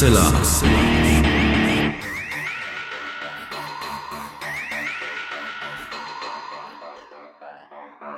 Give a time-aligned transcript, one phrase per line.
[0.00, 0.32] Hoaxilla.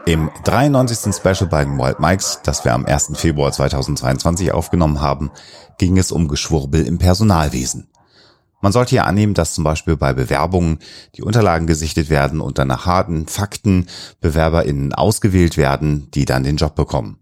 [0.07, 1.12] Im 93.
[1.12, 3.12] Special bei den Wild Mikes, das wir am 1.
[3.15, 5.33] Februar 2022 aufgenommen haben,
[5.79, 7.89] ging es um Geschwurbel im Personalwesen.
[8.61, 10.78] Man sollte ja annehmen, dass zum Beispiel bei Bewerbungen
[11.17, 13.89] die Unterlagen gesichtet werden und dann nach harten Fakten
[14.20, 17.19] BewerberInnen ausgewählt werden, die dann den Job bekommen.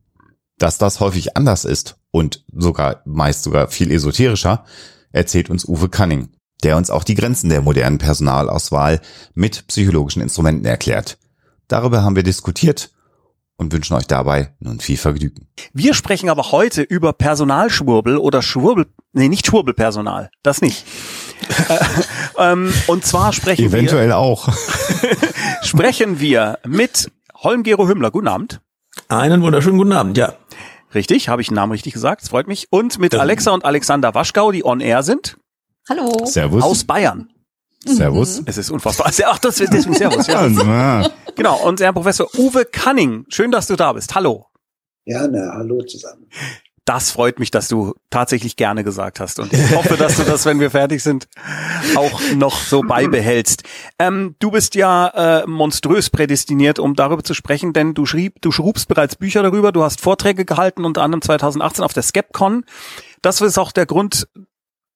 [0.61, 4.65] Dass das häufig anders ist und sogar meist sogar viel esoterischer,
[5.11, 6.29] erzählt uns Uwe Cunning,
[6.63, 9.01] der uns auch die Grenzen der modernen Personalauswahl
[9.33, 11.17] mit psychologischen Instrumenten erklärt.
[11.67, 12.91] Darüber haben wir diskutiert
[13.57, 15.49] und wünschen euch dabei nun viel Vergnügen.
[15.73, 20.85] Wir sprechen aber heute über Personalschwurbel oder Schwurbel, nee, nicht Schwurbelpersonal, das nicht.
[21.71, 21.79] äh,
[22.53, 24.19] ähm, und zwar sprechen Eventuell wir.
[24.19, 24.53] auch.
[25.63, 28.11] sprechen wir mit Holmgero Hümmler.
[28.11, 28.61] Guten Abend.
[29.11, 30.35] Einen wunderschönen guten Abend, ja.
[30.95, 32.69] Richtig, habe ich den Namen richtig gesagt, freut mich.
[32.71, 33.13] Und mit.
[33.13, 35.37] Alexa und Alexander Waschgau, die on air sind,
[35.89, 36.25] Hallo.
[36.27, 36.63] Servus.
[36.63, 37.29] aus Bayern.
[37.85, 38.41] Servus.
[38.47, 39.11] Es ist unfassbar.
[39.27, 40.29] Ach, das deswegen Servus.
[40.29, 41.11] Ja.
[41.35, 44.15] Genau, und Herr Professor Uwe Cunning, schön, dass du da bist.
[44.15, 44.47] Hallo.
[45.05, 46.29] Gerne, hallo zusammen.
[46.91, 49.39] Das freut mich, dass du tatsächlich gerne gesagt hast.
[49.39, 51.29] Und ich hoffe, dass du das, wenn wir fertig sind,
[51.95, 53.63] auch noch so beibehältst.
[54.01, 58.51] Ähm, du bist ja äh, monströs prädestiniert, um darüber zu sprechen, denn du schrieb, du
[58.51, 62.65] schrubst bereits Bücher darüber, du hast Vorträge gehalten, unter anderem 2018 auf der Skepcon.
[63.23, 64.27] Das ist auch der Grund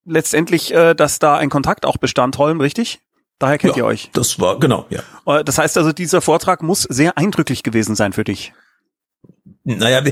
[0.04, 3.02] letztendlich, äh, dass da ein Kontakt auch bestand, Holm, richtig?
[3.38, 4.10] Daher kennt ja, ihr euch.
[4.14, 5.02] Das war, genau, ja.
[5.26, 8.52] Äh, Das heißt also, dieser Vortrag muss sehr eindrücklich gewesen sein für dich.
[9.64, 10.02] Naja,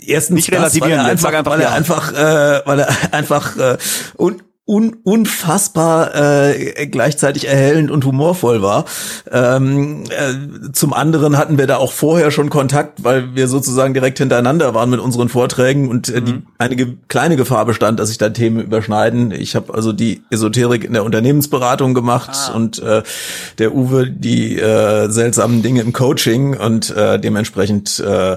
[0.00, 3.78] erstens Nicht das, weil relativieren, er einfach, weil er einfach, äh, weil er einfach äh,
[4.16, 8.84] un, un, unfassbar äh, gleichzeitig erhellend und humorvoll war.
[9.30, 14.18] Ähm, äh, zum anderen hatten wir da auch vorher schon Kontakt, weil wir sozusagen direkt
[14.18, 16.46] hintereinander waren mit unseren Vorträgen und äh, die Mhm.
[16.58, 19.30] eine ge kleine Gefahr bestand, dass sich da Themen überschneiden.
[19.30, 22.54] Ich habe also die Esoterik in der Unternehmensberatung gemacht Ah.
[22.54, 23.02] und äh,
[23.58, 28.36] der Uwe die äh, seltsamen Dinge im Coaching und äh, dementsprechend äh,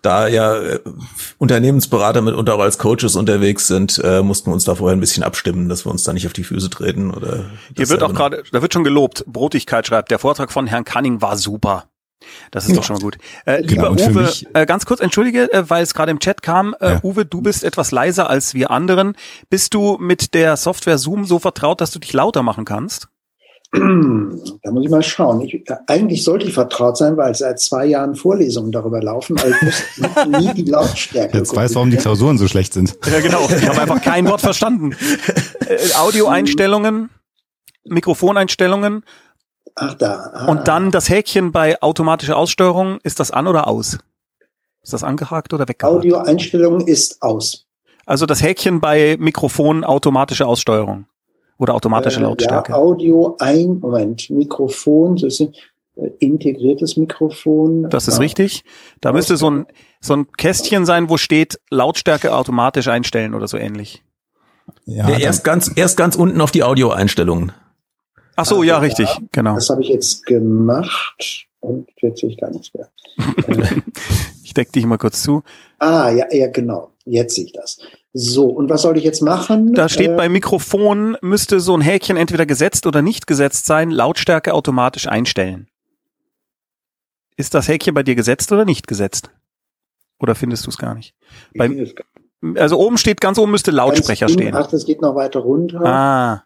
[0.00, 0.78] da ja äh,
[1.38, 5.22] Unternehmensberater mitunter auch als Coaches unterwegs sind, äh, mussten wir uns da vorher ein bisschen
[5.22, 8.42] abstimmen, dass wir uns da nicht auf die Füße treten oder Hier wird auch gerade,
[8.52, 9.24] da wird schon gelobt.
[9.26, 11.86] Brotigkeit schreibt, der Vortrag von Herrn Canning war super.
[12.50, 13.16] Das ist doch schon mal gut.
[13.46, 16.42] Äh, lieber Genau, für Uwe, äh, ganz kurz, entschuldige, äh, weil es gerade im Chat
[16.42, 16.74] kam.
[16.80, 17.00] Äh, Ja.
[17.02, 19.14] Uwe, du bist etwas leiser als wir anderen.
[19.50, 23.08] Bist du mit der Software Zoom so vertraut, dass du dich lauter machen kannst?
[23.70, 25.42] Da muss ich mal schauen.
[25.42, 29.62] Ich, eigentlich sollte ich vertraut sein, weil seit zwei Jahren Vorlesungen darüber laufen, aber ich
[29.62, 29.82] muss
[30.40, 31.36] nie die Lautstärke.
[31.36, 32.96] Jetzt weißt du, warum die Klausuren so schlecht sind.
[33.10, 33.46] Ja, genau.
[33.46, 34.96] Ich habe einfach kein Wort verstanden.
[35.66, 37.10] Äh, Audioeinstellungen,
[37.84, 39.04] Mikrofoneinstellungen
[39.74, 40.30] Ach da.
[40.32, 42.98] Ah, und dann das Häkchen bei automatischer Aussteuerung.
[43.02, 43.98] Ist das an oder aus?
[44.82, 45.94] Ist das angehakt oder weggehakt?
[45.94, 47.66] Audioeinstellung ist aus.
[48.06, 51.04] Also das Häkchen bei Mikrofon automatische Aussteuerung
[51.58, 52.72] oder automatische Äh, Lautstärke.
[52.72, 55.54] Ja, Audio ein, Moment, Mikrofon, das ist ein
[55.96, 57.90] äh, integriertes Mikrofon.
[57.90, 58.20] das ist Ja.
[58.20, 58.64] richtig.
[59.00, 59.66] Da müsste so ein,
[60.00, 64.02] so ein Kästchen sein, wo steht Lautstärke automatisch einstellen oder so ähnlich.
[64.84, 67.52] Ja, Der dann- erst ganz erst ganz unten auf die Audioeinstellungen.
[68.36, 68.78] Ach so, Ah, ja, ja.
[68.78, 69.54] richtig, genau.
[69.56, 72.88] Das habe ich jetzt gemacht und jetzt sehe ich gar nichts mehr.
[73.48, 73.80] Äh,
[74.44, 75.42] Ich deck dich mal kurz zu.
[75.80, 76.90] ah, ja, ja, genau.
[77.04, 77.78] Jetzt sehe ich das.
[78.12, 79.74] So, und was soll ich jetzt machen?
[79.74, 83.90] Da steht Äh, bei Mikrofon müsste so ein Häkchen entweder gesetzt oder nicht gesetzt sein,
[83.90, 85.68] Lautstärke automatisch einstellen.
[87.36, 89.30] Ist das Häkchen bei dir gesetzt oder nicht gesetzt?
[90.18, 91.14] Oder findest du es gar nicht?
[91.54, 91.68] gar
[92.56, 94.54] Also oben steht, ganz oben müsste Lautsprecher Ganz stehen.
[94.54, 95.84] Ach, das geht noch weiter runter.
[95.84, 96.44] Ah.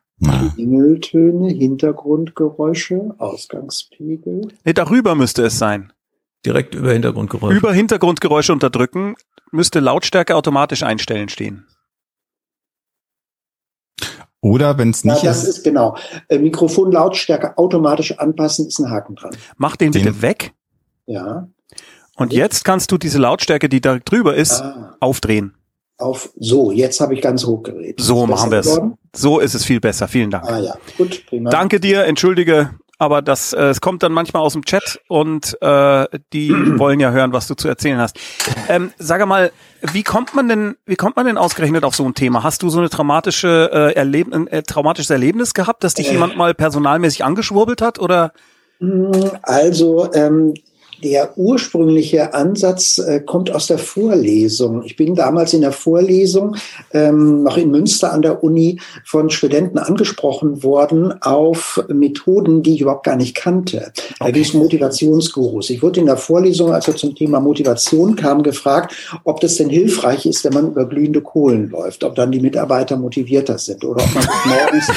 [0.54, 4.48] Klingeltöne, Hintergrundgeräusche, Ausgangspegel.
[4.64, 5.92] Nee, darüber müsste es sein.
[6.44, 7.56] Direkt über Hintergrundgeräusche.
[7.56, 9.14] Über Hintergrundgeräusche unterdrücken
[9.52, 11.66] müsste Lautstärke automatisch einstellen stehen.
[14.40, 15.96] Oder wenn es Ja, nicht das ist, ist genau.
[16.28, 19.36] Äh, Mikrofonlautstärke automatisch anpassen ist ein Haken dran.
[19.56, 20.52] Mach den bitte Den- weg.
[21.06, 21.48] Ja.
[22.16, 25.54] Und jetzt kannst du diese Lautstärke, die da drüber ist, Ah, aufdrehen.
[25.98, 28.00] auf so, jetzt habe ich ganz hoch geredet.
[28.00, 28.80] So machen wir es.
[29.14, 30.08] So ist es viel besser.
[30.08, 30.44] Vielen Dank.
[30.48, 31.50] Ah ja, gut, prima.
[31.50, 36.06] Danke dir, entschuldige, aber das äh, es kommt dann manchmal aus dem Chat und äh,
[36.32, 38.16] die wollen ja hören, was du zu erzählen hast.
[38.68, 39.50] Ähm, sag mal,
[39.80, 42.44] wie kommt man denn, wie kommt man denn ausgerechnet auf so ein Thema?
[42.44, 46.12] Hast du so eine traumatische äh, Erleb ein äh, traumatisches Erlebnis gehabt, dass dich Äh.
[46.12, 48.32] jemand mal personalmäßig angeschwurbelt hat oder?
[48.78, 49.10] Mm,
[49.42, 50.54] Also, ähm,
[51.02, 54.82] der ursprüngliche Ansatz äh, kommt aus der Vorlesung.
[54.84, 56.56] Ich bin damals in der Vorlesung
[56.92, 62.80] ähm, noch in Münster an der Uni von Studenten angesprochen worden auf Methoden, die ich
[62.82, 63.92] überhaupt gar nicht kannte.
[64.18, 65.70] Da ging es Motivationsgurus.
[65.70, 68.94] Ich wurde in der Vorlesung, als wir zum Thema Motivation kam, gefragt,
[69.24, 72.96] ob das denn hilfreich ist, wenn man über glühende Kohlen läuft, ob dann die Mitarbeiter
[72.96, 74.88] motivierter sind oder ob man morgens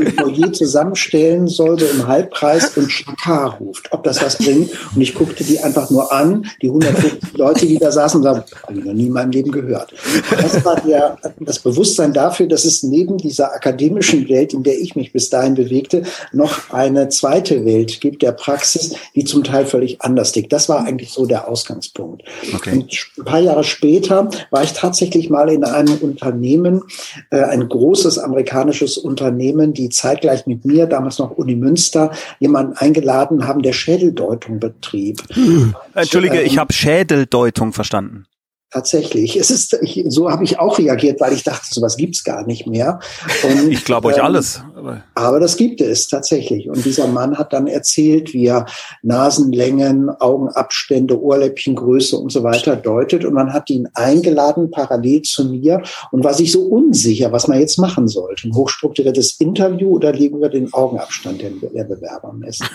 [0.00, 4.70] im Foyer zusammenstellen soll, so im Halbkreis und Schakar ruft, ob das was bringt.
[4.94, 8.78] Und ich guckte die einfach nur an, die 150 Leute, die da saßen sagen, habe
[8.78, 9.92] ich noch nie in meinem Leben gehört.
[10.30, 14.96] Das war der, das Bewusstsein dafür, dass es neben dieser akademischen Welt, in der ich
[14.96, 16.02] mich bis dahin bewegte,
[16.32, 20.52] noch eine zweite Welt gibt der Praxis, die zum Teil völlig anders tickt.
[20.52, 22.22] Das war eigentlich so der Ausgangspunkt.
[22.54, 22.72] Okay.
[22.72, 26.82] Und ein paar Jahre später war ich tatsächlich mal in einem Unternehmen,
[27.30, 33.46] äh, ein großes amerikanisches Unternehmen, die zeitgleich mit mir, damals noch Uni Münster, jemanden eingeladen
[33.46, 35.22] haben, der Schädeldeutung betrieb.
[35.30, 35.74] Hm.
[35.94, 38.26] Entschuldige, ich ähm, habe Schädeldeutung verstanden.
[38.70, 39.34] Tatsächlich.
[39.34, 42.66] Es ist, ich, so habe ich auch reagiert, weil ich dachte, sowas gibt's gar nicht
[42.66, 43.00] mehr.
[43.42, 44.62] Und, ich glaube euch ähm, alles.
[44.76, 45.02] Aber.
[45.14, 46.68] aber das gibt es tatsächlich.
[46.68, 48.66] Und dieser Mann hat dann erzählt, wie er
[49.02, 53.24] Nasenlängen, Augenabstände, Ohrläppchengröße und so weiter deutet.
[53.24, 55.82] Und man hat ihn eingeladen, parallel zu mir,
[56.12, 58.48] und war sich so unsicher, was man jetzt machen sollte.
[58.48, 62.66] Ein hochstrukturiertes Interview oder lieber den Augenabstand der, der Bewerber messen.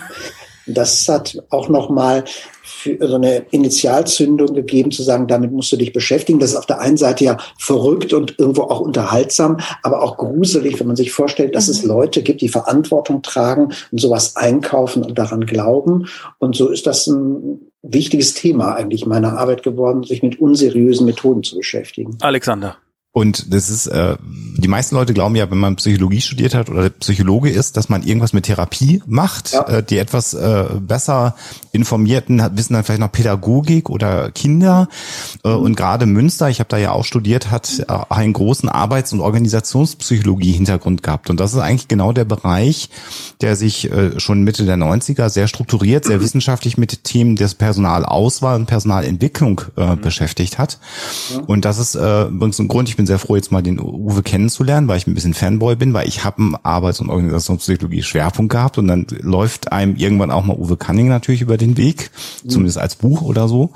[0.66, 2.24] Das hat auch nochmal
[3.00, 6.38] so eine Initialzündung gegeben, zu sagen, damit musst du dich beschäftigen.
[6.38, 10.80] Das ist auf der einen Seite ja verrückt und irgendwo auch unterhaltsam, aber auch gruselig,
[10.80, 11.72] wenn man sich vorstellt, dass mhm.
[11.72, 16.08] es Leute gibt, die Verantwortung tragen und sowas einkaufen und daran glauben.
[16.38, 21.42] Und so ist das ein wichtiges Thema eigentlich meiner Arbeit geworden, sich mit unseriösen Methoden
[21.42, 22.16] zu beschäftigen.
[22.20, 22.76] Alexander.
[23.14, 26.90] Und das ist, äh, die meisten Leute glauben ja, wenn man Psychologie studiert hat oder
[26.90, 29.62] Psychologe ist, dass man irgendwas mit Therapie macht, ja.
[29.68, 31.36] äh, die etwas äh, besser
[31.70, 34.88] informierten wissen dann vielleicht noch Pädagogik oder Kinder.
[35.44, 35.58] Äh, mhm.
[35.58, 39.20] Und gerade Münster, ich habe da ja auch studiert, hat äh, einen großen Arbeits- und
[39.20, 41.30] Organisationspsychologie-Hintergrund gehabt.
[41.30, 42.90] Und das ist eigentlich genau der Bereich,
[43.40, 46.22] der sich äh, schon Mitte der 90er sehr strukturiert, sehr mhm.
[46.22, 50.00] wissenschaftlich mit Themen des Personalauswahl und Personalentwicklung äh, mhm.
[50.00, 50.80] beschäftigt hat.
[51.46, 53.78] Und das ist äh, übrigens ein Grund, ich bin bin sehr froh, jetzt mal den
[53.78, 58.02] Uwe kennenzulernen, weil ich ein bisschen Fanboy bin, weil ich habe einen Arbeits- und Organisationspsychologie
[58.02, 62.10] Schwerpunkt gehabt und dann läuft einem irgendwann auch mal Uwe Canning natürlich über den Weg,
[62.42, 62.48] mhm.
[62.48, 63.72] zumindest als Buch oder so.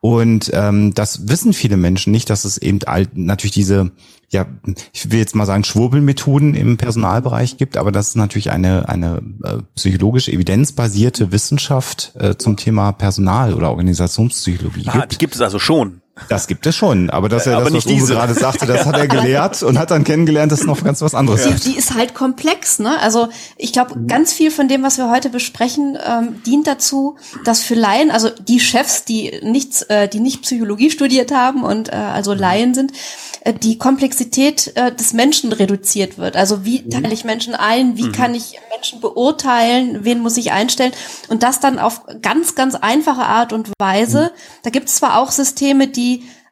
[0.00, 3.92] Und ähm, das wissen viele Menschen nicht, dass es eben alt, natürlich diese
[4.30, 4.46] ja,
[4.92, 9.22] ich will jetzt mal sagen, Schwurbelmethoden im Personalbereich gibt, aber dass es natürlich eine, eine
[9.44, 15.12] äh, psychologisch evidenzbasierte Wissenschaft äh, zum Thema Personal- oder Organisationspsychologie ah, gibt.
[15.12, 16.00] Die gibt es also schon.
[16.28, 18.86] Das gibt es schon, aber das ist ja aber das, was Uwe gerade sagte, das
[18.86, 21.76] hat er gelehrt und hat dann kennengelernt, dass es noch ganz was anderes die, Die
[21.76, 23.00] ist halt komplex, ne?
[23.00, 24.06] Also ich glaube, mhm.
[24.06, 28.30] ganz viel von dem, was wir heute besprechen, ähm, dient dazu, dass für Laien, also
[28.30, 32.92] die Chefs, die nichts, äh, die nicht Psychologie studiert haben und äh, also Laien sind,
[33.40, 36.36] äh, die Komplexität äh, des Menschen reduziert wird.
[36.36, 36.90] Also wie mhm.
[36.90, 38.12] teile ich Menschen ein, wie mhm.
[38.12, 40.92] kann ich Menschen beurteilen, wen muss ich einstellen
[41.26, 44.30] und das dann auf ganz, ganz einfache Art und Weise.
[44.32, 44.38] Mhm.
[44.62, 46.03] Da gibt es zwar auch Systeme, die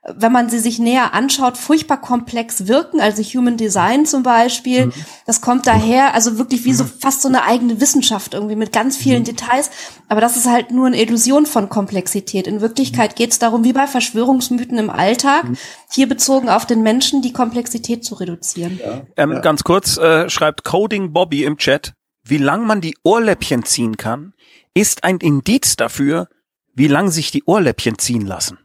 [0.04, 4.87] wenn man sie sich näher anschaut, furchtbar komplex wirken, also Human Design zum Beispiel.
[4.87, 4.93] Mhm.
[5.26, 6.90] Das kommt daher, also wirklich wie so mhm.
[6.99, 9.26] fast so eine eigene Wissenschaft irgendwie mit ganz vielen mhm.
[9.26, 9.70] Details.
[10.08, 12.49] Aber das ist halt nur eine Illusion von Komplexität.
[12.49, 15.56] In Wirklichkeit geht es darum, wie bei Verschwörungsmythen im Alltag, mhm.
[15.92, 18.80] hier bezogen auf den Menschen, die Komplexität zu reduzieren.
[18.85, 19.02] Ja.
[19.16, 19.38] Ähm, ja.
[19.38, 21.94] Ganz kurz äh, schreibt Coding Bobby im Chat,
[22.25, 24.32] wie lang man die Ohrläppchen ziehen kann,
[24.75, 26.28] ist ein Indiz dafür,
[26.75, 28.59] wie lang sich die Ohrläppchen ziehen lassen.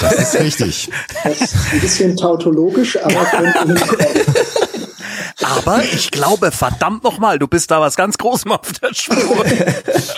[0.00, 0.90] Das ist richtig.
[1.24, 3.26] Das ist ein bisschen tautologisch, aber
[5.40, 9.44] Aber ich glaube, verdammt nochmal, du bist da was ganz Großem auf der Spur.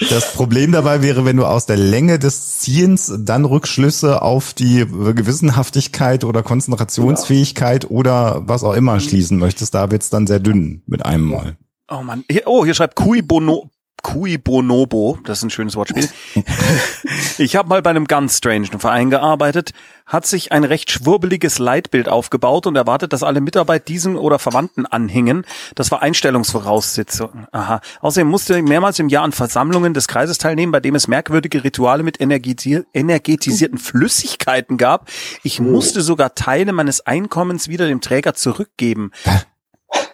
[0.09, 4.87] Das Problem dabei wäre, wenn du aus der Länge des Ziehens dann Rückschlüsse auf die
[4.87, 7.91] Gewissenhaftigkeit oder Konzentrationsfähigkeit ja.
[7.91, 11.57] oder was auch immer schließen möchtest, da wird's dann sehr dünn mit einem Mal.
[11.89, 13.71] Oh man, hier, oh, hier schreibt Cui Bono,
[14.02, 16.09] Cui Bonobo, das ist ein schönes Wortspiel.
[17.38, 19.73] ich habe mal bei einem ganz strangen Verein gearbeitet,
[20.07, 24.87] hat sich ein recht schwurbeliges Leitbild aufgebaut und erwartet, dass alle Mitarbeiter diesen oder Verwandten
[24.87, 25.45] anhingen.
[25.75, 27.47] Das war Einstellungsvoraussetzung.
[27.52, 27.80] Aha.
[28.00, 31.64] Außerdem musste er mehrmals im Jahr an Versammlungen des Kreises teilnehmen, bei dem es merkwürdige
[31.64, 35.09] Rituale mit energetisierten Flüssigkeiten gab.
[35.42, 39.12] Ich musste sogar Teile meines Einkommens wieder dem Träger zurückgeben.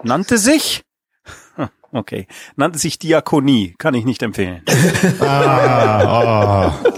[0.02, 0.85] Nannte sich
[1.96, 2.26] Okay.
[2.56, 3.74] Nannte sich Diakonie.
[3.78, 4.62] Kann ich nicht empfehlen.
[5.20, 6.92] ah, oh.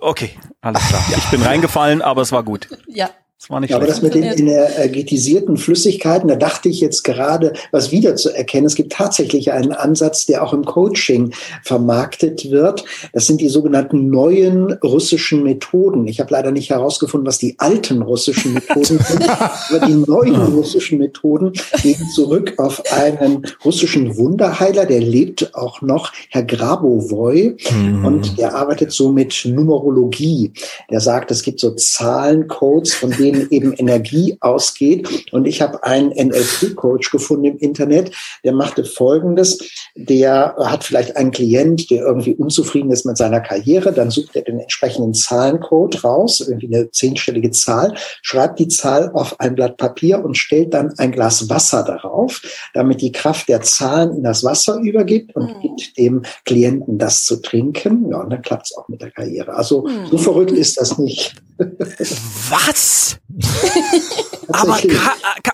[0.00, 1.02] Okay, alles klar.
[1.16, 2.68] Ich bin reingefallen, aber es war gut.
[2.86, 3.10] Ja.
[3.40, 7.52] Das war nicht ja, aber das mit den energetisierten Flüssigkeiten, da dachte ich jetzt gerade,
[7.70, 8.66] was wieder zu erkennen.
[8.66, 12.84] Es gibt tatsächlich einen Ansatz, der auch im Coaching vermarktet wird.
[13.12, 16.08] Das sind die sogenannten neuen russischen Methoden.
[16.08, 19.28] Ich habe leider nicht herausgefunden, was die alten russischen Methoden sind,
[19.70, 26.12] aber die neuen russischen Methoden gehen zurück auf einen russischen Wunderheiler, der lebt auch noch,
[26.30, 28.04] Herr Grabovoi, mhm.
[28.04, 30.52] und der arbeitet so mit Numerologie.
[30.90, 35.32] Der sagt, es gibt so Zahlencodes, von denen eben Energie ausgeht.
[35.32, 38.12] Und ich habe einen NLP-Coach gefunden im Internet,
[38.44, 39.58] der machte Folgendes.
[39.94, 43.92] Der hat vielleicht einen Klient, der irgendwie unzufrieden ist mit seiner Karriere.
[43.92, 49.38] Dann sucht er den entsprechenden Zahlencode raus, irgendwie eine zehnstellige Zahl, schreibt die Zahl auf
[49.40, 52.42] ein Blatt Papier und stellt dann ein Glas Wasser darauf,
[52.74, 55.60] damit die Kraft der Zahlen in das Wasser übergibt und mhm.
[55.60, 58.10] gibt dem Klienten das zu trinken.
[58.10, 59.54] Ja, und dann klappt es auch mit der Karriere.
[59.54, 60.06] Also mhm.
[60.10, 61.34] so verrückt ist das nicht.
[61.58, 63.17] Was?
[64.52, 64.78] Aber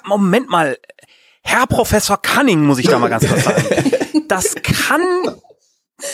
[0.04, 0.78] Moment mal,
[1.42, 3.64] Herr Professor Cunning, muss ich da mal ganz kurz sagen.
[4.28, 5.02] Das kann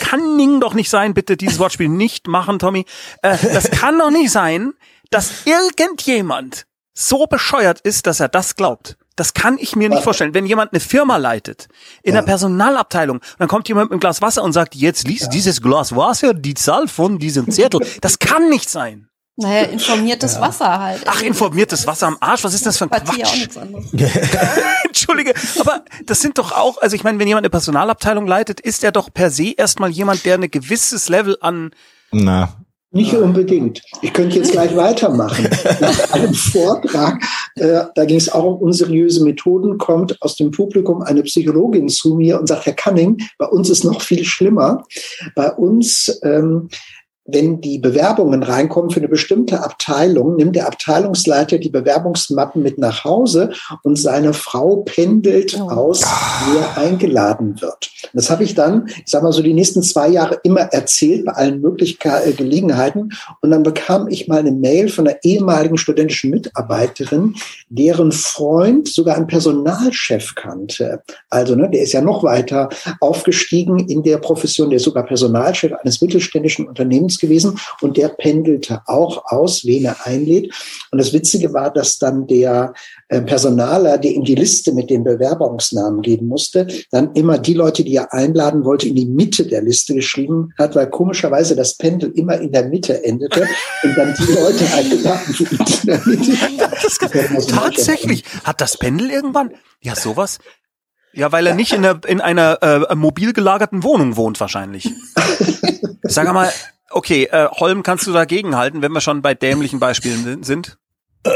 [0.01, 2.85] Cunning doch nicht sein, bitte dieses Wortspiel nicht machen, Tommy.
[3.21, 4.73] Äh, das kann doch nicht sein,
[5.11, 8.97] dass irgendjemand so bescheuert ist, dass er das glaubt.
[9.15, 10.33] Das kann ich mir nicht vorstellen.
[10.33, 11.67] Wenn jemand eine Firma leitet,
[12.01, 12.21] in ja.
[12.21, 15.29] der Personalabteilung, dann kommt jemand mit einem Glas Wasser und sagt, jetzt liest ja.
[15.29, 17.81] dieses Glas Wasser die Zahl von diesem Zettel.
[18.01, 19.09] Das kann nicht sein.
[19.41, 20.41] Naja, informiertes ja.
[20.41, 21.01] Wasser halt.
[21.05, 23.25] Ach, informiertes Wasser am Arsch, was ist das für ein Quatsch?
[23.25, 23.85] Auch nichts anderes.
[24.85, 28.83] Entschuldige, aber das sind doch auch, also ich meine, wenn jemand eine Personalabteilung leitet, ist
[28.83, 31.71] er doch per se erstmal jemand, der ein gewisses Level an
[32.11, 32.55] Na.
[32.93, 33.81] Nicht unbedingt.
[34.01, 35.47] Ich könnte jetzt gleich weitermachen.
[35.79, 37.23] Nach einem Vortrag,
[37.55, 42.15] äh, da ging es auch um unseriöse Methoden, kommt aus dem Publikum eine Psychologin zu
[42.15, 44.83] mir und sagt, Herr Canning, bei uns ist noch viel schlimmer.
[45.35, 46.67] Bei uns ähm,
[47.31, 53.03] wenn die Bewerbungen reinkommen für eine bestimmte Abteilung, nimmt der Abteilungsleiter die Bewerbungsmappen mit nach
[53.03, 53.51] Hause
[53.83, 55.69] und seine Frau pendelt oh.
[55.69, 56.01] aus,
[56.53, 57.91] wer eingeladen wird.
[58.13, 61.33] Das habe ich dann, ich sag mal so, die nächsten zwei Jahre immer erzählt bei
[61.33, 63.09] allen möglichen äh, Gelegenheiten.
[63.41, 67.35] Und dann bekam ich mal eine Mail von einer ehemaligen studentischen Mitarbeiterin,
[67.69, 71.03] deren Freund sogar einen Personalchef kannte.
[71.29, 72.69] Also, ne, der ist ja noch weiter
[72.99, 78.81] aufgestiegen in der Profession, der ist sogar Personalchef eines mittelständischen Unternehmens gewesen und der pendelte
[78.85, 80.53] auch aus, wen er einlädt.
[80.91, 82.73] Und das Witzige war, dass dann der
[83.07, 87.83] äh, Personaler, der in die Liste mit den Bewerbungsnamen geben musste, dann immer die Leute,
[87.83, 92.11] die er einladen wollte, in die Mitte der Liste geschrieben hat, weil komischerweise das Pendel
[92.15, 93.47] immer in der Mitte endete
[93.83, 96.31] und dann die Leute eingeladen wurden in der Mitte.
[96.81, 98.23] Das, tatsächlich.
[98.43, 99.51] Hat das Pendel irgendwann?
[99.81, 100.39] Ja, sowas.
[101.13, 104.89] Ja, weil er nicht in, der, in einer äh, mobil gelagerten Wohnung wohnt wahrscheinlich.
[106.03, 106.51] Sag mal,
[106.91, 110.77] okay, äh, Holm, kannst du dagegen halten, wenn wir schon bei dämlichen Beispielen sind?
[111.23, 111.29] Äh,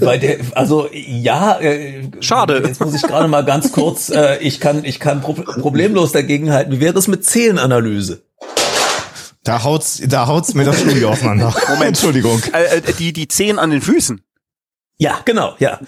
[0.00, 2.62] bei der, also ja, äh, schade.
[2.66, 6.72] Jetzt muss ich gerade mal ganz kurz, äh, ich kann, ich kann pro problemlos dagegenhalten.
[6.72, 8.22] Wie wäre es mit Zähnenanalyse?
[9.44, 11.52] Da haut's, da haut's mir das Studio auseinander.
[11.68, 12.40] Moment, Entschuldigung.
[12.52, 14.22] Äh, äh, die, die Zehen an den Füßen.
[14.98, 15.80] Ja, genau, ja.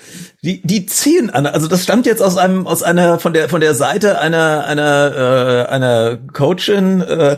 [0.42, 3.60] Die, die Zehen an, also das stammt jetzt aus einem, aus einer, von der, von
[3.60, 7.36] der Seite einer, einer, äh, einer Coachin, äh,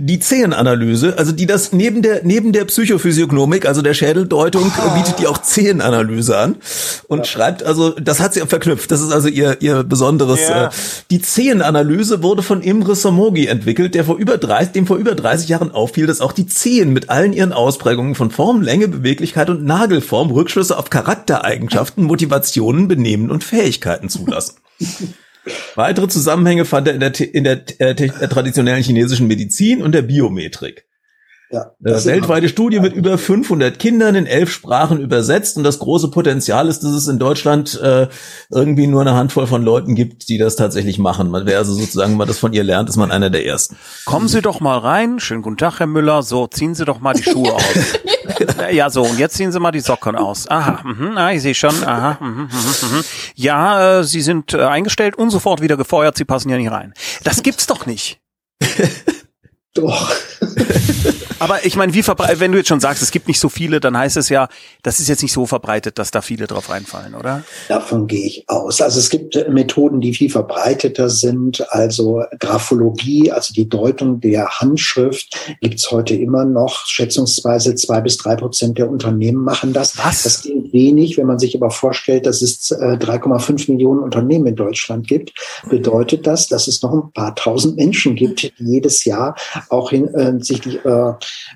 [0.00, 4.94] die Zehenanalyse, also die das neben der neben der Psychophysiognomik, also der Schädeldeutung, oh.
[4.94, 6.56] bietet die auch Zehenanalyse an
[7.08, 7.24] und ja.
[7.24, 8.90] schreibt also, das hat sie verknüpft.
[8.90, 10.40] Das ist also ihr ihr besonderes.
[10.48, 10.66] Ja.
[10.66, 10.70] Äh,
[11.10, 15.48] die Zehenanalyse wurde von Imre Somogi entwickelt, der vor über 30, dem vor über 30
[15.48, 19.64] Jahren auffiel, dass auch die Zehen mit allen ihren Ausprägungen von Form, Länge, Beweglichkeit und
[19.64, 24.56] Nagelform Rückschlüsse auf Charaktereigenschaften, Motivationen, Benehmen und Fähigkeiten zulassen.
[25.74, 30.86] Weitere Zusammenhänge fand er in der, in der, äh, traditionellen chinesischen Medizin und der Biometrik.
[31.52, 36.08] Ja, das weltweite Studie mit über 500 Kindern in elf Sprachen übersetzt und das große
[36.12, 38.06] Potenzial ist, dass es in Deutschland äh,
[38.50, 41.28] irgendwie nur eine Handvoll von Leuten gibt, die das tatsächlich machen.
[41.28, 43.76] Man wäre also sozusagen, wenn man das von ihr lernt, ist man einer der Ersten.
[44.04, 45.18] Kommen Sie doch mal rein.
[45.18, 46.22] Schönen guten Tag, Herr Müller.
[46.22, 47.62] So, ziehen Sie doch mal die Schuhe aus.
[48.72, 50.48] ja, so, und jetzt ziehen Sie mal die Socken aus.
[50.48, 51.74] Aha, mh, ah, ich sehe schon.
[51.82, 53.04] Aha, mh, mh, mh.
[53.34, 56.16] Ja, äh, Sie sind äh, eingestellt und sofort wieder gefeuert.
[56.16, 56.94] Sie passen ja nicht rein.
[57.24, 58.20] Das gibt's doch nicht.
[59.74, 60.10] Doch.
[61.38, 63.80] Aber ich meine, wie verbreitet, wenn du jetzt schon sagst, es gibt nicht so viele,
[63.80, 64.48] dann heißt es ja,
[64.82, 67.44] das ist jetzt nicht so verbreitet, dass da viele drauf reinfallen, oder?
[67.68, 68.82] Davon gehe ich aus.
[68.82, 71.64] Also es gibt Methoden, die viel verbreiteter sind.
[71.72, 76.84] Also Graphologie, also die Deutung der Handschrift, gibt's heute immer noch.
[76.86, 79.96] Schätzungsweise zwei bis drei Prozent der Unternehmen machen das.
[79.96, 80.24] Was?
[80.24, 85.08] Das klingt wenig, wenn man sich aber vorstellt, dass es 3,5 Millionen Unternehmen in Deutschland
[85.08, 85.32] gibt,
[85.70, 89.36] bedeutet das, dass es noch ein paar tausend Menschen gibt, die jedes Jahr
[89.68, 91.12] auch hinsichtlich äh,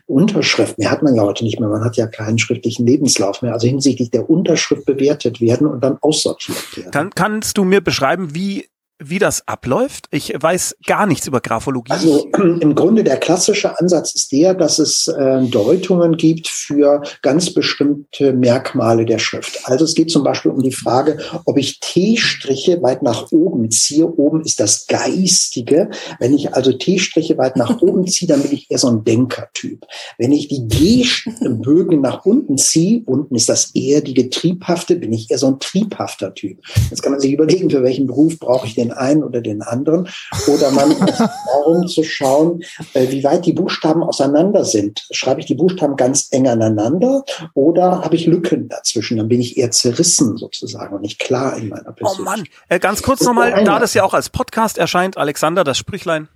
[0.06, 3.52] Unterschrift, mehr hat man ja heute nicht mehr, man hat ja keinen schriftlichen Lebenslauf mehr,
[3.52, 6.90] also hinsichtlich der Unterschrift bewertet werden und dann aussortiert werden.
[6.90, 8.66] Kann, kannst du mir beschreiben, wie
[9.00, 10.06] wie das abläuft?
[10.12, 11.90] Ich weiß gar nichts über Graphologie.
[11.90, 12.28] Also
[12.60, 18.32] im Grunde der klassische Ansatz ist der, dass es äh, Deutungen gibt für ganz bestimmte
[18.32, 19.60] Merkmale der Schrift.
[19.64, 24.06] Also es geht zum Beispiel um die Frage, ob ich T-Striche weit nach oben ziehe.
[24.06, 25.90] Oben ist das Geistige.
[26.20, 29.84] Wenn ich also T-Striche weit nach oben ziehe, dann bin ich eher so ein Denkertyp.
[30.18, 35.30] Wenn ich die G-Bögen nach unten ziehe, unten ist das eher die Getriebhafte, bin ich
[35.30, 36.60] eher so ein triebhafter Typ.
[36.90, 40.08] Jetzt kann man sich überlegen, für welchen Beruf brauche ich den einen oder den anderen.
[40.46, 42.62] Oder man darum zu schauen,
[42.94, 45.06] äh, wie weit die Buchstaben auseinander sind.
[45.10, 47.24] Schreibe ich die Buchstaben ganz eng aneinander
[47.54, 49.18] oder habe ich Lücken dazwischen?
[49.18, 52.20] Dann bin ich eher zerrissen sozusagen und nicht klar in meiner Persönlichkeit.
[52.20, 55.78] Oh Mann, äh, ganz kurz nochmal, da das ja auch als Podcast erscheint, Alexander, das
[55.78, 56.28] Sprüchlein.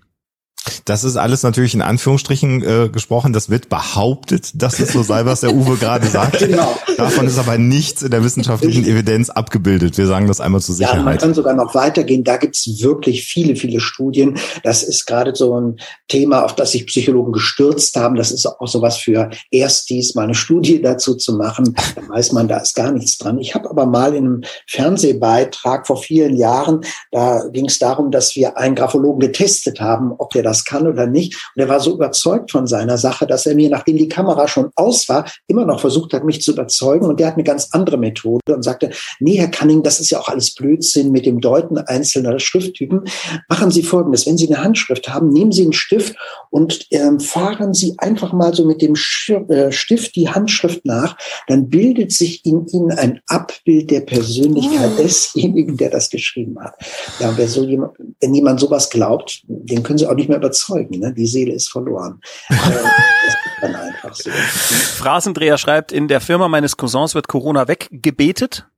[0.85, 3.33] Das ist alles natürlich in Anführungsstrichen äh, gesprochen.
[3.33, 6.39] Das wird behauptet, dass es so sei, was der Uwe gerade sagt.
[6.39, 6.77] Genau.
[6.97, 9.99] Davon ist aber nichts in der wissenschaftlichen Evidenz abgebildet.
[9.99, 10.97] Wir sagen das einmal zur Sicherheit.
[10.97, 12.25] Ja, man kann sogar noch weitergehen.
[12.25, 14.39] Da gibt es wirklich viele, viele Studien.
[14.63, 15.77] Das ist gerade so ein
[16.09, 18.17] Thema, auf das sich Psychologen gestürzt haben.
[18.17, 21.75] Das ist auch sowas für Erstis, mal eine Studie dazu zu machen.
[21.95, 23.39] Da weiß man, da ist gar nichts dran.
[23.39, 26.81] Ich habe aber mal in einem Fernsehbeitrag vor vielen Jahren,
[27.13, 31.07] da ging es darum, dass wir einen Graphologen getestet haben, ob der das kann oder
[31.07, 31.35] nicht.
[31.55, 34.71] Und er war so überzeugt von seiner Sache, dass er mir, nachdem die Kamera schon
[34.75, 37.07] aus war, immer noch versucht hat, mich zu überzeugen.
[37.07, 38.91] Und der hat eine ganz andere Methode und sagte,
[39.21, 43.05] nee, Herr Cunning, das ist ja auch alles Blödsinn mit dem Deuten einzelner Schrifttypen.
[43.49, 44.27] Machen Sie Folgendes.
[44.27, 46.17] Wenn Sie eine Handschrift haben, nehmen Sie einen Stift
[46.51, 51.17] und ähm, fahren Sie einfach mal so mit dem äh, Stift die Handschrift nach.
[51.47, 55.03] Dann bildet sich in Ihnen ein Abbild der Persönlichkeit oh.
[55.03, 56.75] desjenigen, der das geschrieben hat.
[57.21, 61.01] Ja, wer so jemand, wenn jemand sowas glaubt, den können Sie auch nicht mehr überzeugen.
[61.01, 61.13] Ne?
[61.13, 62.21] Die Seele ist verloren.
[62.51, 64.31] Äh, dann einfach so.
[64.31, 68.69] Phrasendreher schreibt, in der Firma meines Cousins wird Corona weggebetet.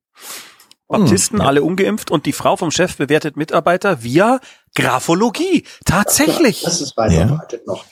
[0.90, 1.48] Baptisten, hm, ja.
[1.48, 4.40] alle ungeimpft und die Frau vom Chef bewertet Mitarbeiter via
[4.74, 5.62] Graphologie.
[5.84, 6.62] Tatsächlich.
[6.62, 7.40] Ja, das ist weit ja.
[7.66, 7.84] noch.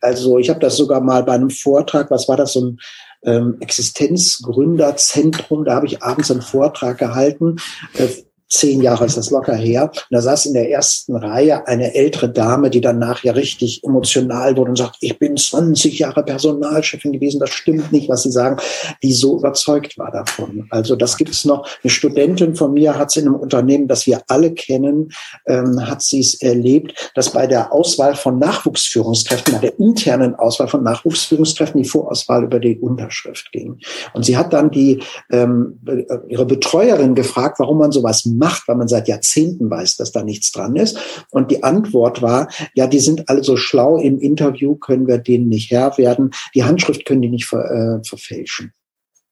[0.00, 2.78] Also ich habe das sogar mal bei einem Vortrag, was war das, so ein
[3.24, 7.56] ähm, Existenzgründerzentrum, da habe ich abends einen Vortrag gehalten.
[7.94, 8.08] Äh,
[8.54, 9.84] zehn Jahre ist das locker her.
[9.84, 14.56] Und da saß in der ersten Reihe eine ältere Dame, die dann nachher richtig emotional
[14.56, 18.56] wurde und sagt, ich bin 20 Jahre Personalchefin gewesen, das stimmt nicht, was Sie sagen,
[19.02, 20.66] die so überzeugt war davon.
[20.70, 21.66] Also das gibt es noch.
[21.82, 25.10] Eine Studentin von mir hat es in einem Unternehmen, das wir alle kennen,
[25.46, 30.68] ähm, hat sie es erlebt, dass bei der Auswahl von Nachwuchsführungskräften, bei der internen Auswahl
[30.68, 33.78] von Nachwuchsführungskräften, die Vorauswahl über die Unterschrift ging.
[34.12, 35.80] Und sie hat dann die ähm,
[36.28, 40.22] ihre Betreuerin gefragt, warum man sowas macht macht, weil man seit Jahrzehnten weiß, dass da
[40.22, 40.98] nichts dran ist.
[41.30, 45.48] Und die Antwort war, ja, die sind alle so schlau im Interview, können wir denen
[45.48, 46.30] nicht Herr werden.
[46.54, 48.72] Die Handschrift können die nicht ver, äh, verfälschen.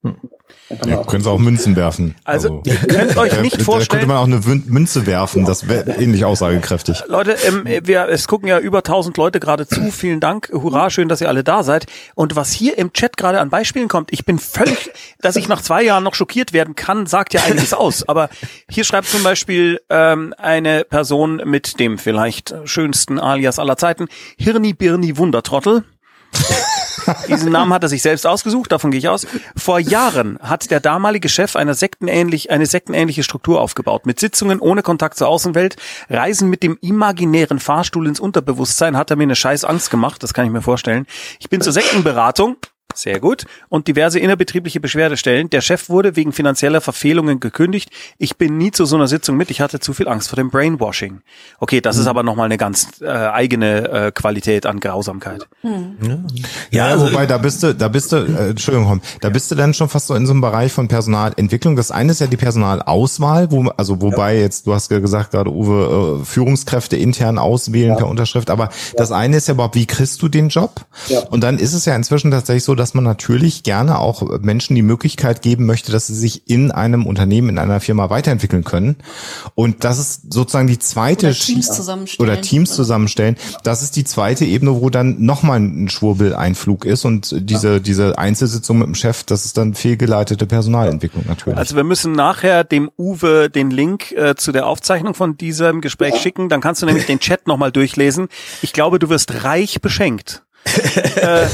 [0.03, 0.17] Hm.
[0.87, 2.15] Ja, können Sie auch Münzen werfen.
[2.25, 3.89] Also, also ihr könnt euch nicht da, vorstellen.
[3.89, 7.05] Da könnte man auch eine Münze werfen, das wäre ähnlich aussagekräftig.
[7.09, 9.91] Leute, ähm, wir, es gucken ja über 1000 Leute gerade zu.
[9.91, 10.51] Vielen Dank.
[10.53, 11.87] Hurra, schön, dass ihr alle da seid.
[12.15, 15.61] Und was hier im Chat gerade an Beispielen kommt, ich bin völlig, dass ich nach
[15.61, 18.09] zwei Jahren noch schockiert werden kann, sagt ja einiges aus.
[18.09, 18.29] Aber
[18.69, 24.73] hier schreibt zum Beispiel ähm, eine Person mit dem vielleicht schönsten Alias aller Zeiten, Hirni
[24.73, 25.85] Birni Wundertrottel.
[27.29, 29.27] Diesen Namen hat er sich selbst ausgesucht, davon gehe ich aus.
[29.57, 34.07] Vor Jahren hat der damalige Chef eine sektenähnlich, eine sektenähnliche Struktur aufgebaut.
[34.07, 35.77] Mit Sitzungen ohne Kontakt zur Außenwelt,
[36.09, 40.35] Reisen mit dem imaginären Fahrstuhl ins Unterbewusstsein hat er mir eine scheiß Angst gemacht, das
[40.35, 41.07] kann ich mir vorstellen.
[41.41, 42.57] Ich bin zur Sektenberatung
[42.99, 43.45] sehr gut.
[43.69, 45.51] Und diverse innerbetriebliche Beschwerdestellen.
[45.51, 47.91] Der Chef wurde wegen finanzieller Verfehlungen gekündigt.
[48.19, 49.51] Ich bin nie zu so einer Sitzung mit.
[49.51, 51.21] Ich hatte zu viel Angst vor dem Brainwashing.
[51.59, 52.03] Okay, das mhm.
[52.03, 55.47] ist aber nochmal eine ganz äh, eigene äh, Qualität an Grausamkeit.
[55.63, 56.27] Mhm.
[56.71, 59.55] Ja, ja also wobei da bist du, da bist du, äh, Entschuldigung, da bist du
[59.55, 61.77] dann schon fast so in so einem Bereich von Personalentwicklung.
[61.77, 64.41] Das eine ist ja die Personalauswahl, wo, also wobei ja.
[64.43, 67.97] jetzt, du hast ja gesagt gerade, Uwe, äh, Führungskräfte intern auswählen ja.
[67.97, 70.87] per Unterschrift, aber das eine ist ja überhaupt, wie kriegst du den Job?
[71.09, 71.21] Ja.
[71.31, 74.83] Und dann ist es ja inzwischen tatsächlich so, dass man natürlich gerne auch Menschen die
[74.83, 78.97] Möglichkeit geben möchte, dass sie sich in einem Unternehmen, in einer Firma weiterentwickeln können.
[79.55, 82.29] Und das ist sozusagen die zweite oder Teams zusammenstellen.
[82.29, 83.37] Oder Teams zusammenstellen.
[83.63, 87.79] Das ist die zweite Ebene, wo dann nochmal ein Schwurbeleinflug ist und diese, ja.
[87.79, 91.57] diese Einzelsitzung mit dem Chef, das ist dann fehlgeleitete Personalentwicklung natürlich.
[91.57, 96.17] Also wir müssen nachher dem Uwe den Link äh, zu der Aufzeichnung von diesem Gespräch
[96.17, 96.49] schicken.
[96.49, 98.27] Dann kannst du nämlich den Chat nochmal durchlesen.
[98.61, 101.47] Ich glaube, du wirst reich beschenkt äh,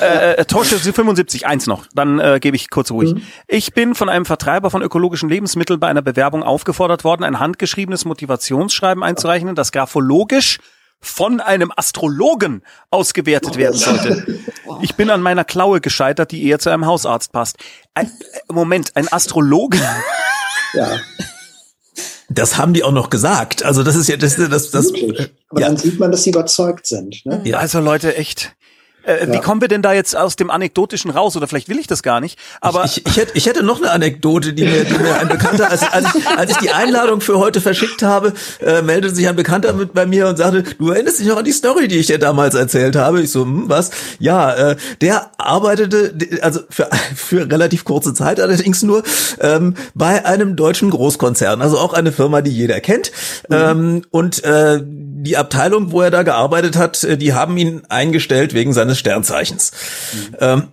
[0.00, 3.14] äh, äh Torsche 75, eins noch, dann äh, gebe ich kurz ruhig.
[3.14, 3.22] Mhm.
[3.48, 8.04] Ich bin von einem Vertreiber von ökologischen Lebensmitteln bei einer Bewerbung aufgefordert worden, ein handgeschriebenes
[8.04, 10.58] Motivationsschreiben einzureichen, das graphologisch
[11.00, 14.40] von einem Astrologen ausgewertet werden sollte.
[14.80, 17.56] Ich bin an meiner Klaue gescheitert, die eher zu einem Hausarzt passt.
[17.94, 19.78] Ein, äh, Moment, ein Astrologe?
[20.72, 20.98] Ja,
[22.28, 23.62] Das haben die auch noch gesagt.
[23.62, 24.92] Also das ist ja das das das.
[24.92, 25.30] wirklich.
[25.48, 25.68] Aber ja.
[25.68, 27.24] dann sieht man, dass sie überzeugt sind.
[27.24, 27.40] Ne?
[27.44, 27.58] Ja.
[27.58, 28.54] Also Leute, echt.
[29.04, 29.40] Äh, Wie Ja.
[29.40, 31.36] kommen wir denn da jetzt aus dem Anekdotischen raus?
[31.36, 32.38] Oder vielleicht will ich das gar nicht.
[32.60, 35.70] Aber ich, ich, hätte, ich hätte noch eine Anekdote, die mir, die mir ein Bekannter,
[35.70, 39.36] als, als, ich, als ich die Einladung für heute verschickt habe, äh, meldete sich ein
[39.36, 42.06] Bekannter mit bei mir und sagte, du erinnerst dich noch an die Story, die ich
[42.06, 43.20] dir damals erzählt habe?
[43.22, 43.90] Ich so, hm, was?
[44.18, 49.02] Ja, äh, der arbeitete, also für, für relativ kurze Zeit allerdings nur,
[49.40, 53.12] ähm, bei einem deutschen Großkonzern, also auch eine Firma, die jeder kennt.
[53.50, 58.54] Ähm, und äh, die Abteilung, wo er da gearbeitet hat, äh, die haben ihn eingestellt
[58.54, 59.72] wegen seines Sternzeichens.
[60.38, 60.68] Ähm,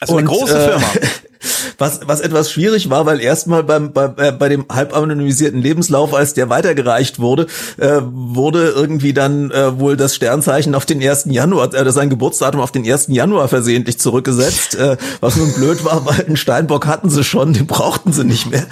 [0.00, 0.86] also eine und, große äh, Firma.
[1.78, 6.12] Was, was etwas schwierig war, weil erstmal beim, bei, äh, bei dem halb anonymisierten Lebenslauf,
[6.12, 7.46] als der weitergereicht wurde,
[7.78, 11.28] äh, wurde irgendwie dann äh, wohl das Sternzeichen auf den 1.
[11.30, 13.06] Januar, äh, sein Geburtsdatum auf den 1.
[13.08, 17.66] Januar versehentlich zurückgesetzt, äh, was nun blöd war, weil einen Steinbock hatten sie schon, den
[17.66, 18.66] brauchten sie nicht mehr.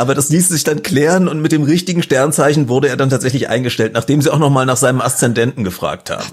[0.00, 3.50] Aber das ließ sich dann klären und mit dem richtigen Sternzeichen wurde er dann tatsächlich
[3.50, 6.24] eingestellt, nachdem sie auch nochmal nach seinem Aszendenten gefragt haben.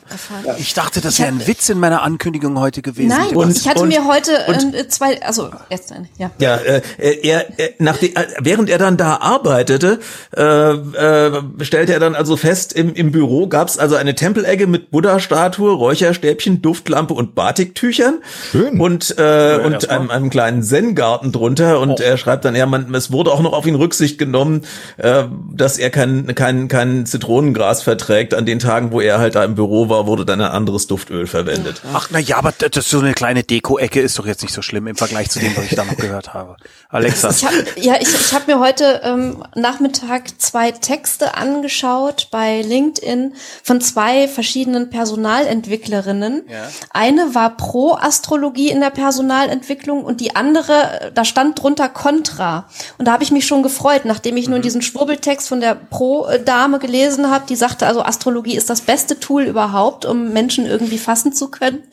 [0.58, 3.10] Ich dachte, das wäre ein Witz in meiner Ankündigung heute gewesen.
[3.10, 6.32] Nein, Und- ich hatte und- mir heute und- äh, zwei, also jetzt eine, ja.
[6.40, 10.00] Ja, äh, er, er nachdem, äh, während er dann da arbeitete,
[10.36, 14.92] äh, äh, stellte er dann also fest, im, im Büro gab's also eine Tempelegge mit
[14.92, 18.20] Buddha-Statue, Räucherstäbchen, Duftlampe und Batiktüchern
[18.52, 18.80] Schön.
[18.80, 19.98] und äh, und erstmal.
[20.00, 23.57] einem, einem kleinen Zen-Garten drunter und er schreibt dann, ja, man, es wurde auch noch
[23.58, 24.66] auf ihn Rücksicht genommen,
[24.98, 28.34] äh, dass er kein, kein, kein Zitronengras verträgt.
[28.34, 31.28] An den Tagen, wo er halt da im Büro war, wurde dann ein anderes Duftöl
[31.28, 31.82] verwendet.
[31.94, 34.62] Ach na ja, aber das ist so eine kleine Deko-Ecke ist doch jetzt nicht so
[34.62, 36.58] schlimm im Vergleich zu dem, was ich da noch gehört habe.
[36.90, 37.30] Alexa.
[37.30, 43.34] Ich hab, ja, ich, ich habe mir heute ähm, Nachmittag zwei Texte angeschaut bei LinkedIn
[43.64, 46.44] von zwei verschiedenen Personalentwicklerinnen.
[46.50, 46.70] Ja.
[46.92, 52.68] Eine war pro Astrologie in der Personalentwicklung und die andere, da stand drunter Contra.
[52.98, 56.80] Und da habe ich mich schon gefreut, nachdem ich nun diesen Schwurbeltext von der Pro-Dame
[56.80, 61.32] gelesen habe, die sagte, also Astrologie ist das beste Tool überhaupt, um Menschen irgendwie fassen
[61.34, 61.84] zu können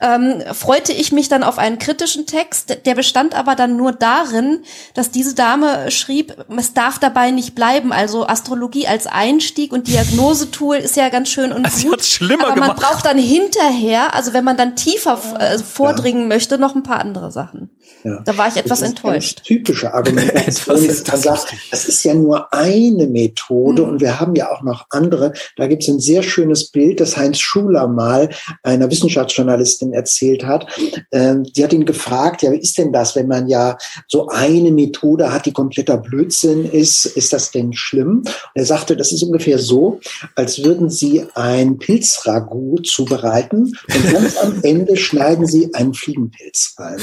[0.00, 2.78] ähm, freute ich mich dann auf einen kritischen Text.
[2.86, 4.60] Der bestand aber dann nur darin,
[4.94, 7.92] dass diese Dame schrieb, es darf dabei nicht bleiben.
[7.92, 12.02] Also Astrologie als Einstieg und Diagnosetool ist ja ganz schön und Also gut.
[12.02, 12.80] schlimmer aber man gemacht.
[12.82, 17.30] braucht dann hinterher, also wenn man dann tiefer äh, vordringen möchte, noch ein paar andere
[17.32, 17.70] Sachen.
[18.04, 18.20] Ja.
[18.24, 19.42] Da war ich etwas Das ist eine enttäuscht.
[19.44, 24.50] Typische Argumentation, ist man sagt, das ist ja nur eine Methode und wir haben ja
[24.50, 25.32] auch noch andere.
[25.56, 28.28] Da gibt es ein sehr schönes Bild, das Heinz Schuler mal
[28.62, 30.66] einer Wissenschaftsjournalistin erzählt hat.
[31.12, 34.70] Ähm, die hat ihn gefragt, ja, wie ist denn das, wenn man ja so eine
[34.70, 38.18] Methode hat, die kompletter Blödsinn ist, ist das denn schlimm?
[38.18, 40.00] Und er sagte, das ist ungefähr so,
[40.34, 47.00] als würden Sie ein Pilzragout zubereiten und ganz am Ende schneiden Sie einen Fliegenpilz rein.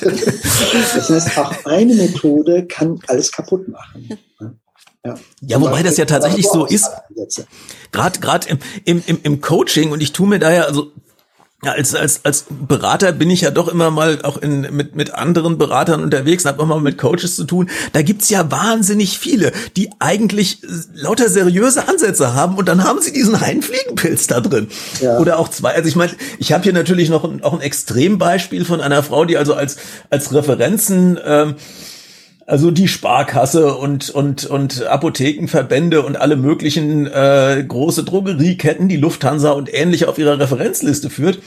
[0.00, 4.18] Das heißt, auch eine Methode kann alles kaputt machen.
[5.04, 6.90] Ja, Ja, wobei das ja tatsächlich so ist.
[7.92, 10.92] Gerade gerade im, im, im, im Coaching und ich tue mir da ja also
[11.66, 15.12] ja, als, als, als Berater bin ich ja doch immer mal auch in, mit, mit
[15.14, 17.68] anderen Beratern unterwegs, habe auch mal mit Coaches zu tun.
[17.92, 20.60] Da gibt's ja wahnsinnig viele, die eigentlich
[20.94, 24.68] lauter seriöse Ansätze haben und dann haben sie diesen einen Fliegenpilz da drin.
[25.00, 25.18] Ja.
[25.18, 25.74] Oder auch zwei.
[25.74, 29.24] Also ich meine, ich habe hier natürlich noch ein, auch ein Extrembeispiel von einer Frau,
[29.24, 29.76] die also als,
[30.08, 31.56] als Referenzen ähm,
[32.46, 39.50] also die Sparkasse und und und Apothekenverbände und alle möglichen äh, große Drogerieketten, die Lufthansa
[39.50, 41.40] und ähnliche auf ihrer Referenzliste führt.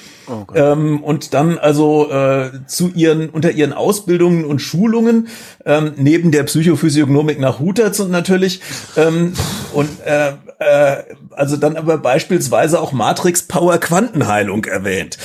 [0.54, 5.30] Ähm, und dann also äh, zu ihren unter ihren Ausbildungen und Schulungen
[5.66, 8.62] ähm, neben der Psychophysiognomik nach Huterz und natürlich
[8.98, 9.34] ähm,
[9.74, 11.04] und äh, äh,
[11.40, 15.18] also dann aber beispielsweise auch Matrix Power Quantenheilung erwähnt.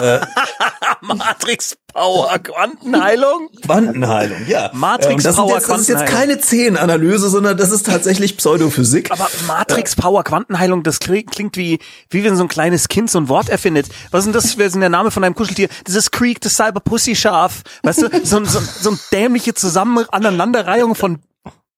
[0.00, 0.20] äh,
[1.02, 3.50] Matrix Power Quantenheilung?
[3.62, 4.70] Quantenheilung, ja.
[4.72, 6.28] Matrix Ähm, Power jetzt, das ist jetzt Quantenheilung.
[6.30, 9.10] keine Zehn-Analyse, sondern das ist tatsächlich Pseudophysik.
[9.10, 11.78] Aber Matrix Power Quantenheilung, das klingt, wie,
[12.10, 13.88] wie wenn so ein kleines Kind so ein Wort erfindet.
[14.10, 15.68] Was ist denn das für ist denn der Name von einem Kuscheltier?
[15.84, 17.62] Das ist Creek, das Cyber Pussy Schaf.
[17.82, 21.18] Weißt du, so, so, so eine dämliche Zusammen Aneinanderreihung von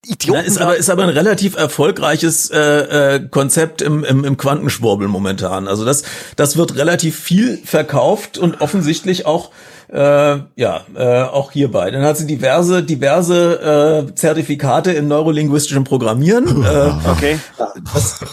[0.07, 0.41] Idioten.
[0.41, 5.09] Na, ist aber ist aber ein relativ erfolgreiches äh, äh, Konzept im, im, im Quantenschwurbel
[5.09, 5.69] momentan.
[5.69, 6.05] Also das
[6.37, 9.51] das wird relativ viel verkauft und offensichtlich auch
[9.93, 11.91] äh, ja äh, auch hierbei.
[11.91, 16.47] Dann hat sie diverse diverse äh, Zertifikate in neurolinguistischem Programmieren.
[16.65, 17.39] äh, okay.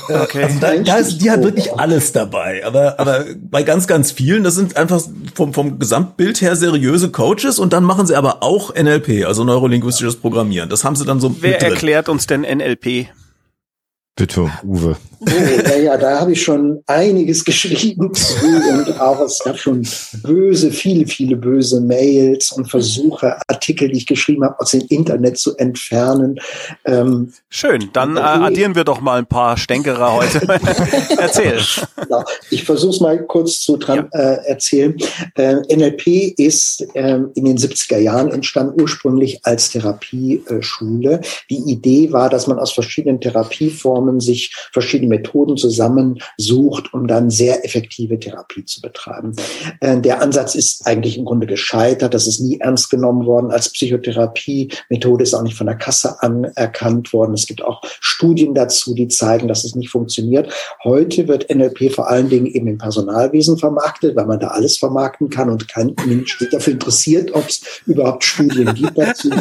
[0.07, 0.43] Okay.
[0.43, 2.63] Also da, da ist, die hat wirklich alles dabei.
[2.65, 5.01] Aber, aber bei ganz, ganz vielen, das sind einfach
[5.33, 10.17] vom, vom Gesamtbild her seriöse Coaches und dann machen sie aber auch NLP, also neurolinguistisches
[10.17, 10.69] Programmieren.
[10.69, 11.71] Das haben sie dann so Wer mit drin.
[11.71, 13.07] erklärt uns denn NLP?
[14.17, 14.97] Bitte, Uwe.
[15.19, 15.25] Oh,
[15.67, 19.87] ja, ja, da habe ich schon einiges geschrieben zu und auch es gab schon
[20.23, 25.37] böse, viele, viele böse Mails und Versuche, Artikel, die ich geschrieben habe, aus dem Internet
[25.37, 26.39] zu entfernen.
[26.85, 30.47] Ähm, Schön, dann äh, addieren wir doch mal ein paar Stänkerer heute.
[31.17, 31.59] Erzähl.
[32.01, 32.23] Genau.
[32.49, 34.07] Ich versuche es mal kurz zu ja.
[34.13, 34.95] äh, erzählen.
[35.35, 41.21] Äh, NLP ist äh, in den 70er Jahren entstanden, ursprünglich als Therapieschule.
[41.49, 47.29] Die Idee war, dass man aus verschiedenen Therapieformen Formen sich verschiedene Methoden zusammensucht, um dann
[47.29, 49.35] sehr effektive Therapie zu betreiben.
[49.81, 52.13] Äh, der Ansatz ist eigentlich im Grunde gescheitert.
[52.13, 57.11] Das ist nie ernst genommen worden als Psychotherapie-Methode, ist auch nicht von der Kasse anerkannt
[57.13, 57.33] worden.
[57.33, 60.51] Es gibt auch Studien dazu, die zeigen, dass es nicht funktioniert.
[60.83, 65.29] Heute wird NLP vor allen Dingen eben im Personalwesen vermarktet, weil man da alles vermarkten
[65.29, 69.29] kann und kein Mensch sich dafür interessiert, ob es überhaupt Studien gibt dazu.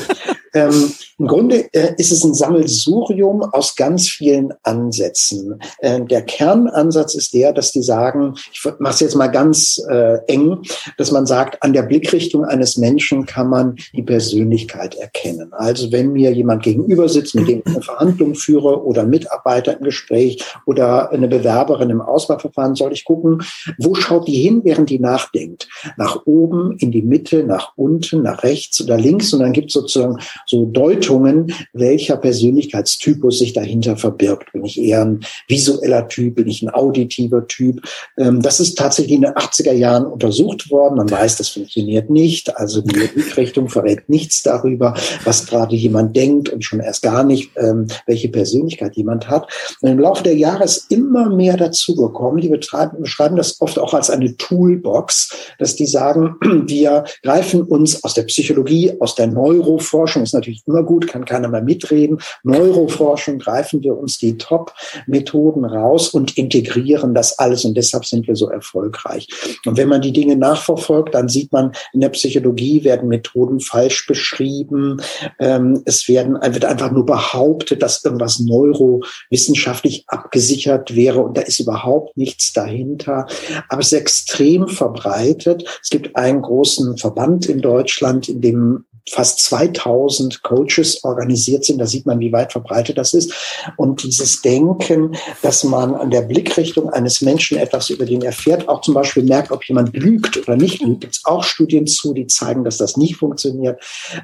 [0.56, 5.60] Ähm, Im Grunde äh, ist es ein Sammelsurium aus ganz vielen Ansätzen.
[5.78, 10.18] Äh, der Kernansatz ist der, dass die sagen, ich mache es jetzt mal ganz äh,
[10.26, 10.62] eng,
[10.98, 15.52] dass man sagt, an der Blickrichtung eines Menschen kann man die Persönlichkeit erkennen.
[15.52, 19.84] Also wenn mir jemand gegenüber sitzt, mit dem ich eine Verhandlung führe oder Mitarbeiter im
[19.84, 23.42] Gespräch oder eine Bewerberin im Auswahlverfahren, soll ich gucken,
[23.78, 25.68] wo schaut die hin, während die nachdenkt?
[25.96, 29.74] Nach oben, in die Mitte, nach unten, nach rechts oder links und dann gibt es
[29.74, 34.45] sozusagen so Deutungen, welcher Persönlichkeitstypus sich dahinter verbirgt.
[34.52, 37.80] Bin ich eher ein visueller Typ, bin ich ein auditiver Typ?
[38.18, 40.96] Ähm, das ist tatsächlich in den 80er Jahren untersucht worden.
[40.96, 42.56] Man weiß, das funktioniert nicht.
[42.56, 47.50] Also die Blickrichtung verrät nichts darüber, was gerade jemand denkt und schon erst gar nicht,
[47.56, 49.50] ähm, welche Persönlichkeit jemand hat.
[49.80, 52.40] Und im Laufe der Jahre ist immer mehr dazugekommen.
[52.40, 58.02] Die betreiben, beschreiben das oft auch als eine Toolbox, dass die sagen, wir greifen uns
[58.04, 62.18] aus der Psychologie, aus der Neuroforschung, ist natürlich immer gut, kann keiner mehr mitreden.
[62.42, 68.36] Neuroforschung greifen wir uns die Top-Methoden raus und integrieren das alles und deshalb sind wir
[68.36, 69.28] so erfolgreich.
[69.64, 74.06] Und wenn man die Dinge nachverfolgt, dann sieht man, in der Psychologie werden Methoden falsch
[74.06, 75.00] beschrieben.
[75.38, 81.60] Ähm, es werden, wird einfach nur behauptet, dass irgendwas neurowissenschaftlich abgesichert wäre und da ist
[81.60, 83.26] überhaupt nichts dahinter.
[83.68, 85.64] Aber es ist extrem verbreitet.
[85.82, 91.78] Es gibt einen großen Verband in Deutschland, in dem fast 2000 Coaches organisiert sind.
[91.78, 93.32] Da sieht man, wie weit verbreitet das ist.
[93.76, 98.80] Und dieses Denken, dass man an der Blickrichtung eines Menschen etwas über den erfährt, auch
[98.80, 102.26] zum Beispiel merkt, ob jemand lügt oder nicht lügt, gibt es auch Studien zu, die
[102.26, 103.80] zeigen, dass das nicht funktioniert.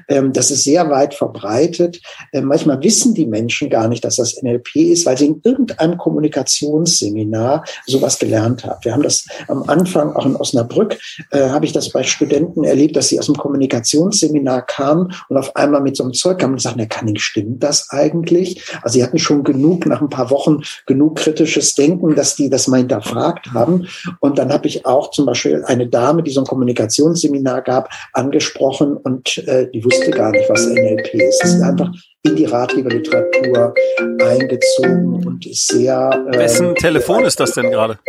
[0.09, 2.01] Ähm, das ist sehr weit verbreitet.
[2.33, 5.97] Ähm, manchmal wissen die Menschen gar nicht, dass das NLP ist, weil sie in irgendeinem
[5.97, 8.79] Kommunikationsseminar sowas gelernt haben.
[8.83, 10.97] Wir haben das am Anfang auch in Osnabrück,
[11.31, 15.55] äh, habe ich das bei Studenten erlebt, dass sie aus dem Kommunikationsseminar kam und auf
[15.55, 18.63] einmal mit so einem Zeug kam und sagten, kann nicht, stimmt das eigentlich?
[18.81, 22.67] Also sie hatten schon genug, nach ein paar Wochen, genug kritisches Denken, dass die das
[22.67, 23.87] mal hinterfragt haben.
[24.19, 28.97] Und dann habe ich auch zum Beispiel eine Dame, die so ein Kommunikationsseminar gab, angesprochen
[28.97, 31.43] und äh, die wusste gar nicht, was NLP ist.
[31.43, 31.91] Es ist einfach
[32.23, 33.73] in die Ratgeberliteratur
[34.21, 36.25] eingezogen und ist sehr.
[36.31, 37.99] Äh, Wessen Telefon ist das denn gerade?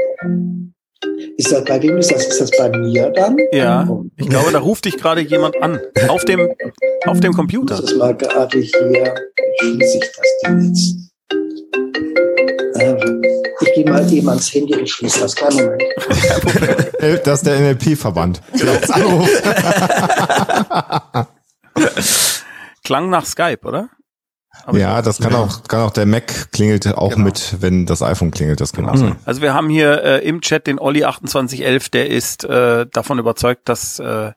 [1.36, 2.26] Ist das, bei wem ist das?
[2.26, 3.36] Ist das bei mir dann?
[3.52, 5.80] Ja, ich glaube, da ruft dich gerade jemand an.
[6.08, 6.48] Auf dem,
[7.06, 7.76] auf dem Computer.
[7.76, 9.14] Das ist mal gerade hier.
[9.60, 10.10] Schließe ich das
[10.44, 10.96] denn jetzt?
[12.80, 13.22] Ähm,
[13.60, 15.34] ich gehe mal eben ans Handy und schließe das.
[15.34, 15.82] Kein Moment.
[17.24, 18.40] Das ist der NLP-Verband.
[22.82, 23.90] Klang nach Skype, oder?
[24.66, 27.24] Aber ja, das kann auch, kann auch der Mac klingelt auch genau.
[27.24, 28.94] mit, wenn das iPhone klingelt, das genau.
[28.94, 29.16] Mhm.
[29.24, 33.68] Also wir haben hier äh, im Chat den Olli 2811, der ist äh, davon überzeugt,
[33.68, 34.32] dass äh,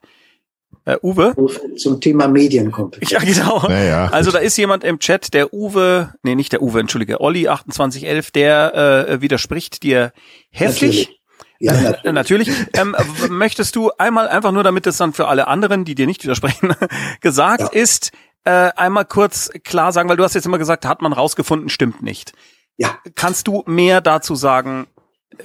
[0.84, 1.34] äh, Uwe
[1.76, 3.10] zum Thema Medienkompetenz.
[3.10, 3.68] Ja, genau.
[3.68, 4.08] Ja, ja.
[4.12, 8.30] Also da ist jemand im Chat, der Uwe, nee, nicht der Uwe, entschuldige, Olli 2811,
[8.30, 10.12] der äh, widerspricht dir
[10.50, 10.80] heftig.
[10.82, 11.18] Natürlich.
[11.60, 12.48] Ja, natürlich.
[12.48, 12.48] natürlich.
[12.74, 12.96] Ähm,
[13.30, 16.74] möchtest du einmal einfach nur, damit es dann für alle anderen, die dir nicht widersprechen,
[17.20, 17.68] gesagt ja.
[17.68, 18.12] ist,
[18.48, 22.02] äh, einmal kurz klar sagen, weil du hast jetzt immer gesagt, hat man rausgefunden, stimmt
[22.02, 22.32] nicht.
[22.78, 22.98] Ja.
[23.14, 24.86] Kannst du mehr dazu sagen,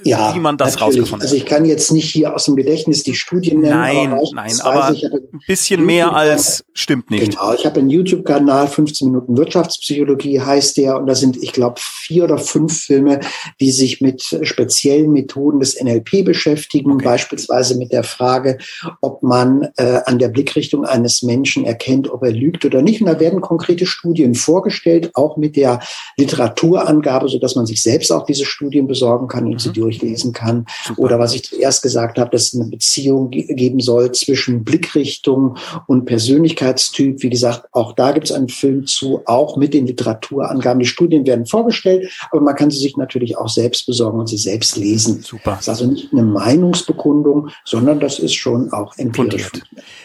[0.02, 0.82] ja, wie man das natürlich.
[0.82, 1.22] rausgefunden hat.
[1.22, 3.78] Also ich kann jetzt nicht hier aus dem Gedächtnis die Studien nennen.
[3.78, 7.30] Nein, aber nein, aber ein bisschen mehr als stimmt nicht.
[7.30, 11.76] Genau, ich habe einen YouTube-Kanal, 15 Minuten Wirtschaftspsychologie heißt der, und da sind, ich glaube,
[11.78, 13.20] vier oder fünf Filme,
[13.60, 17.04] die sich mit speziellen Methoden des NLP beschäftigen, okay.
[17.04, 18.58] beispielsweise mit der Frage,
[19.00, 23.00] ob man äh, an der Blickrichtung eines Menschen erkennt, ob er lügt oder nicht.
[23.00, 25.80] Und da werden konkrete Studien vorgestellt, auch mit der
[26.16, 30.66] Literaturangabe, so dass man sich selbst auch diese Studien besorgen kann mhm durchlesen kann.
[30.84, 31.00] Super.
[31.00, 36.06] Oder was ich zuerst gesagt habe, dass es eine Beziehung geben soll zwischen Blickrichtung und
[36.06, 37.22] Persönlichkeitstyp.
[37.22, 40.80] Wie gesagt, auch da gibt es einen Film zu, auch mit den Literaturangaben.
[40.80, 44.38] Die Studien werden vorgestellt, aber man kann sie sich natürlich auch selbst besorgen und sie
[44.38, 45.22] selbst lesen.
[45.22, 45.52] Super.
[45.52, 49.50] Das ist also nicht eine Meinungsbekundung, sondern das ist schon auch empirisch.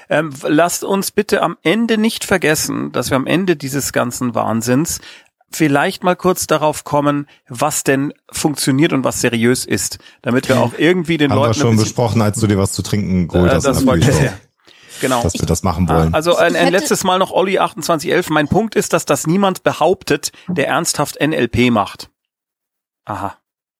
[0.09, 4.99] Ähm, lasst uns bitte am Ende nicht vergessen, dass wir am Ende dieses ganzen Wahnsinns
[5.51, 10.73] vielleicht mal kurz darauf kommen, was denn funktioniert und was seriös ist, damit wir auch
[10.77, 13.55] irgendwie den Haben Leuten wir schon besprochen, als du dir was zu trinken geholt äh,
[13.55, 13.63] hast.
[13.63, 14.17] Das wollte ich,
[15.01, 15.23] Genau.
[15.23, 16.13] Dass wir das machen wollen.
[16.13, 18.29] Also ein, ein letztes Mal noch Olli 2811.
[18.29, 22.09] Mein Punkt ist, dass das niemand behauptet, der ernsthaft NLP macht.
[23.05, 23.38] Aha.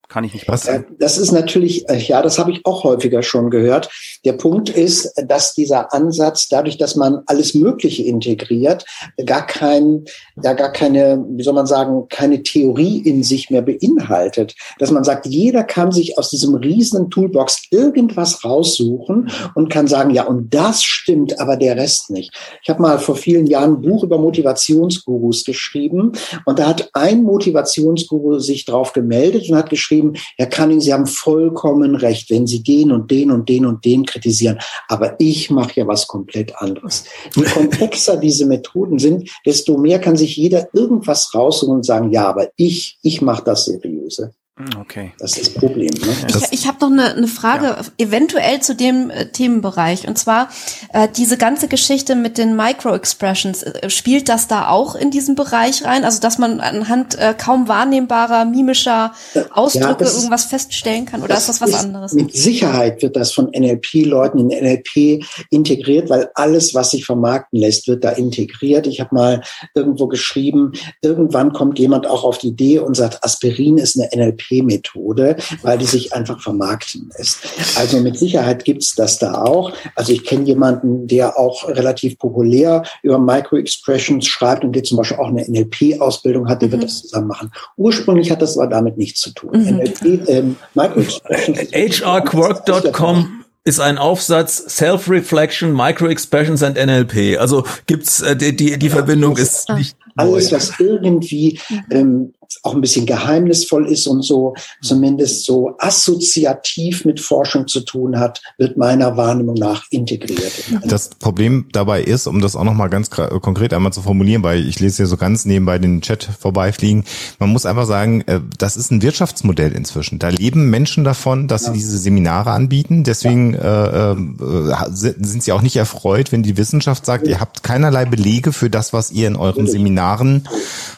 [0.10, 0.67] Kann ich nicht Was?
[0.98, 3.91] Das ist natürlich, äh, ja, das habe ich auch häufiger schon gehört.
[4.26, 8.86] Der Punkt ist, dass dieser Ansatz, dadurch, dass man alles Mögliche integriert,
[9.24, 10.06] gar kein,
[10.43, 14.56] ja, gar keine, wie soll man sagen, keine Theorie in sich mehr beinhaltet.
[14.80, 20.10] Dass man sagt, jeder kann sich aus diesem riesen Toolbox irgendwas raussuchen und kann sagen,
[20.10, 22.34] ja, und das stimmt, aber der Rest nicht.
[22.63, 26.13] Ich habe mal vor vielen Jahren ein Buch über Motivationsgurus geschrieben
[26.45, 30.94] und da hat ein Motivationsguru sich drauf gemeldet und hat geschrieben, geschrieben, Herr Canning, Sie
[30.94, 34.60] haben vollkommen recht, wenn Sie den und den und den und den kritisieren.
[34.88, 37.06] Aber ich mache ja was komplett anderes.
[37.36, 42.28] Je komplexer diese Methoden sind, desto mehr kann sich jeder irgendwas rausholen und sagen, ja,
[42.28, 44.32] aber ich, ich mache das Seriöse.
[44.60, 45.13] Hm, okay.
[45.19, 45.88] Das ist das Problem.
[45.88, 46.28] Ne?
[46.28, 47.82] Ich, ich habe noch eine, eine Frage ja.
[47.98, 50.06] eventuell zu dem äh, Themenbereich.
[50.06, 50.50] Und zwar
[50.91, 53.63] äh, diese ganze Geschichte mit den Micro-Expressions.
[53.63, 56.04] Äh, spielt das da auch in diesen Bereich rein?
[56.04, 59.13] Also dass man anhand äh, kaum wahrnehmbarer, mimischer
[59.52, 61.24] Ausdrücke ja, irgendwas feststellen kann?
[61.24, 62.12] Oder ist das was ist, anderes?
[62.12, 67.88] Mit Sicherheit wird das von NLP-Leuten in NLP integriert, weil alles, was sich vermarkten lässt,
[67.88, 68.88] wird da integriert.
[68.88, 69.41] Ich habe mal
[69.74, 74.49] irgendwo geschrieben, irgendwann kommt jemand auch auf die Idee und sagt, Aspirin ist eine NLP
[74.50, 77.40] NLP-Methode, weil die sich einfach vermarkten lässt.
[77.76, 79.74] Also mit Sicherheit gibt's das da auch.
[79.96, 85.18] Also ich kenne jemanden, der auch relativ populär über Micro-Expressions schreibt und der zum Beispiel
[85.18, 86.74] auch eine NLP-Ausbildung hat, der mhm.
[86.74, 87.52] wird das zusammen machen.
[87.78, 89.52] Ursprünglich hat das aber damit nichts zu tun.
[89.54, 89.78] Mhm.
[89.78, 92.02] NLP, ähm, Micro-Expressions.
[92.02, 93.36] HRquark.com
[93.66, 97.38] ist ein Aufsatz Self-Reflection, Micro-Expressions and NLP.
[97.40, 101.60] Also gibt's äh, die, die, die ja, Verbindung ist nicht alles, was irgendwie
[101.91, 108.19] ähm, auch ein bisschen geheimnisvoll ist und so zumindest so assoziativ mit Forschung zu tun
[108.19, 110.51] hat, wird meiner Wahrnehmung nach integriert.
[110.86, 114.79] Das Problem dabei ist, um das auch nochmal ganz konkret einmal zu formulieren, weil ich
[114.79, 117.03] lese hier so ganz nebenbei den Chat vorbeifliegen,
[117.38, 120.17] man muss einfach sagen, äh, das ist ein Wirtschaftsmodell inzwischen.
[120.17, 121.71] Da leben Menschen davon, dass ja.
[121.71, 123.03] sie diese Seminare anbieten.
[123.03, 124.12] Deswegen ja.
[124.12, 128.53] äh, äh, sind sie auch nicht erfreut, wenn die Wissenschaft sagt, ihr habt keinerlei Belege
[128.53, 130.09] für das, was ihr in euren Seminaren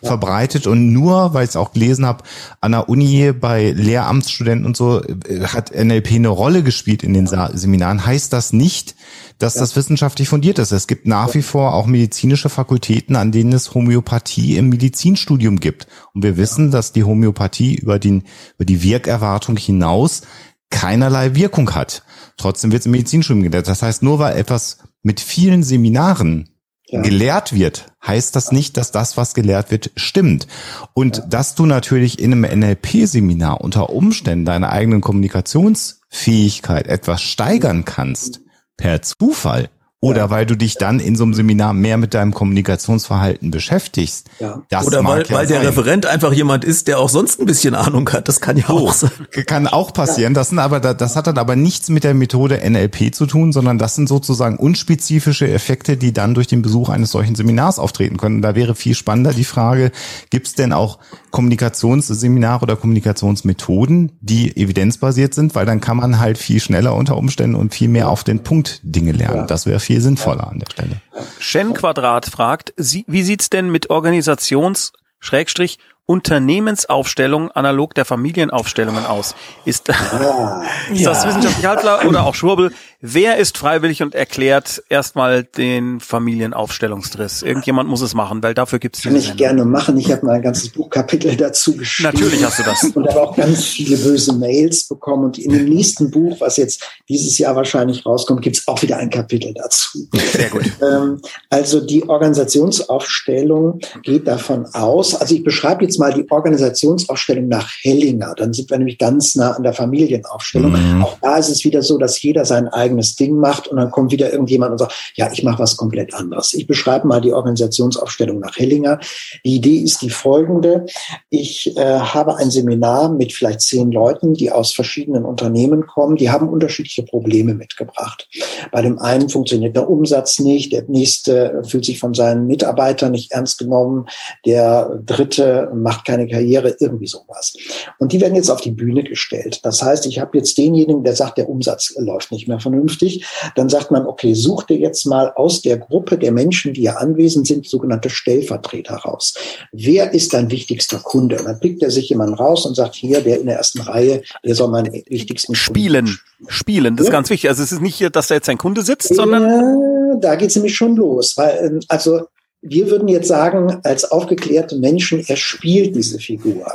[0.01, 0.09] ja.
[0.09, 2.23] verbreitet und nur, weil ich es auch gelesen habe,
[2.59, 7.27] an der Uni bei Lehramtsstudenten und so äh, hat NLP eine Rolle gespielt in den
[7.27, 8.95] Seminaren, heißt das nicht,
[9.41, 10.71] dass das wissenschaftlich fundiert ist.
[10.71, 15.87] Es gibt nach wie vor auch medizinische Fakultäten, an denen es Homöopathie im Medizinstudium gibt.
[16.13, 18.23] Und wir wissen, dass die Homöopathie über, den,
[18.55, 20.21] über die Wirkerwartung hinaus
[20.69, 22.03] keinerlei Wirkung hat.
[22.37, 23.67] Trotzdem wird es im Medizinstudium gelehrt.
[23.67, 26.49] Das heißt, nur weil etwas mit vielen Seminaren
[26.91, 27.01] ja.
[27.01, 30.47] gelehrt wird, heißt das nicht, dass das, was gelehrt wird, stimmt.
[30.93, 31.25] Und ja.
[31.25, 38.41] dass du natürlich in einem NLP-Seminar unter Umständen deine eigenen Kommunikationsfähigkeit etwas steigern kannst,
[38.77, 39.69] per Zufall,
[40.03, 40.29] oder ja.
[40.31, 44.27] weil du dich dann in so einem Seminar mehr mit deinem Kommunikationsverhalten beschäftigst.
[44.39, 44.63] Ja.
[44.69, 47.75] Das Oder weil, ja weil der Referent einfach jemand ist, der auch sonst ein bisschen
[47.75, 48.27] Ahnung hat.
[48.27, 49.11] Das kann ja oh, auch sein.
[49.45, 50.33] Kann auch passieren.
[50.33, 53.77] Das sind aber, das hat dann aber nichts mit der Methode NLP zu tun, sondern
[53.77, 58.41] das sind sozusagen unspezifische Effekte, die dann durch den Besuch eines solchen Seminars auftreten können.
[58.41, 59.91] Da wäre viel spannender die Frage,
[60.31, 60.97] gibt es denn auch
[61.29, 67.55] Kommunikationsseminare oder Kommunikationsmethoden, die evidenzbasiert sind, weil dann kann man halt viel schneller unter Umständen
[67.55, 69.45] und viel mehr auf den Punkt Dinge lernen.
[69.45, 71.01] Das wäre viel sinnvoller an der Stelle.
[71.39, 75.77] Shen Quadrat fragt, wie sieht's denn mit Organisations Schrägstrich
[76.11, 79.33] Unternehmensaufstellung analog der Familienaufstellungen aus.
[79.63, 80.61] Ist, ja.
[80.93, 82.73] ist das wissenschaftlich haltbar oder auch Schwurbel?
[83.03, 87.41] Wer ist freiwillig und erklärt erstmal den Familienaufstellungsdriss?
[87.41, 89.37] Irgendjemand muss es machen, weil dafür gibt es Kann ich Sendung.
[89.37, 89.97] gerne machen.
[89.97, 92.11] Ich habe mal ein ganzes Buchkapitel dazu geschrieben.
[92.13, 92.83] Natürlich hast du das.
[92.83, 95.23] Und habe auch ganz viele böse Mails bekommen.
[95.23, 98.97] Und in dem nächsten Buch, was jetzt dieses Jahr wahrscheinlich rauskommt, gibt es auch wieder
[98.97, 100.07] ein Kapitel dazu.
[100.33, 100.65] Sehr gut.
[100.81, 107.69] Ähm, also die Organisationsaufstellung geht davon aus, also ich beschreibe jetzt mal die Organisationsaufstellung nach
[107.81, 108.33] Hellinger.
[108.35, 110.71] Dann sind wir nämlich ganz nah an der Familienaufstellung.
[110.71, 111.03] Mhm.
[111.03, 114.11] Auch da ist es wieder so, dass jeder eigenen eigenes Ding macht und dann kommt
[114.11, 116.53] wieder irgendjemand und sagt, ja, ich mache was komplett anderes.
[116.53, 118.99] Ich beschreibe mal die Organisationsaufstellung nach Hellinger.
[119.45, 120.85] Die Idee ist die folgende.
[121.29, 126.15] Ich äh, habe ein Seminar mit vielleicht zehn Leuten, die aus verschiedenen Unternehmen kommen.
[126.15, 128.27] Die haben unterschiedliche Probleme mitgebracht.
[128.71, 133.31] Bei dem einen funktioniert der Umsatz nicht, der nächste fühlt sich von seinen Mitarbeitern nicht
[133.31, 134.07] ernst genommen,
[134.45, 137.53] der dritte macht keine Karriere, irgendwie sowas.
[137.99, 139.59] Und die werden jetzt auf die Bühne gestellt.
[139.63, 143.25] Das heißt, ich habe jetzt denjenigen, der sagt, der Umsatz läuft nicht mehr vernünftig.
[143.55, 146.99] Dann sagt man, okay, such dir jetzt mal aus der Gruppe der Menschen, die hier
[146.99, 149.33] anwesend sind, sogenannte Stellvertreter raus.
[149.71, 151.37] Wer ist dein wichtigster Kunde?
[151.39, 154.21] Und dann pickt er sich jemand raus und sagt, hier, der in der ersten Reihe,
[154.45, 156.05] der soll meinen wichtigsten Spielen.
[156.05, 157.17] Kunden Spielen, das ist Ja.
[157.17, 157.49] ganz wichtig.
[157.49, 160.55] Also es ist nicht hier, dass da jetzt ein Kunde sitzt, sondern ja, da geht's
[160.55, 161.37] nämlich schon los.
[161.37, 162.21] Weil, ähm, also
[162.61, 166.65] wir würden jetzt sagen, als aufgeklärte Menschen, er spielt diese Figur.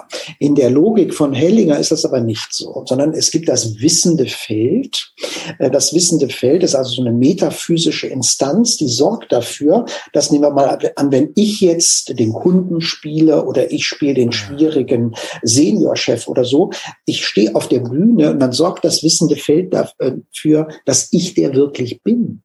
[0.40, 4.26] In der Logik von Hellinger ist das aber nicht so, sondern es gibt das wissende
[4.26, 5.12] Feld.
[5.58, 10.44] Äh, Das wissende Feld ist also so eine metaphysische Instanz, die sorgt dafür, dass nehmen
[10.44, 16.26] wir mal an, wenn ich jetzt den Kunden spiele oder ich spiele den schwierigen Seniorchef
[16.26, 16.70] oder so,
[17.04, 21.54] ich stehe auf der Bühne und dann sorgt das wissende Feld dafür, dass ich der
[21.54, 22.42] wirklich bin.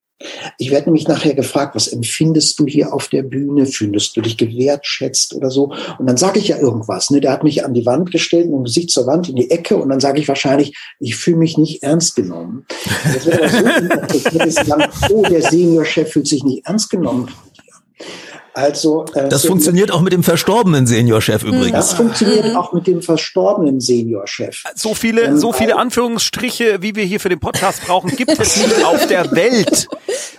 [0.58, 3.66] Ich werde nämlich nachher gefragt, was empfindest du hier auf der Bühne?
[3.66, 5.74] Fühlst du dich gewertschätzt oder so?
[5.98, 7.10] Und dann sage ich ja irgendwas.
[7.10, 7.22] Ne?
[7.22, 9.78] Der hat mich an die Wand gestellt, mit dem Gesicht zur Wand in die Ecke
[9.78, 12.66] und dann sage ich wahrscheinlich, ich fühle mich nicht ernst genommen.
[13.04, 18.06] Das aber so sie sagen, oh, der Seniorchef fühlt sich nicht ernst genommen von dir.
[18.54, 21.72] Also äh, Das funktioniert auch mit dem verstorbenen Seniorchef übrigens.
[21.72, 24.64] Das funktioniert auch mit dem verstorbenen Seniorchef.
[24.76, 28.84] so viele, so viele Anführungsstriche, wie wir hier für den Podcast brauchen, gibt es nicht
[28.86, 29.88] auf der Welt.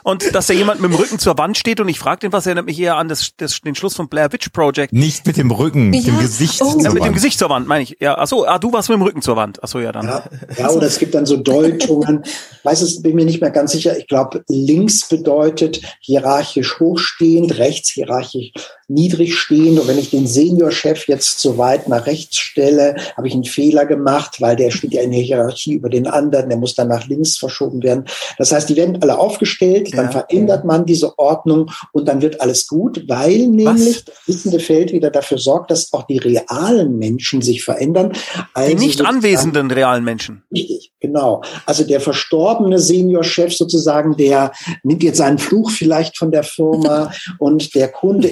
[0.02, 2.46] Und dass da jemand mit dem Rücken zur Wand steht und ich frage den was,
[2.46, 4.92] erinnert mich eher an das, das, den Schluss von Blair Witch Project.
[4.92, 6.20] Nicht mit dem Rücken, mit dem Ja.
[6.20, 6.60] Gesicht.
[6.60, 6.72] Oh.
[6.72, 7.14] zur Ja, mit dem.
[7.14, 7.96] Gesicht zur Wand, meine ich.
[8.00, 9.60] Ja, ach so, ah, du warst mit dem Rücken zur Wand.
[9.62, 10.06] Ach so, ja, dann.
[10.06, 10.24] Ja,
[10.58, 12.24] ja, oder es gibt dann so Deutungen.
[12.24, 13.96] Ich weiß es, bin mir nicht mehr ganz sicher.
[13.96, 18.52] Ich glaube, links bedeutet hierarchisch hochstehend, rechts hierarchisch Hierarchie
[18.92, 19.78] niedrig stehend.
[19.80, 23.86] Und wenn ich den Seniorchef jetzt zu weit nach rechts stelle, habe ich einen Fehler
[23.86, 26.48] gemacht, weil der steht ja in der Hierarchie über den anderen.
[26.48, 28.04] Der muss dann nach links verschoben werden.
[28.38, 30.10] Das heißt, die werden alle aufgestellt, dann Ja.
[30.12, 35.10] verändert man diese Ordnung und dann wird alles gut, weil nämlich das wissende Feld wieder
[35.10, 38.12] dafür sorgt, dass auch die realen Menschen sich verändern.
[38.12, 38.18] Die
[38.54, 40.42] Also nicht sozusagen- anwesenden realen Menschen.
[40.52, 41.42] Richtig, genau.
[41.66, 47.74] Also der verstorbene Seniorchef sozusagen, der nimmt jetzt seinen Fluch vielleicht von der Firma und
[47.74, 48.28] der Kunde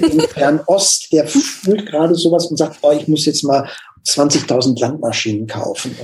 [0.51, 3.69] in Fernost, der fühlt gerade sowas und sagt, oh, ich muss jetzt mal
[4.07, 5.95] 20.000 Landmaschinen kaufen.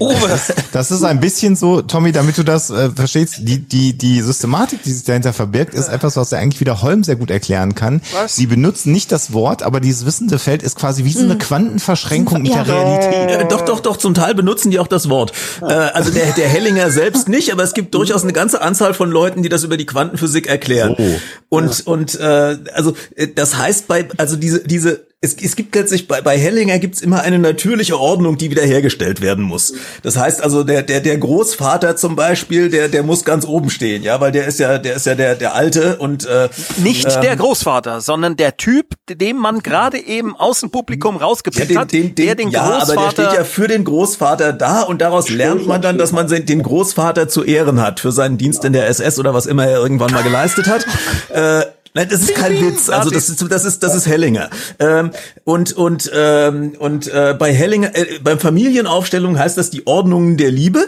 [0.72, 4.84] Das ist ein bisschen so, Tommy, damit du das äh, verstehst, die, die, die Systematik,
[4.84, 8.02] die sich dahinter verbirgt, ist etwas, was er eigentlich wieder Holm sehr gut erklären kann.
[8.14, 8.36] Was?
[8.36, 12.44] Sie benutzen nicht das Wort, aber dieses wissende Feld ist quasi wie so eine Quantenverschränkung
[12.44, 12.64] mit Ja.
[12.64, 13.42] der Realität.
[13.42, 15.32] Äh, doch, doch, doch, zum Teil benutzen die auch das Wort.
[15.62, 19.10] Äh, also der, der Hellinger selbst nicht, aber es gibt durchaus eine ganze Anzahl von
[19.10, 20.96] Leuten, die das über die Quantenphysik erklären.
[20.98, 21.16] Oh.
[21.50, 26.08] Und, und äh, also äh, das heißt bei, also diese, diese es, es gibt letztlich
[26.08, 29.74] bei, bei Hellinger gibt's immer eine natürliche Ordnung, die wiederhergestellt werden muss.
[30.04, 34.04] Das heißt also der der der Großvater zum Beispiel, der der muss ganz oben stehen,
[34.04, 37.22] ja, weil der ist ja der ist ja der der alte und äh, Nicht ähm,
[37.22, 41.78] der Großvater, sondern der Typ, dem man gerade eben aus dem Publikum Ja, rausgepickt den,
[41.80, 44.84] hat, den, den, der den ja, aber der Großvater steht ja für den Großvater da
[44.84, 48.64] und daraus lernt man dann, dass man den Großvater zu Ehren hat für seinen Dienst
[48.66, 50.86] in der SS oder was immer er irgendwann mal geleistet hat.
[51.30, 51.66] Äh,
[51.98, 52.90] Nein, das ist kein Witz.
[52.90, 54.52] Also das ist das ist das ist Hellinger.
[54.78, 55.10] Ähm,
[55.46, 60.52] und und ähm, und äh, bei Hellinger äh, beim Familienaufstellung heißt das die Ordnungen der
[60.52, 60.86] Liebe.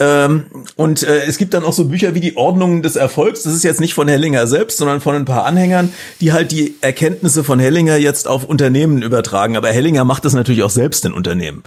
[0.00, 0.46] Ähm,
[0.76, 3.42] und äh, es gibt dann auch so Bücher wie die Ordnungen des Erfolgs.
[3.42, 5.92] Das ist jetzt nicht von Hellinger selbst, sondern von ein paar Anhängern,
[6.22, 9.54] die halt die Erkenntnisse von Hellinger jetzt auf Unternehmen übertragen.
[9.54, 11.62] Aber Hellinger macht das natürlich auch selbst in Unternehmen.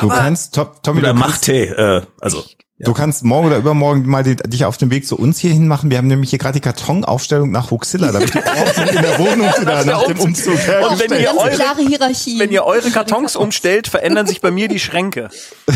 [0.00, 2.44] Du kannst, To- Tommy, Oder du macht kannst, äh, also
[2.84, 5.90] du kannst morgen oder übermorgen mal die, dich auf den Weg zu uns hierhin machen.
[5.90, 8.12] Wir haben nämlich hier gerade die Kartonaufstellung nach Huxilla.
[8.12, 10.66] Da wird die Ordnung in der Wohnung wieder nach dem Umzug Und wenn
[11.12, 11.20] hergestellt.
[11.22, 12.38] ihr eure- klare Hierarchie.
[12.38, 15.30] Wenn ihr eure Kartons umstellt, verändern sich bei mir die Schränke.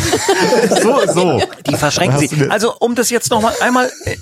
[0.82, 1.42] So, so.
[1.66, 4.16] Die verschränken eine- Also um das jetzt noch mal einmal, äh,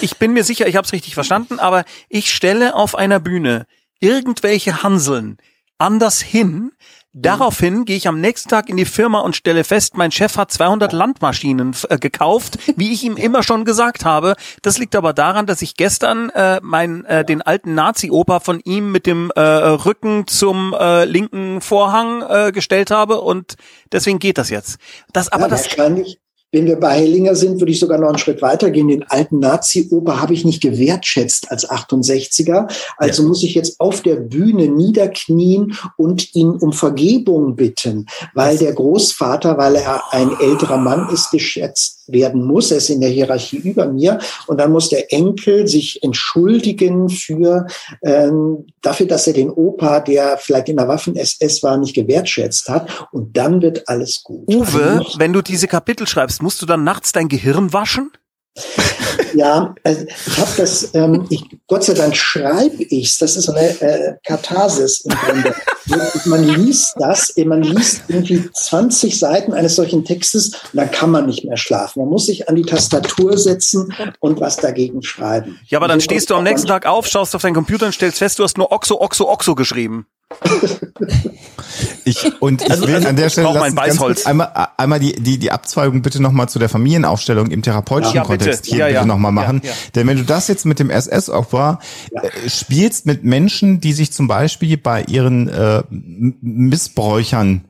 [0.00, 3.66] ich bin mir sicher, ich habe es richtig verstanden, aber ich stelle auf einer Bühne
[4.00, 5.38] irgendwelche Hanseln
[5.78, 6.72] anders hin.
[7.14, 10.52] Daraufhin gehe ich am nächsten Tag in die Firma und stelle fest, mein Chef hat
[10.52, 14.34] 200 Landmaschinen äh, gekauft, wie ich ihm immer schon gesagt habe.
[14.62, 18.92] Das liegt aber daran, dass ich gestern äh, mein, äh, den alten Nazi-Oper von ihm
[18.92, 23.56] mit dem äh, Rücken zum äh, linken Vorhang äh, gestellt habe und
[23.90, 24.78] deswegen geht das jetzt.
[25.12, 26.20] Das, aber ja, das wahrscheinlich,
[26.50, 28.88] wenn wir bei Hellinger sind, würde ich sogar noch einen Schritt weitergehen.
[28.88, 32.72] Den alten Nazi-Oper habe ich nicht gewertschätzt als 68er.
[32.96, 33.28] Also ja.
[33.28, 39.58] muss ich jetzt auf der Bühne niederknien und ihn um Vergebung bitten, weil der Großvater,
[39.58, 42.70] weil er ein älterer Mann ist, geschätzt werden muss.
[42.70, 44.18] Er ist in der Hierarchie über mir.
[44.46, 47.66] Und dann muss der Enkel sich entschuldigen für
[48.02, 53.08] ähm, dafür, dass er den Opa, der vielleicht in der Waffen-SS war, nicht gewertschätzt hat.
[53.12, 54.48] Und dann wird alles gut.
[54.48, 58.10] Uwe, also, wenn du diese Kapitel schreibst, musst du dann nachts dein Gehirn waschen?
[59.34, 63.18] Ja, also ich habe das, ähm, ich, Gott sei Dank schreibe ich's.
[63.18, 65.54] Das ist so eine äh, Katharsis im Grunde.
[66.26, 71.26] man liest das, man liest irgendwie 20 Seiten eines solchen Textes und dann kann man
[71.26, 72.00] nicht mehr schlafen.
[72.00, 75.58] Man muss sich an die Tastatur setzen und was dagegen schreiben.
[75.66, 78.18] Ja, aber dann stehst du am nächsten Tag auf, schaust auf deinen Computer und stellst
[78.18, 80.06] fest, du hast nur Oxo, Oxo, Oxo geschrieben.
[82.04, 84.26] Ich, und ich also, will also, an der Stelle mein Weißholz.
[84.26, 88.62] einmal, einmal die, die, die Abzweigung bitte nochmal zu der Familienaufstellung im therapeutischen ja, Kontext
[88.62, 88.74] bitte.
[88.74, 89.06] hier ja, bitte ja.
[89.06, 89.60] nochmal machen.
[89.62, 91.80] Ja, Denn wenn du das jetzt mit dem SS-Opfer
[92.12, 97.64] äh, spielst mit Menschen, die sich zum Beispiel bei ihren äh, Missbräuchern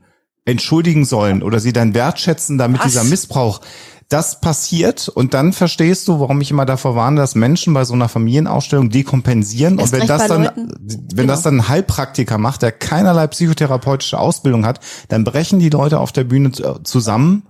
[0.45, 2.87] entschuldigen sollen oder sie dann wertschätzen, damit Was?
[2.87, 3.61] dieser Missbrauch
[4.09, 7.93] das passiert und dann verstehst du, warum ich immer davor warne, dass Menschen bei so
[7.93, 10.73] einer Familienausstellung dekompensieren Erst und wenn das dann, Leuten.
[10.81, 11.33] wenn genau.
[11.33, 16.13] das dann ein Heilpraktiker macht, der keinerlei psychotherapeutische Ausbildung hat, dann brechen die Leute auf
[16.13, 16.53] der Bühne
[16.85, 17.43] zusammen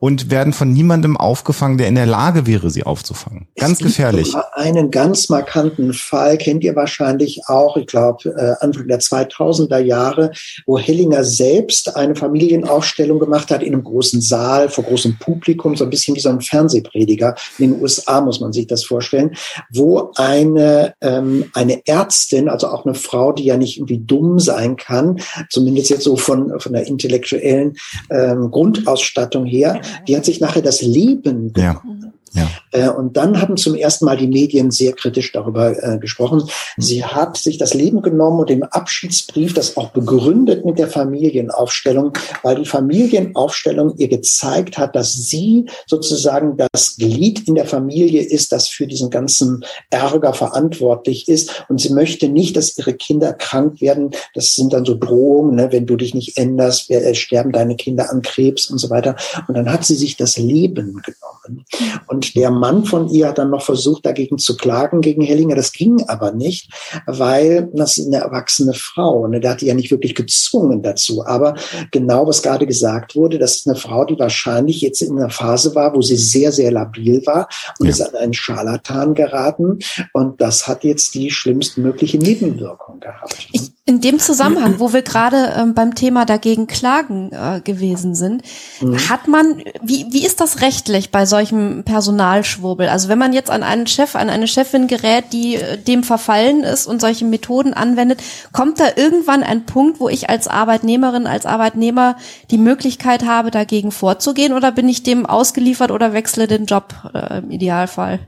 [0.00, 3.46] und werden von niemandem aufgefangen, der in der Lage wäre, sie aufzufangen.
[3.56, 4.34] Ganz gefährlich.
[4.54, 10.32] Einen ganz markanten Fall kennt ihr wahrscheinlich auch, ich glaube äh, Anfang der 2000er Jahre,
[10.66, 15.84] wo Hellinger selbst eine Familienaufstellung gemacht hat in einem großen Saal vor großem Publikum, so
[15.84, 17.34] ein bisschen wie so ein Fernsehprediger.
[17.58, 19.36] In den USA muss man sich das vorstellen,
[19.70, 24.76] wo eine ähm, eine Ärztin, also auch eine Frau, die ja nicht irgendwie dumm sein
[24.76, 25.20] kann,
[25.50, 27.76] zumindest jetzt so von von der intellektuellen
[28.10, 32.12] ähm, Grundausstattung her, die hat sich nachher das Leben genommen.
[32.32, 32.48] Ja.
[32.70, 36.42] Äh, und dann haben zum ersten Mal die Medien sehr kritisch darüber äh, gesprochen.
[36.76, 36.82] Mhm.
[36.82, 42.12] Sie hat sich das Leben genommen und im Abschiedsbrief das auch begründet mit der Familienaufstellung,
[42.42, 48.52] weil die Familienaufstellung ihr gezeigt hat, dass sie sozusagen das Glied in der Familie ist,
[48.52, 51.64] das für diesen ganzen Ärger verantwortlich ist.
[51.68, 54.10] Und sie möchte nicht, dass ihre Kinder krank werden.
[54.34, 55.72] Das sind dann so Drohungen, ne?
[55.72, 59.16] wenn du dich nicht änderst, äh, sterben deine Kinder an Krebs und so weiter.
[59.48, 61.64] Und dann hat sie sich das Leben genommen.
[62.06, 65.56] Und und der Mann von ihr hat dann noch versucht, dagegen zu klagen, gegen Hellinger.
[65.56, 66.70] Das ging aber nicht,
[67.06, 69.26] weil das ist eine erwachsene Frau.
[69.26, 69.40] Ne?
[69.40, 71.24] Der hat die ja nicht wirklich gezwungen dazu.
[71.24, 71.54] Aber
[71.92, 75.74] genau, was gerade gesagt wurde, das ist eine Frau, die wahrscheinlich jetzt in einer Phase
[75.74, 77.48] war, wo sie sehr, sehr labil war
[77.78, 77.92] und ja.
[77.92, 79.78] ist an einen Scharlatan geraten.
[80.12, 83.48] Und das hat jetzt die schlimmstmögliche Nebenwirkung gehabt.
[83.52, 88.42] Ich in dem Zusammenhang, wo wir gerade ähm, beim Thema dagegen klagen äh, gewesen sind,
[88.80, 88.96] mhm.
[89.10, 92.88] hat man, wie, wie ist das rechtlich bei solchem Personalschwurbel?
[92.88, 96.62] Also wenn man jetzt an einen Chef, an eine Chefin gerät, die äh, dem verfallen
[96.62, 98.22] ist und solche Methoden anwendet,
[98.52, 102.16] kommt da irgendwann ein Punkt, wo ich als Arbeitnehmerin, als Arbeitnehmer
[102.52, 107.38] die Möglichkeit habe, dagegen vorzugehen oder bin ich dem ausgeliefert oder wechsle den Job äh,
[107.38, 108.20] im Idealfall?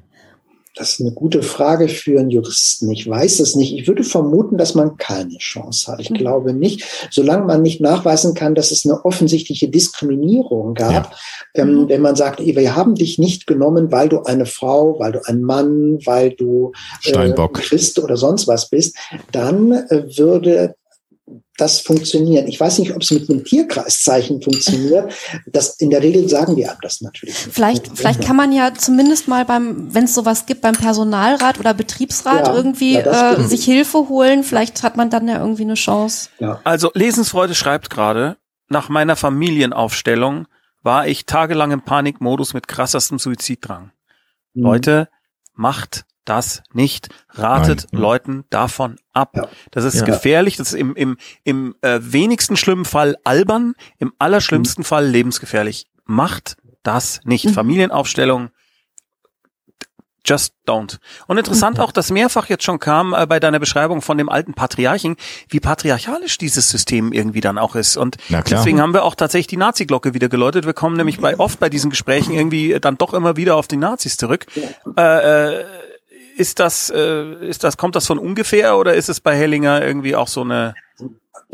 [0.74, 2.90] Das ist eine gute Frage für einen Juristen.
[2.90, 3.74] Ich weiß es nicht.
[3.74, 6.00] Ich würde vermuten, dass man keine Chance hat.
[6.00, 6.14] Ich mhm.
[6.14, 11.12] glaube nicht, solange man nicht nachweisen kann, dass es eine offensichtliche Diskriminierung gab.
[11.54, 11.62] Ja.
[11.62, 11.88] Ähm, mhm.
[11.90, 15.42] Wenn man sagt, wir haben dich nicht genommen, weil du eine Frau, weil du ein
[15.42, 16.72] Mann, weil du
[17.04, 18.96] äh, Christ oder sonst was bist,
[19.30, 20.74] dann äh, würde
[21.58, 22.48] das funktionieren.
[22.48, 25.12] Ich weiß nicht, ob es mit einem Tierkreiszeichen funktioniert.
[25.46, 27.34] Das in der Regel sagen die ab das natürlich.
[27.34, 31.74] Vielleicht, vielleicht kann man ja zumindest mal beim, wenn es sowas gibt, beim Personalrat oder
[31.74, 34.44] Betriebsrat ja, irgendwie ja, äh, sich Hilfe holen.
[34.44, 36.30] Vielleicht hat man dann ja irgendwie eine Chance.
[36.38, 36.60] Ja.
[36.64, 38.38] Also Lesensfreude schreibt gerade,
[38.68, 40.46] nach meiner Familienaufstellung
[40.82, 43.92] war ich tagelang im Panikmodus mit krassestem Suiziddrang.
[44.54, 44.62] Mhm.
[44.62, 45.08] Leute,
[45.54, 47.08] macht das nicht.
[47.30, 48.02] Ratet Nein.
[48.02, 49.32] Leuten davon ab.
[49.34, 49.48] Ja.
[49.70, 50.04] Das ist ja.
[50.04, 50.56] gefährlich.
[50.56, 54.86] Das ist im, im, im äh, wenigsten schlimmen Fall albern, im allerschlimmsten mhm.
[54.86, 55.86] Fall lebensgefährlich.
[56.04, 57.46] Macht das nicht.
[57.46, 57.54] Mhm.
[57.54, 58.50] Familienaufstellung
[60.24, 60.98] Just don't.
[61.26, 64.54] Und interessant auch, dass mehrfach jetzt schon kam äh, bei deiner Beschreibung von dem alten
[64.54, 65.16] Patriarchen,
[65.48, 67.96] wie patriarchalisch dieses System irgendwie dann auch ist.
[67.96, 70.64] Und deswegen haben wir auch tatsächlich die Nazi-Glocke wieder geläutet.
[70.64, 73.76] Wir kommen nämlich bei oft bei diesen Gesprächen irgendwie dann doch immer wieder auf die
[73.76, 74.46] Nazis zurück.
[74.96, 75.64] Äh, äh,
[76.36, 80.16] ist das, äh, ist das, kommt das von ungefähr oder ist es bei Hellinger irgendwie
[80.16, 80.74] auch so eine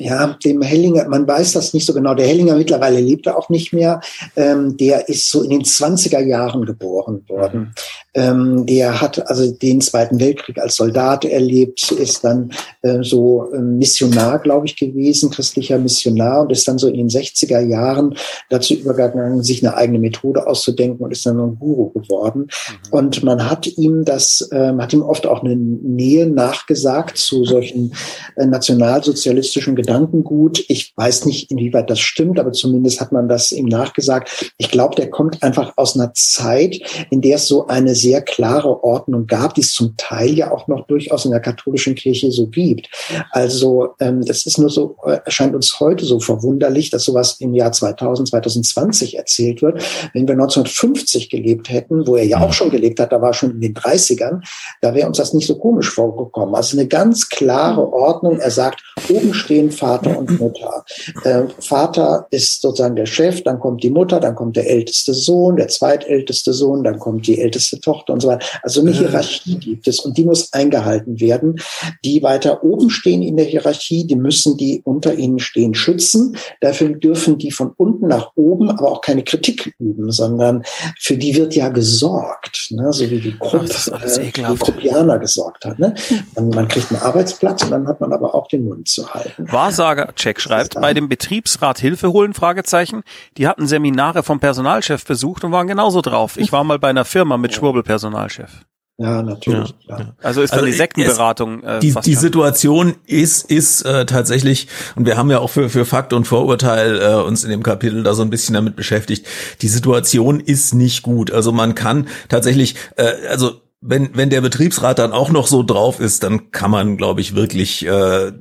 [0.01, 2.15] ja, dem Hellinger, man weiß das nicht so genau.
[2.15, 4.01] Der Hellinger mittlerweile lebt er auch nicht mehr.
[4.37, 7.61] Ähm, der ist so in den 20er Jahren geboren worden.
[7.61, 7.75] Mhm.
[8.15, 12.53] Ähm, der hat also den Zweiten Weltkrieg als Soldat erlebt, ist dann
[12.83, 17.09] äh, so äh, Missionar, glaube ich, gewesen, christlicher Missionar und ist dann so in den
[17.09, 18.17] 60er Jahren
[18.51, 22.43] dazu übergegangen, sich eine eigene Methode auszudenken und ist dann ein Guru geworden.
[22.43, 22.93] Mhm.
[22.93, 27.95] Und man hat ihm das, äh, hat ihm oft auch eine Nähe nachgesagt zu solchen
[28.37, 30.65] äh, nationalsozialistischen Gedankengut.
[30.69, 34.53] Ich weiß nicht, inwieweit das stimmt, aber zumindest hat man das ihm nachgesagt.
[34.59, 38.83] Ich glaube, der kommt einfach aus einer Zeit, in der es so eine sehr klare
[38.85, 42.47] Ordnung gab, die es zum Teil ja auch noch durchaus in der katholischen Kirche so
[42.47, 42.89] gibt.
[43.33, 47.55] Also ähm, das ist nur so, äh, erscheint uns heute so verwunderlich, dass sowas im
[47.55, 49.83] Jahr 2000, 2020 erzählt wird.
[50.13, 53.53] Wenn wir 1950 gelebt hätten, wo er ja auch schon gelebt hat, da war schon
[53.53, 54.43] in den 30ern,
[54.81, 56.55] da wäre uns das nicht so komisch vorgekommen.
[56.55, 58.39] Also eine ganz klare Ordnung.
[58.39, 60.85] Er sagt, oben stehen Vater und Mutter.
[61.25, 65.57] Äh, Vater ist sozusagen der Chef, dann kommt die Mutter, dann kommt der älteste Sohn,
[65.57, 68.47] der zweitälteste Sohn, dann kommt die älteste Tochter und so weiter.
[68.63, 71.61] Also eine Hierarchie gibt es und die muss eingehalten werden.
[72.05, 76.37] Die weiter oben stehen in der Hierarchie, die müssen die unter ihnen stehen schützen.
[76.61, 80.63] Dafür dürfen die von unten nach oben aber auch keine Kritik üben, sondern
[81.01, 82.93] für die wird ja gesorgt, ne?
[82.93, 85.79] so wie die Krupp, äh, gesorgt hat.
[85.79, 85.95] Ne?
[86.37, 89.48] Man, man kriegt einen Arbeitsplatz und dann hat man aber auch den Mund zu halten.
[89.51, 93.03] Wahrsager-Check schreibt, bei dem Betriebsrat Hilfe holen, Fragezeichen.
[93.37, 96.37] Die hatten Seminare vom Personalchef besucht und waren genauso drauf.
[96.37, 98.65] Ich war mal bei einer Firma mit Schwurbelpersonalchef.
[99.01, 99.75] Ja, natürlich.
[99.87, 100.15] Ja, ja.
[100.21, 101.63] Also ist dann also die Sektenberatung.
[101.63, 105.85] Äh, die, die Situation ist ist äh, tatsächlich und wir haben ja auch für für
[105.85, 109.25] Fakt und Vorurteil äh, uns in dem Kapitel da so ein bisschen damit beschäftigt.
[109.63, 111.31] Die Situation ist nicht gut.
[111.31, 116.01] Also man kann tatsächlich äh, also wenn, wenn der Betriebsrat dann auch noch so drauf
[116.01, 118.33] ist, dann kann man, glaube ich, wirklich, äh,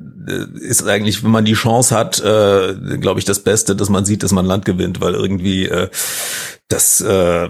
[0.60, 4.24] ist eigentlich, wenn man die Chance hat, äh, glaube ich, das Beste, dass man sieht,
[4.24, 5.90] dass man Land gewinnt, weil irgendwie äh,
[6.68, 7.50] das, äh,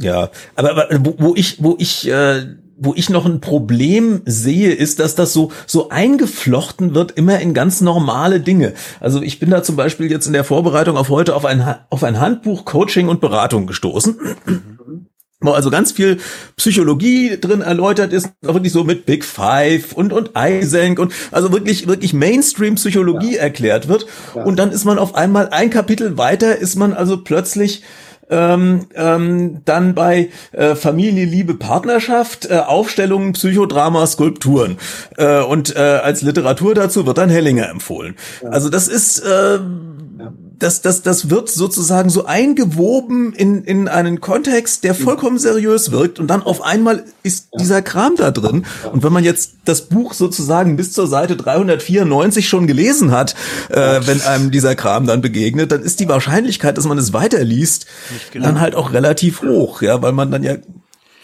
[0.00, 2.46] ja, aber, aber wo, wo ich, wo ich, äh,
[2.78, 7.52] wo ich noch ein Problem sehe, ist, dass das so, so eingeflochten wird, immer in
[7.52, 8.74] ganz normale Dinge.
[9.00, 12.04] Also ich bin da zum Beispiel jetzt in der Vorbereitung auf heute auf ein, auf
[12.04, 14.18] ein Handbuch Coaching und Beratung gestoßen
[15.40, 16.18] wo also ganz viel
[16.56, 21.52] Psychologie drin erläutert ist, auch wirklich so mit Big Five und und Eisenk und also
[21.52, 23.42] wirklich wirklich Mainstream Psychologie ja.
[23.42, 24.44] erklärt wird ja.
[24.44, 27.82] und dann ist man auf einmal ein Kapitel weiter, ist man also plötzlich
[28.28, 34.78] ähm, ähm, dann bei äh, Familie, Liebe, Partnerschaft, äh, Aufstellungen, Psychodrama, Skulpturen.
[35.16, 38.16] Äh, und äh, als Literatur dazu wird dann Hellinger empfohlen.
[38.42, 38.50] Ja.
[38.50, 39.58] Also das ist äh,
[40.58, 46.18] das, das, das wird sozusagen so eingewoben in, in einen Kontext, der vollkommen seriös wirkt
[46.18, 48.64] und dann auf einmal ist dieser Kram da drin.
[48.90, 53.34] Und wenn man jetzt das Buch sozusagen bis zur Seite 394 schon gelesen hat,
[53.68, 57.86] äh, wenn einem dieser Kram dann begegnet, dann ist die Wahrscheinlichkeit, dass man es weiterliest,
[58.34, 60.56] dann halt auch relativ hoch, ja, weil man dann ja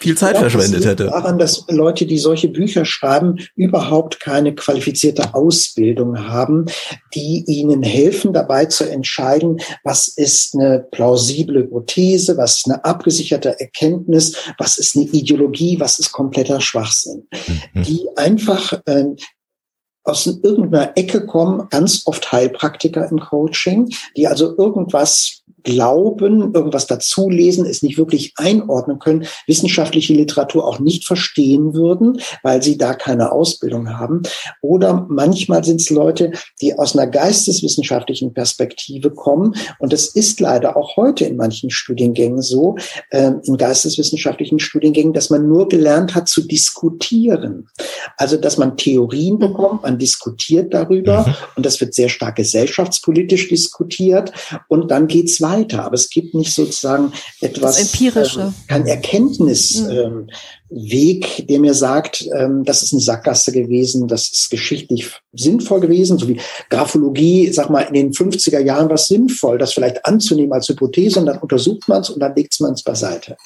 [0.03, 1.05] viel Zeit glaube, verschwendet hätte.
[1.05, 6.65] Daran, dass Leute, die solche Bücher schreiben, überhaupt keine qualifizierte Ausbildung haben,
[7.15, 13.59] die ihnen helfen, dabei zu entscheiden, was ist eine plausible Hypothese, was ist eine abgesicherte
[13.59, 17.27] Erkenntnis, was ist eine Ideologie, was ist kompletter Schwachsinn.
[17.73, 17.83] Mhm.
[17.83, 19.05] Die einfach äh,
[20.03, 27.65] aus irgendeiner Ecke kommen, ganz oft Heilpraktiker im Coaching, die also irgendwas glauben, irgendwas dazulesen,
[27.65, 33.31] es nicht wirklich einordnen können, wissenschaftliche Literatur auch nicht verstehen würden, weil sie da keine
[33.31, 34.23] Ausbildung haben.
[34.61, 39.55] Oder manchmal sind es Leute, die aus einer geisteswissenschaftlichen Perspektive kommen.
[39.79, 42.75] Und es ist leider auch heute in manchen Studiengängen so,
[43.09, 47.69] äh, in geisteswissenschaftlichen Studiengängen, dass man nur gelernt hat zu diskutieren.
[48.17, 51.33] Also, dass man Theorien bekommt, man diskutiert darüber mhm.
[51.55, 54.33] und das wird sehr stark gesellschaftspolitisch diskutiert
[54.67, 59.89] und dann geht's weiter weiter, aber es gibt nicht sozusagen etwas, empirische, äh, kein Erkenntnisweg,
[60.69, 66.17] ähm, der mir sagt, ähm, das ist eine Sackgasse gewesen, das ist geschichtlich sinnvoll gewesen,
[66.17, 66.39] so wie
[66.69, 71.19] Graphologie, sag mal, in den 50er Jahren war es sinnvoll, das vielleicht anzunehmen als Hypothese
[71.19, 73.37] und dann untersucht man es und dann legt man es beiseite.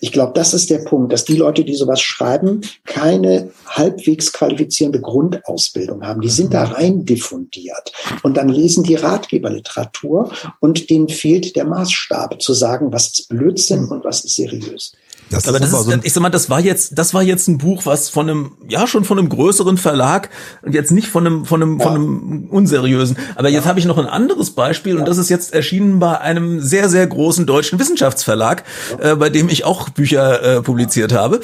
[0.00, 5.00] Ich glaube, das ist der Punkt, dass die Leute, die sowas schreiben, keine halbwegs qualifizierende
[5.00, 6.20] Grundausbildung haben.
[6.20, 6.72] Die sind da mhm.
[6.72, 7.92] rein diffundiert.
[8.22, 10.30] Und dann lesen die Ratgeberliteratur
[10.60, 13.92] und denen fehlt der Maßstab zu sagen, was ist Blödsinn mhm.
[13.92, 14.92] und was ist seriös.
[15.30, 17.58] Das aber das ist, so ich sag mal, das war jetzt, das war jetzt ein
[17.58, 20.30] Buch, was von einem, ja schon von einem größeren Verlag
[20.62, 21.84] und jetzt nicht von einem, von einem, ja.
[21.84, 23.16] von einem unseriösen.
[23.34, 23.70] Aber jetzt ja.
[23.70, 25.00] habe ich noch ein anderes Beispiel ja.
[25.00, 28.62] und das ist jetzt erschienen bei einem sehr, sehr großen deutschen Wissenschaftsverlag,
[29.00, 31.40] äh, bei dem ich auch Bücher äh, publiziert habe.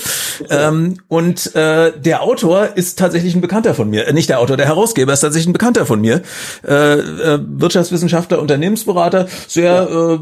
[0.48, 4.56] Ähm, und äh, der Autor ist tatsächlich ein Bekannter von mir, äh, nicht der Autor,
[4.56, 6.22] der Herausgeber ist tatsächlich ein Bekannter von mir,
[6.66, 10.18] äh, äh, Wirtschaftswissenschaftler, Unternehmensberater, sehr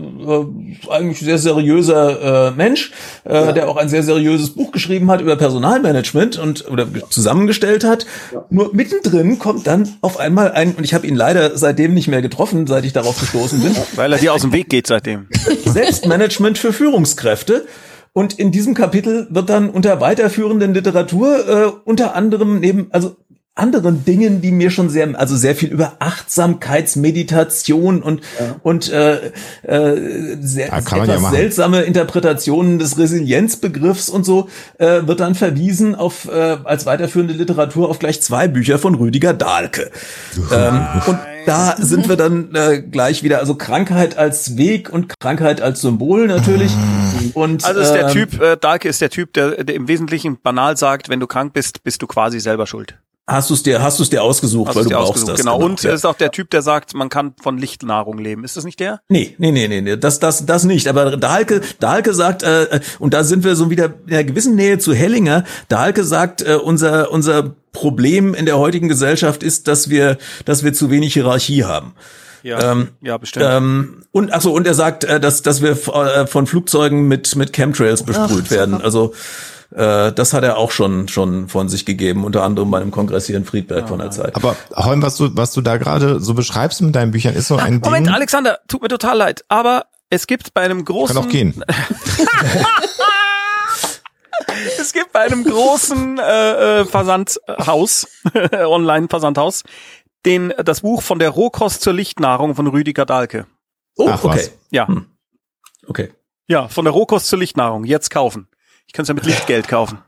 [0.88, 2.92] eigentlich sehr seriöser Mensch.
[3.50, 3.54] Ja.
[3.54, 8.06] der auch ein sehr seriöses Buch geschrieben hat über Personalmanagement und oder zusammengestellt hat.
[8.32, 8.44] Ja.
[8.50, 12.22] Nur mittendrin kommt dann auf einmal ein, und ich habe ihn leider seitdem nicht mehr
[12.22, 13.74] getroffen, seit ich darauf gestoßen bin.
[13.96, 15.26] Weil er dir aus dem Weg geht seitdem.
[15.64, 17.66] Selbstmanagement für Führungskräfte.
[18.12, 23.16] Und in diesem Kapitel wird dann unter weiterführenden Literatur äh, unter anderem neben, also
[23.54, 28.56] anderen Dingen, die mir schon sehr, also sehr viel über Achtsamkeitsmeditation und ja.
[28.62, 29.32] und äh,
[29.62, 34.48] äh, sehr, etwas ja seltsame Interpretationen des Resilienzbegriffs und so
[34.78, 39.34] äh, wird dann verwiesen auf äh, als weiterführende Literatur auf gleich zwei Bücher von Rüdiger
[39.34, 39.90] Dahlke.
[40.52, 45.60] ähm, und da sind wir dann äh, gleich wieder, also Krankheit als Weg und Krankheit
[45.60, 46.72] als Symbol natürlich.
[47.34, 50.38] Und, also ist der ähm, Typ, äh, Dahlke ist der Typ, der, der im Wesentlichen
[50.40, 52.98] banal sagt, wenn du krank bist, bist du quasi selber schuld.
[53.30, 55.38] Hast du es dir, hast du es dir ausgesucht, hast weil du brauchst ausgesucht, das.
[55.38, 55.58] Genau.
[55.58, 55.66] genau.
[55.66, 55.92] Und ja.
[55.92, 58.42] ist auch der Typ, der sagt, man kann von Lichtnahrung leben.
[58.42, 59.02] Ist das nicht der?
[59.08, 59.96] Nee, nee, nee, nee, nee.
[59.96, 60.88] Das, das, das nicht.
[60.88, 64.78] Aber Dahlke, Dahlke sagt, äh, und da sind wir so wieder in einer gewissen Nähe
[64.78, 65.44] zu Hellinger.
[65.68, 70.72] Dahlke sagt, äh, unser, unser Problem in der heutigen Gesellschaft ist, dass wir, dass wir
[70.72, 71.94] zu wenig Hierarchie haben.
[72.42, 73.46] Ja, ähm, ja, bestimmt.
[73.48, 77.52] Ähm, und achso, und er sagt, äh, dass, dass wir äh, von Flugzeugen mit, mit
[77.52, 78.80] Chemtrails besprüht Ach, werden.
[78.80, 79.12] Also
[79.72, 83.26] äh, das hat er auch schon schon von sich gegeben, unter anderem bei einem Kongress
[83.26, 84.34] hier in Friedberg ja, von der Zeit.
[84.34, 87.56] Aber Holm, was du was du da gerade so beschreibst mit deinen Büchern, ist so
[87.56, 88.14] ein Moment, Ding.
[88.14, 91.64] Alexander, tut mir total leid, aber es gibt bei einem großen Kann auch gehen.
[94.80, 98.08] es gibt bei einem großen äh, äh Versandhaus,
[98.52, 99.62] Online-Versandhaus,
[100.26, 103.46] den das Buch von der Rohkost zur Lichtnahrung von Rüdiger Dahlke.
[103.96, 104.36] Oh, Ach, okay.
[104.36, 104.52] Was.
[104.70, 104.88] Ja.
[104.88, 105.06] Hm.
[105.86, 106.10] Okay.
[106.48, 107.84] Ja, von der Rohkost zur Lichtnahrung.
[107.84, 108.48] Jetzt kaufen.
[108.90, 109.98] Ich kann es ja mit Lichtgeld kaufen.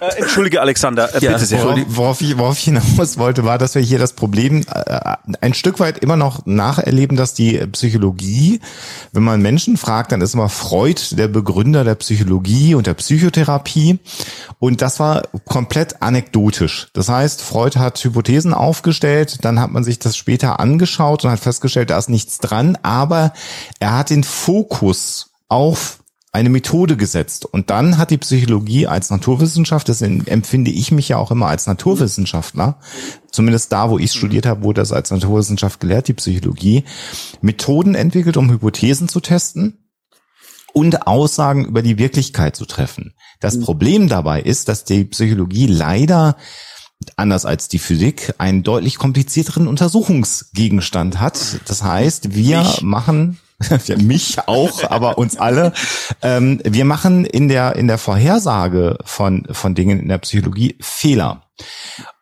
[0.00, 1.62] Äh, entschuldige, Alexander, äh, ja, bitte sehr.
[1.62, 5.52] Worauf, worauf, ich, worauf ich hinaus wollte, war, dass wir hier das Problem äh, ein
[5.52, 8.62] Stück weit immer noch nacherleben, dass die Psychologie,
[9.12, 13.98] wenn man Menschen fragt, dann ist immer Freud der Begründer der Psychologie und der Psychotherapie.
[14.58, 16.88] Und das war komplett anekdotisch.
[16.94, 21.40] Das heißt, Freud hat Hypothesen aufgestellt, dann hat man sich das später angeschaut und hat
[21.40, 23.34] festgestellt, da ist nichts dran, aber
[23.78, 25.99] er hat den Fokus auf
[26.32, 27.44] eine Methode gesetzt.
[27.44, 31.66] Und dann hat die Psychologie als Naturwissenschaft, das empfinde ich mich ja auch immer als
[31.66, 32.78] Naturwissenschaftler,
[33.32, 36.84] zumindest da, wo ich studiert habe, wurde das als Naturwissenschaft gelehrt, die Psychologie,
[37.40, 39.78] Methoden entwickelt, um Hypothesen zu testen
[40.72, 43.14] und Aussagen über die Wirklichkeit zu treffen.
[43.40, 43.62] Das mhm.
[43.62, 46.36] Problem dabei ist, dass die Psychologie leider
[47.16, 51.60] anders als die Physik einen deutlich komplizierteren Untersuchungsgegenstand hat.
[51.66, 52.82] Das heißt, wir ich.
[52.82, 53.38] machen
[53.86, 55.72] ja, mich auch, aber uns alle.
[56.22, 61.42] Ähm, wir machen in der, in der Vorhersage von, von Dingen in der Psychologie Fehler.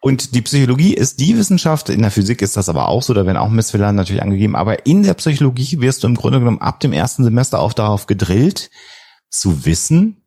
[0.00, 3.24] Und die Psychologie ist die Wissenschaft, in der Physik ist das aber auch so, da
[3.24, 6.80] werden auch Missfehler natürlich angegeben, aber in der Psychologie wirst du im Grunde genommen ab
[6.80, 8.70] dem ersten Semester auch darauf gedrillt,
[9.30, 10.24] zu wissen,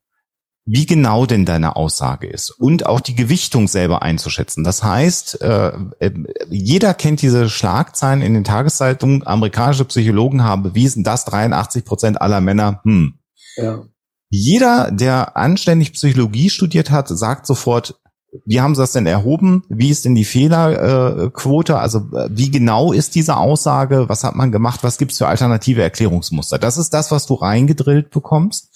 [0.66, 4.64] wie genau denn deine Aussage ist und auch die Gewichtung selber einzuschätzen.
[4.64, 6.12] Das heißt, äh, äh,
[6.50, 9.26] jeder kennt diese Schlagzeilen in den Tageszeitungen.
[9.26, 13.16] Amerikanische Psychologen haben bewiesen, dass 83 Prozent aller Männer, hm.
[13.58, 13.84] Ja.
[14.30, 18.00] Jeder, der anständig Psychologie studiert hat, sagt sofort,
[18.46, 19.64] wie haben Sie das denn erhoben?
[19.70, 21.78] Wie ist denn die Fehlerquote?
[21.78, 24.08] Also äh, wie genau ist diese Aussage?
[24.08, 24.84] Was hat man gemacht?
[24.84, 26.58] Was gibt es für alternative Erklärungsmuster?
[26.58, 28.70] Das ist das, was du reingedrillt bekommst.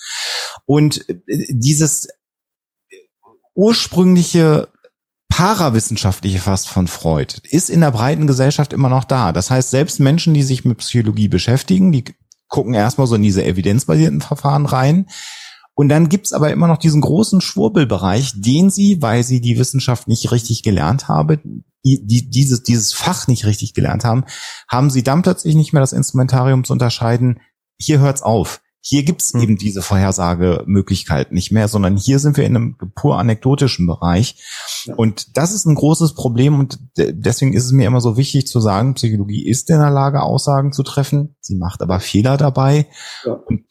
[0.65, 1.15] Und äh,
[1.49, 2.09] dieses
[3.53, 4.67] ursprüngliche
[5.29, 9.31] parawissenschaftliche fast von Freud ist in der breiten Gesellschaft immer noch da.
[9.31, 12.05] Das heißt, selbst Menschen, die sich mit Psychologie beschäftigen, die
[12.47, 15.07] gucken erstmal so in diese evidenzbasierten Verfahren rein,
[15.75, 20.07] und dann gibt's aber immer noch diesen großen Schwurbelbereich, den sie, weil sie die Wissenschaft
[20.07, 24.23] nicht richtig gelernt haben, die, dieses, dieses Fach nicht richtig gelernt haben,
[24.67, 27.41] haben sie dann plötzlich nicht mehr das Instrumentarium zu unterscheiden,
[27.77, 28.61] hier hört's auf.
[28.87, 29.41] Hier gibt's hm.
[29.41, 34.41] eben diese Vorhersagemöglichkeit nicht mehr, sondern hier sind wir in einem pur anekdotischen Bereich.
[34.85, 34.95] Ja.
[34.95, 38.61] Und das ist ein großes Problem und deswegen ist es mir immer so wichtig zu
[38.61, 41.35] sagen, Psychologie ist in der Lage, Aussagen zu treffen.
[41.41, 42.87] Sie macht aber Fehler dabei.
[43.25, 43.33] Ja.
[43.33, 43.63] Und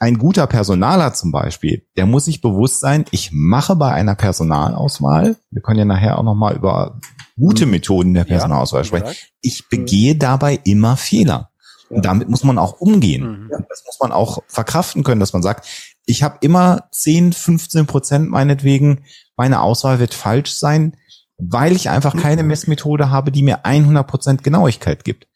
[0.00, 5.36] ein guter Personaler zum Beispiel, der muss sich bewusst sein, ich mache bei einer Personalauswahl,
[5.50, 7.00] wir können ja nachher auch nochmal über
[7.36, 7.72] gute mhm.
[7.72, 11.50] Methoden der Personalauswahl ja, sprechen, ich begehe dabei immer Fehler.
[11.90, 13.44] Und damit muss man auch umgehen.
[13.44, 13.50] Mhm.
[13.68, 15.66] Das muss man auch verkraften können, dass man sagt,
[16.06, 19.04] ich habe immer 10, 15 Prozent meinetwegen,
[19.36, 20.96] meine Auswahl wird falsch sein,
[21.36, 25.26] weil ich einfach keine Messmethode habe, die mir 100 Prozent Genauigkeit gibt.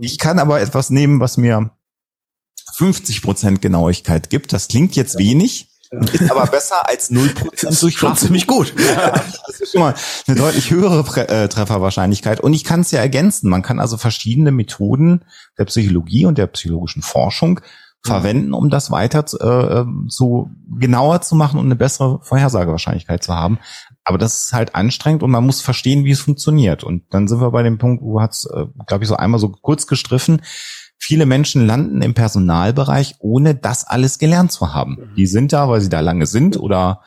[0.00, 1.70] Ich kann aber etwas nehmen, was mir
[2.80, 4.54] 50 Prozent Genauigkeit gibt.
[4.54, 8.72] Das klingt jetzt wenig, ist aber besser als 0% durch Schon ziemlich gut.
[8.78, 9.10] Ja,
[9.46, 9.94] das ist schon mal
[10.26, 12.40] eine deutlich höhere Pre äh, Trefferwahrscheinlichkeit.
[12.40, 13.50] Und ich kann es ja ergänzen.
[13.50, 15.26] Man kann also verschiedene Methoden
[15.58, 17.60] der Psychologie und der psychologischen Forschung
[18.02, 23.58] verwenden, um das weiter äh, so genauer zu machen und eine bessere Vorhersagewahrscheinlichkeit zu haben.
[24.04, 26.82] Aber das ist halt anstrengend und man muss verstehen, wie es funktioniert.
[26.82, 29.38] Und dann sind wir bei dem Punkt, wo hat es, äh, glaube ich, so einmal
[29.38, 30.40] so kurz gestriffen.
[31.02, 34.98] Viele Menschen landen im Personalbereich, ohne das alles gelernt zu haben.
[35.00, 35.14] Mhm.
[35.16, 37.02] Die sind da, weil sie da lange sind oder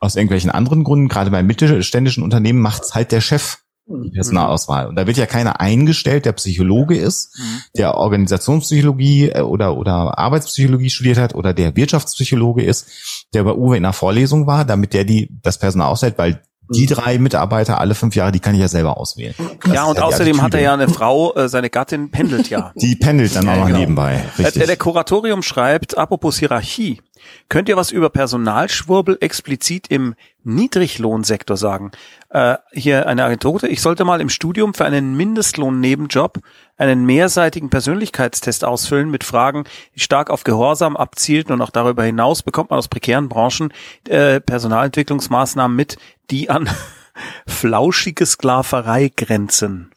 [0.00, 1.08] aus irgendwelchen anderen Gründen.
[1.08, 3.58] Gerade bei mittelständischen Unternehmen macht's halt der Chef
[3.88, 4.86] die Personalauswahl.
[4.86, 7.62] Und da wird ja keiner eingestellt, der Psychologe ist, mhm.
[7.76, 13.76] der Organisationspsychologie äh, oder, oder Arbeitspsychologie studiert hat oder der Wirtschaftspsychologe ist, der bei Uwe
[13.76, 16.88] in der Vorlesung war, damit der die, das Personal auswählt, weil die mhm.
[16.88, 19.34] drei Mitarbeiter alle fünf Jahre, die kann ich ja selber auswählen.
[19.64, 22.72] Das ja, und außerdem hat er ja eine Frau, äh, seine Gattin pendelt ja.
[22.76, 23.78] Die pendelt dann auch noch genau.
[23.78, 24.24] nebenbei.
[24.38, 24.66] Richtig.
[24.66, 27.00] Der Kuratorium schreibt, apropos Hierarchie,
[27.48, 30.14] Könnt ihr was über Personalschwurbel explizit im
[30.44, 31.92] Niedriglohnsektor sagen?
[32.30, 33.68] Äh, hier eine Anekdote.
[33.68, 36.38] Ich sollte mal im Studium für einen Mindestlohn-Nebenjob
[36.76, 39.64] einen mehrseitigen Persönlichkeitstest ausfüllen mit Fragen,
[39.94, 43.72] die stark auf Gehorsam abzielten und auch darüber hinaus bekommt man aus prekären Branchen
[44.08, 45.96] äh, Personalentwicklungsmaßnahmen mit,
[46.30, 46.68] die an
[47.46, 49.90] flauschige Sklaverei grenzen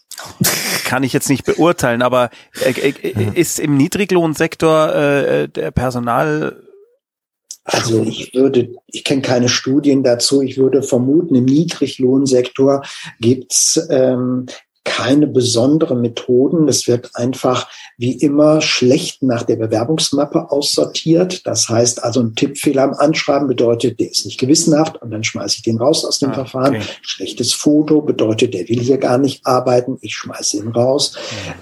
[0.92, 2.32] kann ich jetzt nicht beurteilen, aber
[2.66, 6.62] äh, äh, ist im Niedriglohnsektor äh, der Personal
[7.72, 12.84] also ich würde, ich kenne keine Studien dazu, ich würde vermuten, im Niedriglohnsektor
[13.20, 14.46] gibt's ähm,
[14.84, 16.68] keine besonderen Methoden.
[16.68, 17.68] Es wird einfach
[17.98, 21.46] wie immer schlecht nach der Bewerbungsmappe aussortiert.
[21.46, 25.58] Das heißt also, ein Tippfehler am Anschreiben bedeutet, der ist nicht gewissenhaft und dann schmeiße
[25.58, 26.76] ich den raus aus dem ah, Verfahren.
[26.78, 26.86] Okay.
[27.04, 31.14] Schlechtes Foto bedeutet, der will hier gar nicht arbeiten, ich schmeiße ihn raus.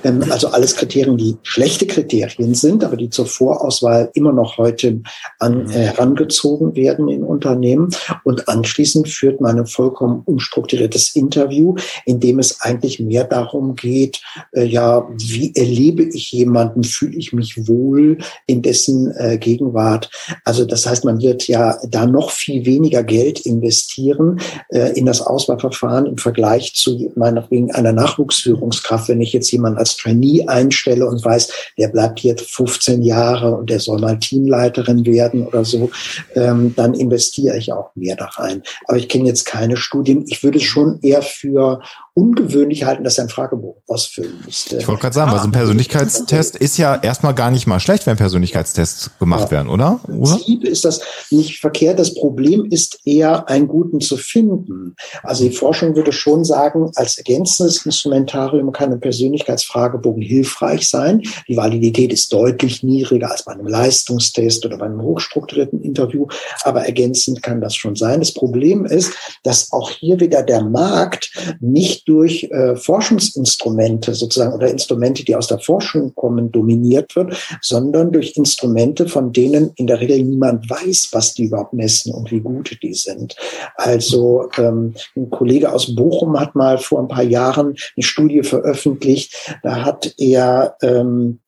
[0.04, 0.12] Ja.
[0.12, 5.02] Ähm, also alles Kriterien, die schlechte Kriterien sind, aber die zur Vorauswahl immer noch heute
[5.40, 7.90] an, äh, herangezogen werden in Unternehmen.
[8.24, 14.22] Und anschließend führt man ein vollkommen unstrukturiertes Interview, in dem es eigentlich mehr darum geht,
[14.54, 20.12] äh, ja, wie erlebe ich jemanden, fühle ich mich wohl in dessen äh, Gegenwart.
[20.46, 24.40] Also das heißt, man wird ja da noch viel weniger Geld investieren
[24.70, 29.10] äh, in das Auswahlverfahren im Vergleich zu meinetwegen einer Nachwuchsführungskraft.
[29.10, 33.70] Wenn ich jetzt jemanden als Trainee einstelle und weiß, der bleibt jetzt 15 Jahre und
[33.70, 35.90] der soll mal Teamleiterin werden oder so,
[36.36, 38.62] ähm, dann investiere ich auch mehr da rein.
[38.86, 40.26] Aber ich kenne jetzt keine Studien.
[40.28, 41.82] Ich würde schon eher für
[42.20, 44.78] ungewöhnlich halten, dass er einen Fragebogen ausfüllen müsste.
[44.78, 47.80] Ich wollte gerade sagen, ah, weil so ein Persönlichkeitstest ist ja erstmal gar nicht mal
[47.80, 49.52] schlecht, wenn Persönlichkeitstests gemacht ja.
[49.52, 50.02] werden, oder?
[50.08, 51.00] Im Prinzip ist das
[51.32, 51.98] nicht verkehrt.
[51.98, 54.96] Das Problem ist eher, einen guten zu finden.
[55.24, 61.22] Also die Forschung würde schon sagen, als ergänzendes Instrumentarium kann ein Persönlichkeitsfragebogen hilfreich sein.
[61.48, 66.28] Die Validität ist deutlich niedriger als bei einem Leistungstest oder bei einem hochstrukturierten Interview,
[66.64, 68.20] aber ergänzend kann das schon sein.
[68.20, 69.14] Das Problem ist,
[69.44, 75.46] dass auch hier wieder der Markt nicht durch äh, Forschungsinstrumente sozusagen oder Instrumente, die aus
[75.46, 81.10] der Forschung kommen, dominiert wird, sondern durch Instrumente, von denen in der Regel niemand weiß,
[81.12, 83.36] was die überhaupt messen und wie gut die sind.
[83.76, 89.56] Also ähm, ein Kollege aus Bochum hat mal vor ein paar Jahren eine Studie veröffentlicht.
[89.62, 91.40] Da hat er ähm,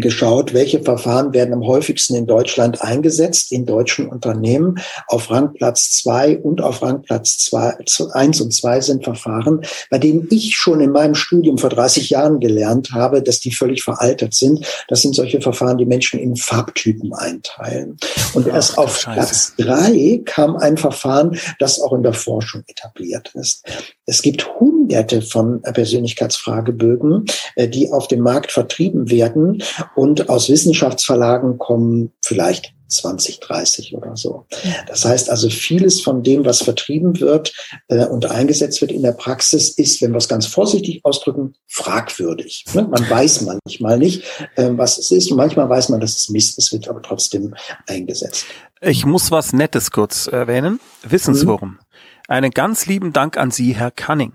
[0.00, 4.80] geschaut, welche Verfahren werden am häufigsten in Deutschland eingesetzt, in deutschen Unternehmen.
[5.06, 7.74] Auf Rangplatz zwei und auf Rangplatz zwei,
[8.12, 12.40] eins und zwei sind Verfahren, bei denen ich schon in meinem Studium vor 30 Jahren
[12.40, 14.66] gelernt habe, dass die völlig veraltet sind.
[14.88, 17.96] Das sind solche Verfahren, die Menschen in Farbtypen einteilen.
[18.34, 19.16] Und erst Ach, auf Scheiße.
[19.16, 23.64] Platz drei kam ein Verfahren, das auch in der Forschung etabliert ist.
[24.06, 24.77] Es gibt hunderte
[25.22, 27.26] von Persönlichkeitsfragebögen,
[27.56, 29.62] äh, die auf dem Markt vertrieben werden
[29.94, 34.46] und aus Wissenschaftsverlagen kommen vielleicht 20, 30 oder so.
[34.86, 37.52] Das heißt also, vieles von dem, was vertrieben wird
[37.88, 42.64] äh, und eingesetzt wird in der Praxis, ist, wenn wir es ganz vorsichtig ausdrücken, fragwürdig.
[42.74, 42.88] Ne?
[42.90, 44.24] Man weiß manchmal nicht,
[44.56, 45.30] äh, was es ist.
[45.30, 47.54] Und manchmal weiß man, dass es Mist ist, wird aber trotzdem
[47.86, 48.46] eingesetzt.
[48.80, 50.80] Ich muss was Nettes kurz erwähnen.
[51.02, 51.70] Wissenswurm.
[51.70, 51.78] Mhm.
[52.28, 54.32] Einen ganz lieben Dank an Sie, Herr Canning.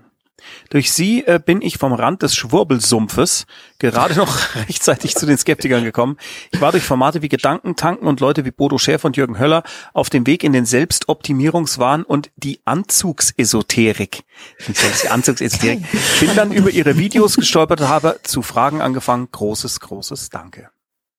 [0.70, 3.46] Durch sie äh, bin ich vom Rand des Schwurbelsumpfes
[3.78, 6.16] gerade noch rechtzeitig zu den Skeptikern gekommen.
[6.52, 10.10] Ich war durch Formate wie Gedankentanken und Leute wie Bodo Schäfer und Jürgen Höller auf
[10.10, 14.24] dem Weg in den Selbstoptimierungswahn und die Anzugsesoterik.
[14.68, 15.82] Die Anzugsesoterik.
[16.20, 19.28] Bin dann über ihre Videos gestolpert und habe zu Fragen angefangen.
[19.30, 20.70] Großes, großes Danke.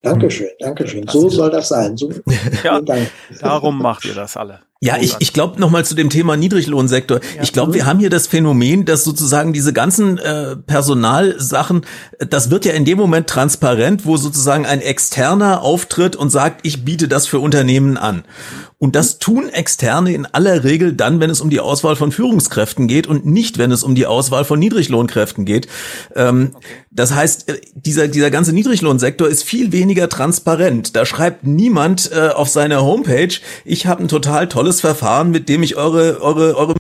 [0.05, 1.07] Dankeschön, Dankeschön.
[1.07, 1.97] So soll das sein.
[1.97, 2.11] So,
[2.63, 2.79] ja,
[3.41, 4.61] darum macht ihr das alle.
[4.81, 7.19] Ja, ich, ich glaube nochmal zu dem Thema Niedriglohnsektor.
[7.19, 7.43] Ja.
[7.43, 11.85] Ich glaube, wir haben hier das Phänomen, dass sozusagen diese ganzen äh, Personalsachen,
[12.19, 16.83] das wird ja in dem Moment transparent, wo sozusagen ein Externer auftritt und sagt, ich
[16.83, 18.25] biete das für Unternehmen an.
[18.77, 22.87] Und das tun Externe in aller Regel dann, wenn es um die Auswahl von Führungskräften
[22.87, 25.67] geht und nicht, wenn es um die Auswahl von Niedriglohnkräften geht.
[26.13, 26.65] Ähm, okay.
[26.91, 30.95] Das heißt, äh, dieser, dieser ganze Niedriglohnsektor ist viel weniger transparent.
[30.95, 35.63] Da schreibt niemand äh, auf seiner Homepage, ich habe ein total tolles Verfahren, mit dem
[35.63, 36.75] ich eure, eure, eure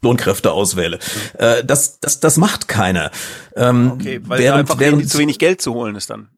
[0.00, 0.98] Mindestlohnkräfte auswähle.
[1.38, 3.10] Äh, das, das, das macht keiner.
[3.56, 6.28] Ähm, okay, weil während, einfach während, zu wenig Geld zu holen ist dann.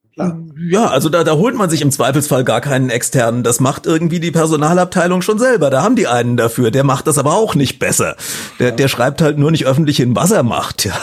[0.59, 3.43] Ja, also da, da holt man sich im Zweifelsfall gar keinen externen.
[3.43, 5.71] Das macht irgendwie die Personalabteilung schon selber.
[5.71, 6.71] Da haben die einen dafür.
[6.71, 8.17] Der macht das aber auch nicht besser.
[8.59, 10.85] Der, der schreibt halt nur nicht öffentlich hin, was er macht.
[10.85, 10.95] Ja.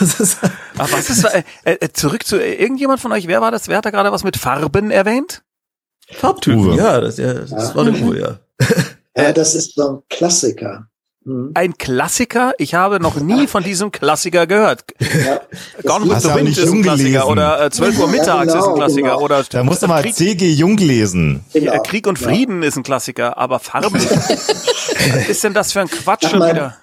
[0.00, 0.38] Das ist,
[0.76, 3.28] aber was ist äh, äh, zurück zu irgendjemand von euch?
[3.28, 3.68] Wer war das?
[3.68, 5.42] Wer hat da gerade was mit Farben erwähnt?
[6.10, 6.74] Farbtypen.
[6.74, 7.74] Ja, das, ja, das ja.
[7.74, 8.38] war der Uwe, ja.
[9.16, 10.88] Ja, das ist so ein Klassiker.
[11.24, 11.50] Mhm.
[11.54, 12.52] Ein Klassiker?
[12.58, 14.84] Ich habe noch nie von diesem Klassiker gehört.
[15.24, 15.40] Ja,
[15.84, 18.54] Gone with the Wind ist ein Klassiker oder äh, 12 Uhr mittags ja, genau, ist
[18.54, 19.20] ein genau, Klassiker genau.
[19.20, 20.50] oder Da musst du mal C.G.
[20.50, 21.44] Jung lesen.
[21.52, 21.82] Genau.
[21.82, 23.94] Krieg und Frieden ist ein Klassiker, aber Farben.
[24.04, 26.76] Was ist denn das für ein Quatsch schon wieder?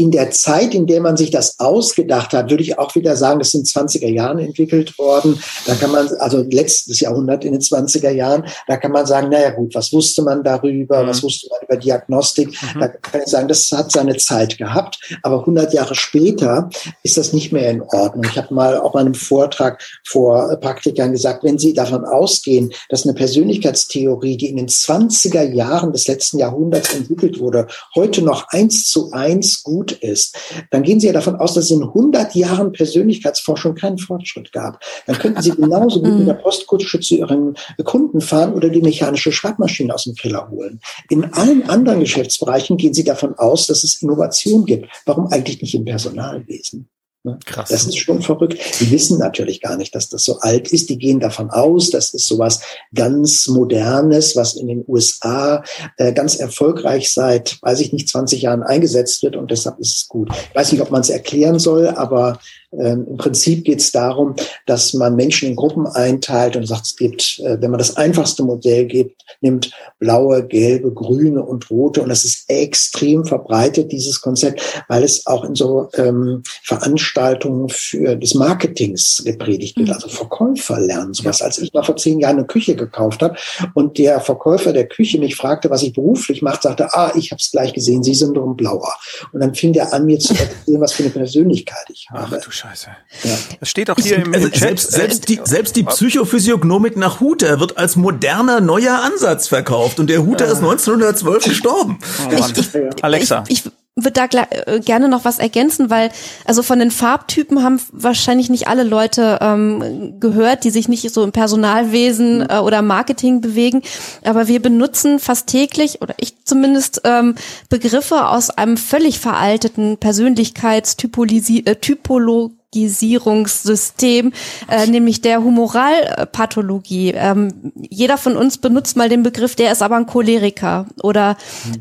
[0.00, 3.38] In der Zeit, in der man sich das ausgedacht hat, würde ich auch wieder sagen,
[3.38, 5.38] das sind 20er Jahren entwickelt worden.
[5.66, 9.50] Da kann man, also letztes Jahrhundert in den 20er Jahren, da kann man sagen, naja
[9.50, 11.08] gut, was wusste man darüber, mhm.
[11.08, 12.48] was wusste man über Diagnostik?
[12.48, 12.80] Mhm.
[12.80, 14.98] Da kann ich sagen, das hat seine Zeit gehabt.
[15.22, 16.70] Aber 100 Jahre später
[17.02, 18.24] ist das nicht mehr in Ordnung.
[18.24, 23.04] Ich habe mal auch mal einem Vortrag vor Praktikern gesagt, wenn Sie davon ausgehen, dass
[23.04, 28.90] eine Persönlichkeitstheorie, die in den 20er Jahren des letzten Jahrhunderts entwickelt wurde, heute noch eins
[28.90, 30.36] zu eins gut ist,
[30.70, 34.82] dann gehen Sie ja davon aus, dass es in 100 Jahren Persönlichkeitsforschung keinen Fortschritt gab.
[35.06, 39.32] Dann könnten Sie genauso gut mit der Postkutsche zu Ihren Kunden fahren oder die mechanische
[39.32, 40.80] Schreibmaschine aus dem Keller holen.
[41.08, 44.86] In allen anderen Geschäftsbereichen gehen Sie davon aus, dass es Innovation gibt.
[45.06, 46.88] Warum eigentlich nicht im Personalwesen?
[47.22, 47.38] Ne?
[47.44, 47.68] Krass.
[47.68, 48.58] Das ist schon verrückt.
[48.80, 50.88] Die wissen natürlich gar nicht, dass das so alt ist.
[50.88, 52.60] Die gehen davon aus, das ist sowas
[52.94, 55.62] ganz Modernes, was in den USA
[55.98, 60.08] äh, ganz erfolgreich seit, weiß ich nicht, 20 Jahren eingesetzt wird und deshalb ist es
[60.08, 60.30] gut.
[60.32, 62.38] Ich weiß nicht, ob man es erklären soll, aber
[62.72, 66.96] ähm, Im Prinzip geht es darum, dass man Menschen in Gruppen einteilt und sagt, es
[66.96, 72.00] gibt, äh, wenn man das einfachste Modell gibt, nimmt blaue, gelbe, grüne und rote.
[72.02, 78.16] Und das ist extrem verbreitet, dieses Konzept, weil es auch in so ähm, Veranstaltungen für
[78.16, 79.88] des Marketings gepredigt wird.
[79.88, 79.94] Mhm.
[79.94, 81.42] Also Verkäufer lernen sowas.
[81.42, 83.36] Als ich mal vor zehn Jahren eine Küche gekauft habe
[83.74, 87.40] und der Verkäufer der Küche mich fragte, was ich beruflich mache, sagte, ah, ich habe
[87.40, 88.92] es gleich gesehen, Sie sind doch ein Blauer.
[89.32, 92.40] Und dann fing er an, mir zu erzählen, was für eine Persönlichkeit ich habe.
[92.40, 92.90] Ach, Scheiße.
[93.22, 93.38] Ja.
[93.58, 94.58] Das steht auch hier im, im Chat.
[94.60, 100.08] Selbst, selbst, die, selbst die Psychophysiognomik nach Huter wird als moderner neuer Ansatz verkauft und
[100.08, 100.52] der Huter ja.
[100.52, 101.98] ist 1912 gestorben.
[102.28, 103.44] Oh, ich, ich, Alexa.
[103.48, 103.72] Ich, ich
[104.04, 106.10] würde da äh, gerne noch was ergänzen, weil
[106.44, 111.22] also von den Farbtypen haben wahrscheinlich nicht alle Leute ähm, gehört, die sich nicht so
[111.24, 112.46] im Personalwesen mhm.
[112.48, 113.82] äh, oder Marketing bewegen.
[114.24, 117.34] Aber wir benutzen fast täglich oder ich zumindest ähm,
[117.68, 121.66] Begriffe aus einem völlig veralteten Persönlichkeitstypologie.
[121.66, 124.32] Äh, Typolo Gisierungssystem,
[124.68, 127.12] äh, nämlich der Humoralpathologie.
[127.16, 131.36] Ähm, jeder von uns benutzt mal den Begriff, der ist aber ein Choleriker oder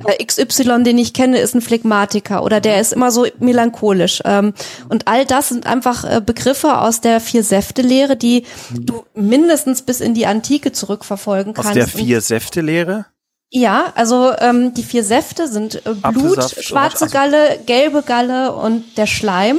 [0.06, 4.22] äh, XY, den ich kenne, ist ein Phlegmatiker oder der ist immer so melancholisch.
[4.26, 4.54] Ähm,
[4.90, 10.14] und all das sind einfach äh, Begriffe aus der Vier-Säfte-Lehre, die du mindestens bis in
[10.14, 11.70] die Antike zurückverfolgen kannst.
[11.70, 13.06] Aus der Vier-Säfte-Lehre?
[13.52, 19.08] Ja, also ähm, die vier Säfte sind äh, Blut, schwarze Galle, gelbe Galle und der
[19.08, 19.58] Schleim.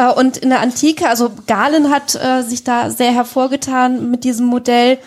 [0.00, 4.46] Äh, und in der Antike, also Galen hat äh, sich da sehr hervorgetan mit diesem
[4.46, 4.98] Modell.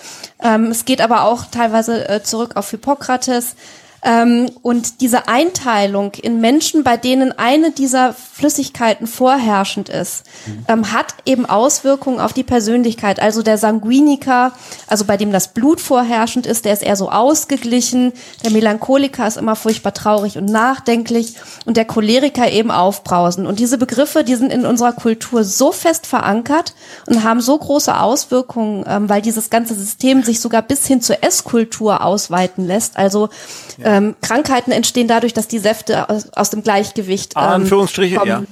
[0.42, 3.56] Ähm, es geht aber auch teilweise äh, zurück auf Hippokrates.
[4.04, 10.66] Ähm, und diese Einteilung in Menschen, bei denen eine dieser Flüssigkeiten vorherrschend ist, mhm.
[10.68, 13.22] ähm, hat eben Auswirkungen auf die Persönlichkeit.
[13.22, 14.52] Also der Sanguiniker,
[14.88, 18.12] also bei dem das Blut vorherrschend ist, der ist eher so ausgeglichen.
[18.44, 21.36] Der Melancholiker ist immer furchtbar traurig und nachdenklich
[21.66, 23.48] und der Choleriker eben aufbrausend.
[23.48, 26.74] Und diese Begriffe, die sind in unserer Kultur so fest verankert
[27.08, 31.24] und haben so große Auswirkungen, ähm, weil dieses ganze System sich sogar bis hin zur
[31.24, 32.98] Esskultur ausweiten lässt.
[32.98, 33.30] Also
[33.78, 38.28] ja ähm, Krankheiten entstehen dadurch, dass die Säfte aus, aus dem Gleichgewicht ähm, Anführungsstriche, kommen.
[38.28, 38.44] ja.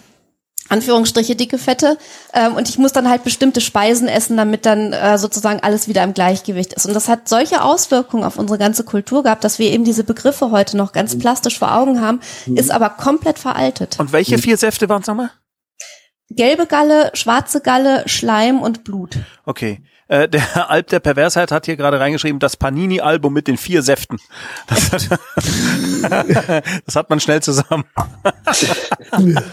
[0.69, 1.97] Anführungsstriche dicke Fette
[2.33, 6.03] ähm, und ich muss dann halt bestimmte Speisen essen, damit dann äh, sozusagen alles wieder
[6.03, 6.85] im Gleichgewicht ist.
[6.85, 10.51] Und das hat solche Auswirkungen auf unsere ganze Kultur gehabt, dass wir eben diese Begriffe
[10.51, 12.55] heute noch ganz plastisch vor Augen haben, mhm.
[12.55, 13.99] ist aber komplett veraltet.
[13.99, 15.31] Und welche vier Säfte waren es nochmal?
[16.29, 19.17] Gelbe Galle, schwarze Galle, Schleim und Blut.
[19.45, 19.81] Okay.
[20.11, 24.19] Äh, der Alp der Perversheit hat hier gerade reingeschrieben, das Panini-Album mit den vier Säften.
[24.67, 25.09] Das hat,
[26.85, 27.85] das hat man schnell zusammen.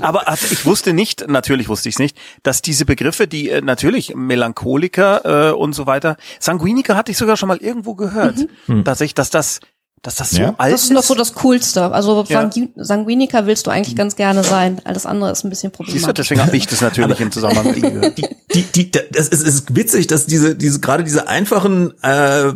[0.00, 4.16] Aber ich wusste nicht, natürlich wusste ich es nicht, dass diese Begriffe, die äh, natürlich
[4.16, 8.82] Melancholiker äh, und so weiter, Sanguiniker hatte ich sogar schon mal irgendwo gehört, mhm.
[8.82, 9.60] dass ich, dass das
[10.02, 10.54] dass das so ja.
[10.58, 11.92] alt Das ist noch so das Coolste.
[11.92, 12.50] Also ja.
[12.74, 14.80] Sanguiniker willst du eigentlich ganz gerne sein.
[14.82, 16.00] Alles andere ist ein bisschen problematisch.
[16.00, 18.18] Siehst du, deswegen habe ich das natürlich im Zusammenhang gehört.
[18.18, 22.52] Die, die, die, das ist, ist witzig, dass diese, diese gerade diese einfachen äh,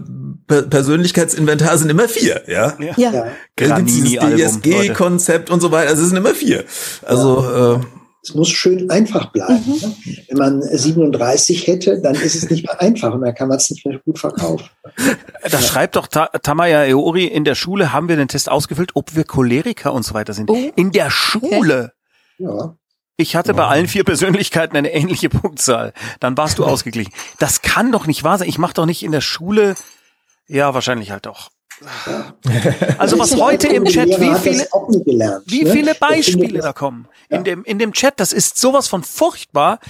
[0.48, 2.74] Persönlichkeitsinventar sind immer vier, ja.
[2.80, 2.94] Ja.
[2.96, 3.12] ja.
[3.12, 3.26] ja.
[3.56, 5.90] Granini dieses DSG-Konzept und so weiter.
[5.90, 6.64] Also es sind immer vier.
[7.04, 7.74] Also ja.
[7.74, 7.80] äh,
[8.28, 9.62] es muss schön einfach bleiben.
[9.66, 9.72] Mhm.
[9.74, 9.96] Ne?
[10.28, 13.70] Wenn man 37 hätte, dann ist es nicht mehr einfach und dann kann man es
[13.70, 14.68] nicht mehr gut verkaufen.
[15.48, 19.14] Da schreibt doch Ta Tamaya Eori, in der Schule haben wir den Test ausgefüllt, ob
[19.14, 20.50] wir Choleriker und so weiter sind.
[20.50, 20.72] Oh.
[20.74, 21.92] In der Schule?
[22.38, 22.76] Ja.
[23.16, 25.94] Ich hatte bei allen vier Persönlichkeiten eine ähnliche Punktzahl.
[26.20, 27.12] Dann warst du ausgeglichen.
[27.38, 28.48] Das kann doch nicht wahr sein.
[28.48, 29.74] Ich mache doch nicht in der Schule.
[30.48, 31.50] Ja, wahrscheinlich halt doch.
[32.98, 34.66] Also was heute im Chat, wie viele,
[35.04, 35.70] gelernt, wie ne?
[35.70, 37.08] viele Beispiele da kommen.
[37.28, 39.80] In dem, in dem Chat, das ist sowas von furchtbar.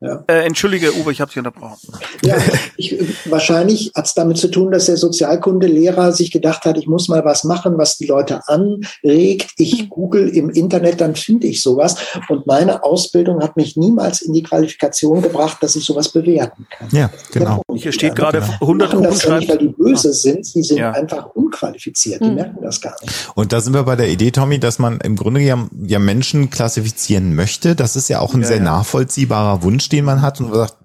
[0.00, 0.22] Ja.
[0.28, 1.76] Äh, Entschuldige, Uwe, ich habe dich unterbrochen.
[2.22, 2.36] Ja,
[2.76, 7.08] ich, wahrscheinlich hat es damit zu tun, dass der Sozialkundelehrer sich gedacht hat, ich muss
[7.08, 9.50] mal was machen, was die Leute anregt.
[9.56, 11.96] Ich google im Internet, dann finde ich sowas.
[12.28, 16.88] Und meine Ausbildung hat mich niemals in die Qualifikation gebracht, dass ich sowas bewerten kann.
[16.92, 17.62] Ja, genau.
[17.74, 20.92] Hier steht gerade 100 Uhren das nicht, weil die böse sind, sie sind ja.
[20.92, 22.34] einfach unqualifiziert, die hm.
[22.36, 23.12] merken das gar nicht.
[23.34, 26.50] Und da sind wir bei der Idee, Tommy, dass man im Grunde ja, ja Menschen
[26.50, 27.74] klassifizieren möchte.
[27.74, 30.76] Das ist ja auch ein ja, sehr nachvollziehbarer Wunsch den man hat und sagt,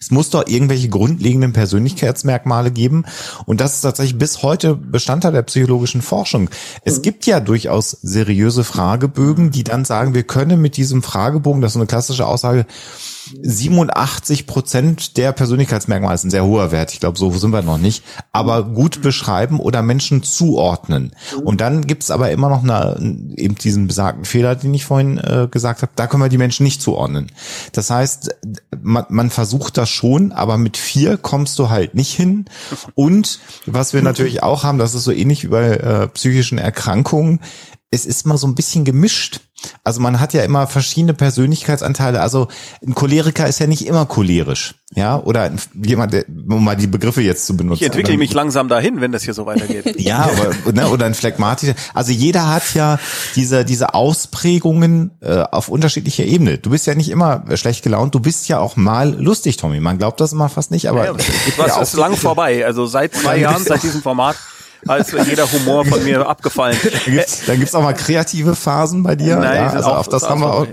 [0.00, 3.04] es muss doch irgendwelche grundlegenden Persönlichkeitsmerkmale geben.
[3.46, 6.48] Und das ist tatsächlich bis heute Bestandteil der psychologischen Forschung.
[6.84, 7.02] Es mhm.
[7.02, 11.74] gibt ja durchaus seriöse Fragebögen, die dann sagen, wir können mit diesem Fragebogen, das ist
[11.74, 12.66] so eine klassische Aussage,
[13.42, 16.92] 87 Prozent der Persönlichkeitsmerkmale ist ein sehr hoher Wert.
[16.92, 18.02] Ich glaube, so sind wir noch nicht.
[18.32, 21.12] Aber gut beschreiben oder Menschen zuordnen.
[21.44, 22.96] Und dann gibt's aber immer noch eine,
[23.36, 25.92] eben diesen besagten Fehler, den ich vorhin äh, gesagt habe.
[25.96, 27.30] Da können wir die Menschen nicht zuordnen.
[27.72, 28.36] Das heißt,
[28.80, 32.46] man, man versucht das schon, aber mit vier kommst du halt nicht hin.
[32.94, 37.40] Und was wir natürlich auch haben, das ist so ähnlich wie bei äh, psychischen Erkrankungen
[37.90, 39.40] es ist mal so ein bisschen gemischt.
[39.82, 42.20] Also man hat ja immer verschiedene Persönlichkeitsanteile.
[42.20, 42.48] Also
[42.86, 47.22] ein Choleriker ist ja nicht immer cholerisch, ja, oder jemand, der, um mal die Begriffe
[47.22, 47.82] jetzt zu benutzen.
[47.82, 50.00] Ich entwickle mich langsam dahin, wenn das hier so weitergeht.
[50.00, 51.74] ja, aber, ne, oder ein phlegmatischer.
[51.92, 52.98] Also jeder hat ja
[53.34, 56.58] diese diese Ausprägungen äh, auf unterschiedlicher Ebene.
[56.58, 58.14] Du bist ja nicht immer schlecht gelaunt.
[58.14, 59.80] Du bist ja auch mal lustig, Tommy.
[59.80, 62.64] Man glaubt das immer fast nicht, aber ja, das ja ist lang vorbei.
[62.64, 64.36] Also seit zwei Jahren, seit diesem Format
[64.86, 66.76] als jeder Humor von mir abgefallen.
[67.04, 69.36] Dann gibt's, dann gibt's auch mal kreative Phasen bei dir.
[69.36, 70.66] Nein, ja, also auch, auf das haben wir auch.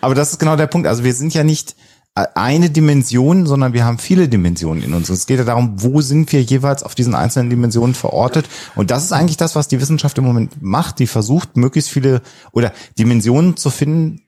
[0.00, 0.86] Aber das ist genau der Punkt.
[0.86, 1.74] Also wir sind ja nicht
[2.14, 5.08] eine Dimension, sondern wir haben viele Dimensionen in uns.
[5.08, 8.46] Es geht ja darum, wo sind wir jeweils auf diesen einzelnen Dimensionen verortet.
[8.76, 11.00] Und das ist eigentlich das, was die Wissenschaft im Moment macht.
[11.00, 12.22] Die versucht, möglichst viele
[12.52, 14.20] oder Dimensionen zu finden,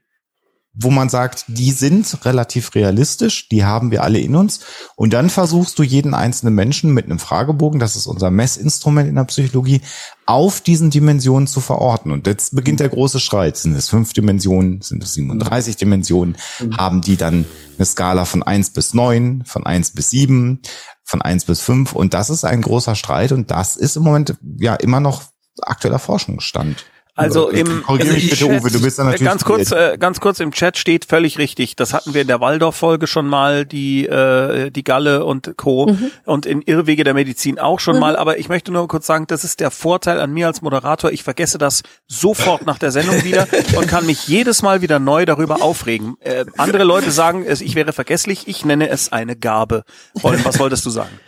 [0.79, 4.61] wo man sagt, die sind relativ realistisch, die haben wir alle in uns.
[4.95, 9.15] Und dann versuchst du jeden einzelnen Menschen mit einem Fragebogen, das ist unser Messinstrument in
[9.15, 9.81] der Psychologie,
[10.27, 12.13] auf diesen Dimensionen zu verorten.
[12.13, 13.57] Und jetzt beginnt der große Streit.
[13.57, 14.83] Sind es fünf Dimensionen?
[14.83, 16.37] Sind es 37 Dimensionen?
[16.61, 16.77] Mhm.
[16.77, 17.47] Haben die dann
[17.79, 20.61] eine Skala von eins bis neun, von eins bis sieben,
[21.05, 21.95] von eins bis fünf?
[21.95, 25.23] Und das ist ein großer Streit und das ist im Moment ja immer noch
[25.63, 26.85] aktueller Forschungsstand.
[27.17, 30.53] Also im also bitte, Uwe, du bist da natürlich ganz kurz, äh, ganz kurz im
[30.53, 31.75] Chat steht völlig richtig.
[31.75, 35.87] Das hatten wir in der Waldorf-Folge schon mal, die äh, die Galle und Co.
[35.87, 36.11] Mhm.
[36.27, 38.01] und in Irrwege der Medizin auch schon mhm.
[38.01, 38.17] mal.
[38.17, 41.11] Aber ich möchte nur kurz sagen, das ist der Vorteil an mir als Moderator.
[41.11, 45.25] Ich vergesse das sofort nach der Sendung wieder und kann mich jedes Mal wieder neu
[45.25, 46.17] darüber aufregen.
[46.21, 48.47] Äh, andere Leute sagen, ich wäre vergesslich.
[48.47, 49.85] Ich nenne es eine Gabe.
[50.21, 51.19] Wollen, was wolltest du sagen?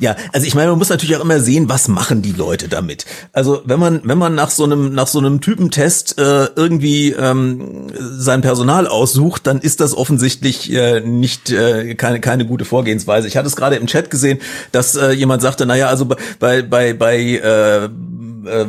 [0.00, 3.04] Ja, also ich meine, man muss natürlich auch immer sehen, was machen die Leute damit.
[3.32, 7.88] Also wenn man wenn man nach so einem nach so einem Typentest äh, irgendwie ähm,
[7.98, 13.28] sein Personal aussucht, dann ist das offensichtlich äh, nicht äh, keine keine gute Vorgehensweise.
[13.28, 14.38] Ich hatte es gerade im Chat gesehen,
[14.72, 16.06] dass äh, jemand sagte, naja, also
[16.38, 18.66] bei bei bei äh, äh,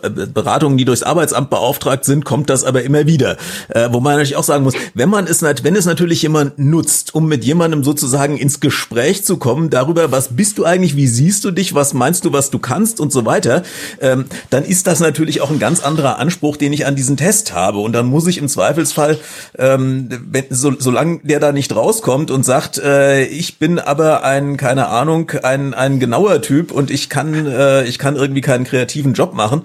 [0.00, 3.36] Beratungen, die durchs Arbeitsamt beauftragt sind, kommt das aber immer wieder.
[3.68, 7.14] Äh, wo man natürlich auch sagen muss, wenn man es, wenn es natürlich jemand nutzt,
[7.14, 11.44] um mit jemandem sozusagen ins Gespräch zu kommen, darüber, was bist du eigentlich, wie siehst
[11.44, 13.62] du dich, was meinst du, was du kannst und so weiter,
[14.00, 17.52] ähm, dann ist das natürlich auch ein ganz anderer Anspruch, den ich an diesen Test
[17.52, 17.78] habe.
[17.78, 19.18] Und dann muss ich im Zweifelsfall,
[19.58, 24.56] ähm, wenn, so, solange der da nicht rauskommt und sagt, äh, ich bin aber ein,
[24.56, 29.14] keine Ahnung, ein, ein genauer Typ und ich kann, äh, ich kann irgendwie keinen kreativen
[29.14, 29.62] Job machen,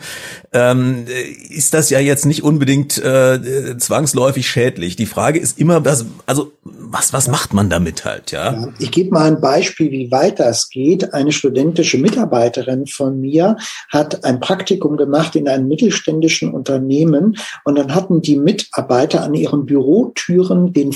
[0.52, 1.06] ähm,
[1.50, 4.96] ist das ja jetzt nicht unbedingt äh, zwangsläufig schädlich.
[4.96, 8.70] Die Frage ist immer, was, also was, was macht man damit halt, ja?
[8.80, 11.14] ich gebe mal ein Beispiel, wie weit das geht.
[11.14, 13.58] Eine studentische Mitarbeiterin von mir
[13.90, 19.66] hat ein Praktikum gemacht in einem mittelständischen Unternehmen und dann hatten die Mitarbeiter an ihren
[19.66, 20.94] Bürotüren den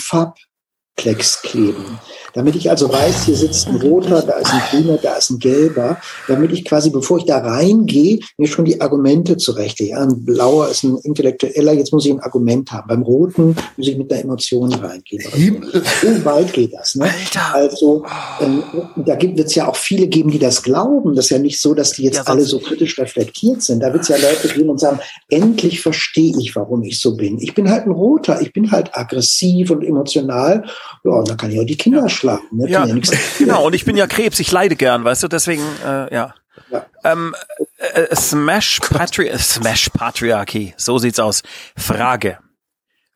[0.98, 2.00] Farbplex kleben.
[2.34, 5.40] Damit ich also weiß, hier sitzt ein roter, da ist ein grüner, da ist ein
[5.40, 5.98] gelber,
[6.28, 9.92] damit ich quasi, bevor ich da reingehe, mir schon die Argumente zurechtlege.
[9.92, 12.88] Ja, ein blauer ist ein intellektueller, jetzt muss ich ein Argument haben.
[12.90, 15.24] Beim roten muss ich mit einer Emotion reingehen.
[15.24, 15.80] So.
[15.82, 16.96] so weit geht das.
[16.96, 17.10] Ne?
[17.54, 18.06] Also
[18.40, 18.62] ähm,
[18.98, 21.16] da wird es ja auch viele geben, die das glauben.
[21.16, 23.80] Das ist ja nicht so, dass die jetzt ja, alle so kritisch reflektiert sind.
[23.80, 25.00] Da wird es ja Leute geben und sagen,
[25.30, 27.40] endlich verstehe ich, warum ich so bin.
[27.40, 30.64] Ich bin halt ein Roter, ich bin halt aggressiv und emotional.
[31.04, 32.10] Ja, und dann kann ich auch die Kinder ja.
[32.10, 32.48] schlagen.
[32.52, 32.70] Ne?
[32.70, 32.86] Ja,
[33.38, 33.66] genau.
[33.66, 36.34] Und ich bin ja Krebs, ich leide gern, weißt du, deswegen, äh, ja.
[36.70, 36.86] ja.
[37.04, 37.36] Ähm,
[37.78, 41.44] äh, äh Smash, Patri Smash Patriarchy, so sieht's aus.
[41.78, 42.40] Frage.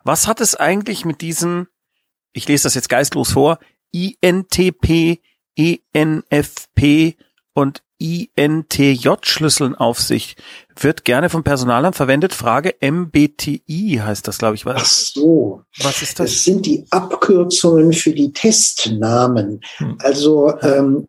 [0.04, 1.68] Was hat es eigentlich mit diesen,
[2.34, 3.60] ich lese das jetzt geistlos vor,
[3.92, 5.20] INTP,
[5.56, 7.18] ENFP
[7.54, 10.36] und INTJ-Schlüsseln auf sich.
[10.80, 12.34] Wird gerne vom Personalamt verwendet.
[12.34, 14.66] Frage MBTI heißt das, glaube ich.
[14.66, 14.76] Was?
[14.78, 15.62] Ach so.
[15.80, 16.32] Was ist das?
[16.32, 19.62] Das sind die Abkürzungen für die Testnamen.
[19.78, 19.98] Hm.
[20.00, 21.08] Also ähm,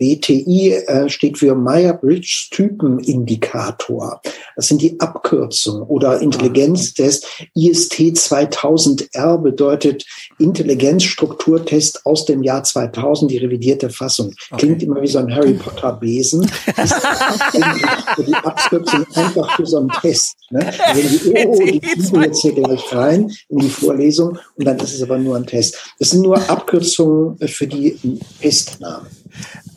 [0.00, 4.22] BTI äh, steht für Meyer-Bridge Typenindikator.
[4.56, 7.26] Das sind die Abkürzungen oder Intelligenztest.
[7.54, 10.06] IST 2000R bedeutet
[10.38, 14.34] Intelligenzstrukturtest aus dem Jahr 2000, die revidierte Fassung.
[14.56, 14.86] Klingt okay.
[14.86, 16.50] immer wie so ein Harry Potter Besen.
[16.80, 20.36] Das ist die Abkürzung einfach für so einen Test.
[20.50, 20.72] Ne?
[20.94, 25.02] Die, oh, die fliegen jetzt hier gleich rein in die Vorlesung und dann ist es
[25.02, 25.76] aber nur ein Test.
[25.98, 27.98] Das sind nur Abkürzungen für die
[28.40, 29.06] Testnamen.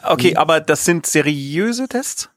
[0.03, 0.37] Okay, mhm.
[0.37, 2.29] aber das sind seriöse Tests?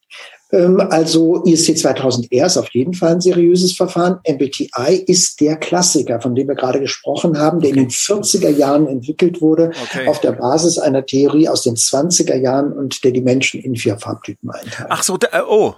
[0.53, 4.21] Ähm, also ISC 2000R ist auf jeden Fall ein seriöses Verfahren.
[4.27, 7.81] MBTI ist der Klassiker, von dem wir gerade gesprochen haben, der okay.
[7.81, 10.07] in den 40er Jahren entwickelt wurde, okay.
[10.07, 13.99] auf der Basis einer Theorie aus den 20er Jahren und der die Menschen in vier
[13.99, 14.89] Farbtypen einteilt.
[14.91, 15.75] Ach so, da, oh.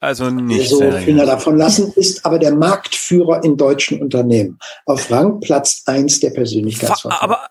[0.00, 4.58] Also nicht so also Finger davon lassen, ist aber der Marktführer in deutschen Unternehmen.
[4.84, 7.22] Auf Rang Platz eins der Persönlichkeitsverfahren.
[7.22, 7.48] Aber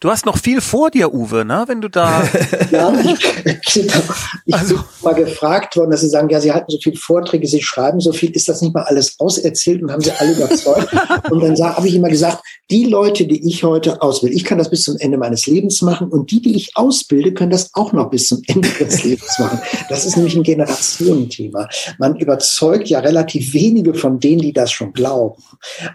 [0.00, 1.64] Du hast noch viel vor dir, Uwe, ne?
[1.66, 2.22] Wenn du da.
[2.70, 4.76] ja, ich, ich also.
[4.76, 8.00] bin mal gefragt worden, dass sie sagen, ja, sie halten so viele Vorträge, sie schreiben
[8.00, 10.88] so viel, ist das nicht mal alles auserzählt und haben sie alle überzeugt?
[11.30, 14.70] und dann habe ich immer gesagt, die Leute, die ich heute ausbilde, ich kann das
[14.70, 18.10] bis zum Ende meines Lebens machen und die, die ich ausbilde, können das auch noch
[18.10, 19.60] bis zum Ende des Lebens machen.
[19.88, 21.68] Das ist nämlich ein Generationenthema.
[21.98, 25.42] Man überzeugt ja relativ wenige von denen, die das schon glauben.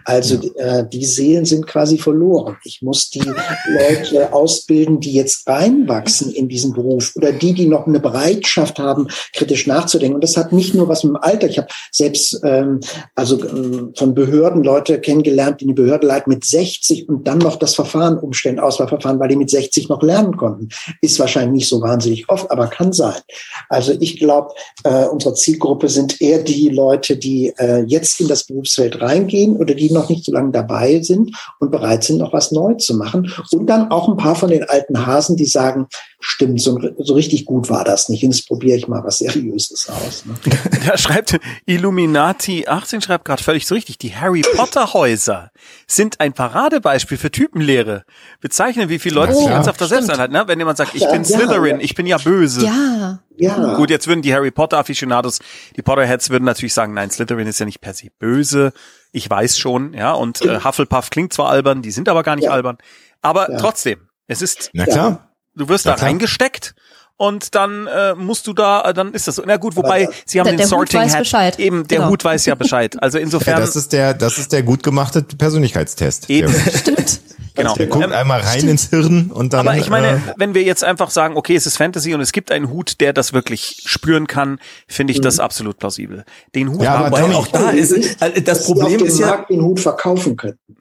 [0.04, 2.56] Also äh, die Seelen sind quasi verloren.
[2.64, 3.40] Ich muss die Leute
[4.32, 9.66] ausbilden, die jetzt reinwachsen in diesen Beruf oder die, die noch eine Bereitschaft haben, kritisch
[9.66, 10.16] nachzudenken.
[10.16, 11.48] Und das hat nicht nur was mit dem Alter.
[11.48, 12.80] Ich habe selbst ähm,
[13.14, 17.56] also ähm, von Behörden Leute kennengelernt, die eine Behörde leiten mit 60 und dann noch
[17.56, 20.68] das Verfahren umstellen, Auswahlverfahren, weil die mit 60 noch lernen konnten.
[21.00, 23.20] Ist wahrscheinlich nicht so wahnsinnig oft, aber kann sein.
[23.68, 24.54] Also ich glaube,
[24.84, 29.74] äh, unsere Zielgruppe sind eher die Leute, die äh, jetzt in das Berufsfeld reingehen oder
[29.74, 33.32] die noch nicht so lange dabei sind und bereit sind, noch was neu zu machen
[33.52, 35.86] und dann auch ein paar von den alten Hasen, die sagen,
[36.20, 38.22] stimmt, so, so richtig gut war das nicht.
[38.22, 40.24] Jetzt probiere ich mal was Seriöses aus.
[40.26, 40.34] Ne?
[40.86, 45.50] Da schreibt Illuminati 18 schreibt gerade völlig so richtig, die Harry Potter Häuser
[45.86, 48.04] sind ein Paradebeispiel für Typenlehre.
[48.40, 50.32] Bezeichnen, wie viele Leute oh, sich ernsthaft selbst anhalten.
[50.32, 50.44] Ne?
[50.46, 51.84] Wenn jemand sagt, ich ja, bin Slytherin, ja.
[51.84, 52.64] ich bin ja böse.
[52.64, 53.20] Ja.
[53.36, 53.74] Ja.
[53.74, 55.38] Gut, jetzt würden die Harry Potter Aficionados,
[55.74, 58.72] die Potterheads würden natürlich sagen, nein, Slytherin ist ja nicht per se böse.
[59.12, 62.44] Ich weiß schon, ja, und äh, Hufflepuff klingt zwar albern, die sind aber gar nicht
[62.44, 62.50] ja.
[62.50, 62.76] albern.
[63.22, 63.58] Aber ja.
[63.58, 65.34] trotzdem, es ist, Na klar.
[65.54, 66.08] du wirst Na da klar.
[66.08, 66.74] reingesteckt
[67.20, 69.42] und dann äh, musst du da, äh, dann ist das so.
[69.44, 71.58] Na gut, wobei Aber sie haben der, den der Sorting Hut weiß Bescheid.
[71.58, 72.10] eben der genau.
[72.10, 72.96] Hut weiß ja Bescheid.
[73.02, 73.58] Also insofern.
[73.58, 76.30] Ja, das ist der, das ist der gut gemachte Persönlichkeitstest.
[76.30, 76.50] Eben.
[76.74, 77.20] Stimmt.
[77.54, 77.74] Genau.
[77.74, 78.70] Der guckt ähm, einmal rein stimmt.
[78.70, 79.68] ins Hirn und dann.
[79.68, 82.32] Aber ich meine, äh, wenn wir jetzt einfach sagen, okay, es ist Fantasy und es
[82.32, 85.24] gibt einen Hut, der das wirklich spüren kann, finde ich mhm.
[85.24, 86.24] das absolut plausibel.
[86.54, 89.80] Den Hut, ja, aber auch da ist äh, das Problem ist ja, Markt den Hut
[89.80, 90.76] verkaufen könnten.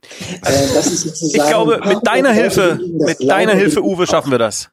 [0.46, 4.40] Äh, das ist sozusagen ich glaube, mit deiner Hilfe, mit deiner Hilfe, Uwe, schaffen wir
[4.40, 4.70] das.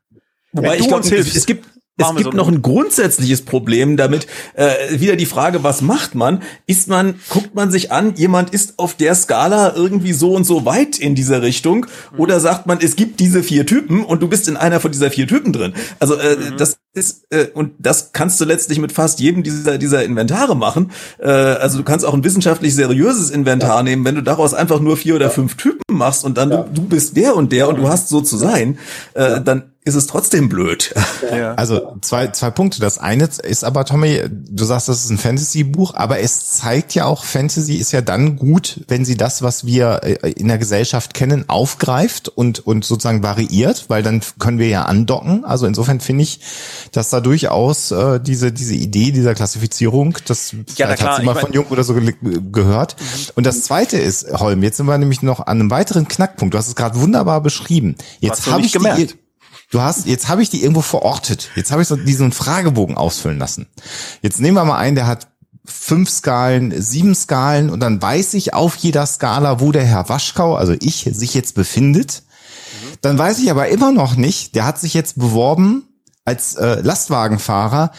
[0.56, 1.66] Wobei ich glaube, es gibt
[1.98, 4.26] es gibt so noch ein grundsätzliches Problem damit.
[4.54, 6.42] Äh, wieder die Frage, was macht man?
[6.66, 10.66] Ist man, guckt man sich an, jemand ist auf der Skala irgendwie so und so
[10.66, 11.86] weit in dieser Richtung?
[12.12, 12.20] Mhm.
[12.20, 15.10] Oder sagt man, es gibt diese vier Typen und du bist in einer von dieser
[15.10, 15.72] vier Typen drin?
[15.98, 16.56] Also äh, mhm.
[16.58, 20.90] das ist, äh, und das kannst du letztlich mit fast jedem dieser, dieser Inventare machen.
[21.18, 23.82] Äh, also du kannst auch ein wissenschaftlich seriöses Inventar ja.
[23.82, 26.62] nehmen, wenn du daraus einfach nur vier oder fünf Typen machst und dann ja.
[26.62, 28.78] du, du bist der und der und du hast so zu sein,
[29.14, 30.94] äh, dann ist es trotzdem blöd.
[31.36, 31.54] Ja.
[31.54, 32.80] Also zwei, zwei Punkte.
[32.80, 37.04] Das eine ist aber, Tommy, du sagst, das ist ein Fantasy-Buch, aber es zeigt ja
[37.04, 41.14] auch, Fantasy ist ja dann gut, wenn sie das, was wir äh, in der Gesellschaft
[41.14, 45.44] kennen, aufgreift und, und sozusagen variiert, weil dann können wir ja andocken.
[45.44, 46.40] Also insofern finde ich,
[46.92, 51.52] dass da durchaus äh, diese, diese Idee dieser Klassifizierung, das ja, hat sie mal von
[51.52, 52.14] Jung oder so ge
[52.52, 52.96] gehört.
[52.98, 53.04] Mhm.
[53.36, 56.54] Und das zweite ist, Holm, jetzt sind wir nämlich noch an einem weiteren Knackpunkt.
[56.54, 57.96] Du hast es gerade wunderbar beschrieben.
[58.20, 58.98] Jetzt habe ich gemerkt.
[58.98, 59.26] Die,
[59.70, 61.50] Du hast, jetzt habe ich die irgendwo verortet.
[61.56, 63.66] Jetzt habe ich so diesen Fragebogen ausfüllen lassen.
[64.22, 65.26] Jetzt nehmen wir mal einen, der hat
[65.64, 70.54] fünf Skalen, sieben Skalen und dann weiß ich auf jeder Skala, wo der Herr Waschkau,
[70.54, 72.22] also ich, sich jetzt befindet.
[73.00, 75.85] Dann weiß ich aber immer noch nicht, der hat sich jetzt beworben
[76.26, 77.92] als äh, Lastwagenfahrer,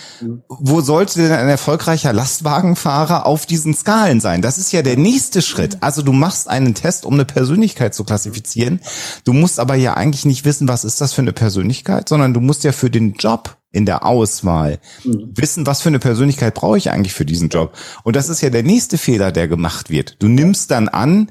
[0.47, 4.41] wo sollte denn ein erfolgreicher Lastwagenfahrer auf diesen Skalen sein?
[4.41, 5.77] Das ist ja der nächste Schritt.
[5.81, 8.81] Also du machst einen Test, um eine Persönlichkeit zu klassifizieren.
[9.23, 12.41] Du musst aber ja eigentlich nicht wissen, was ist das für eine Persönlichkeit, sondern du
[12.41, 14.79] musst ja für den Job in der Auswahl.
[15.03, 15.29] Mhm.
[15.35, 17.73] Wissen, was für eine Persönlichkeit brauche ich eigentlich für diesen Job.
[18.03, 20.15] Und das ist ja der nächste Fehler, der gemacht wird.
[20.19, 21.29] Du nimmst dann an,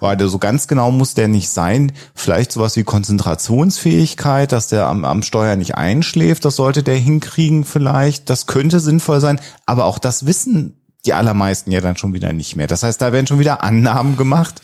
[0.00, 5.04] oh, so ganz genau muss der nicht sein, vielleicht sowas wie Konzentrationsfähigkeit, dass der am,
[5.04, 8.30] am Steuer nicht einschläft, das sollte der hinkriegen vielleicht.
[8.30, 12.54] Das könnte sinnvoll sein, aber auch das wissen die allermeisten ja dann schon wieder nicht
[12.56, 12.66] mehr.
[12.66, 14.60] Das heißt, da werden schon wieder Annahmen gemacht,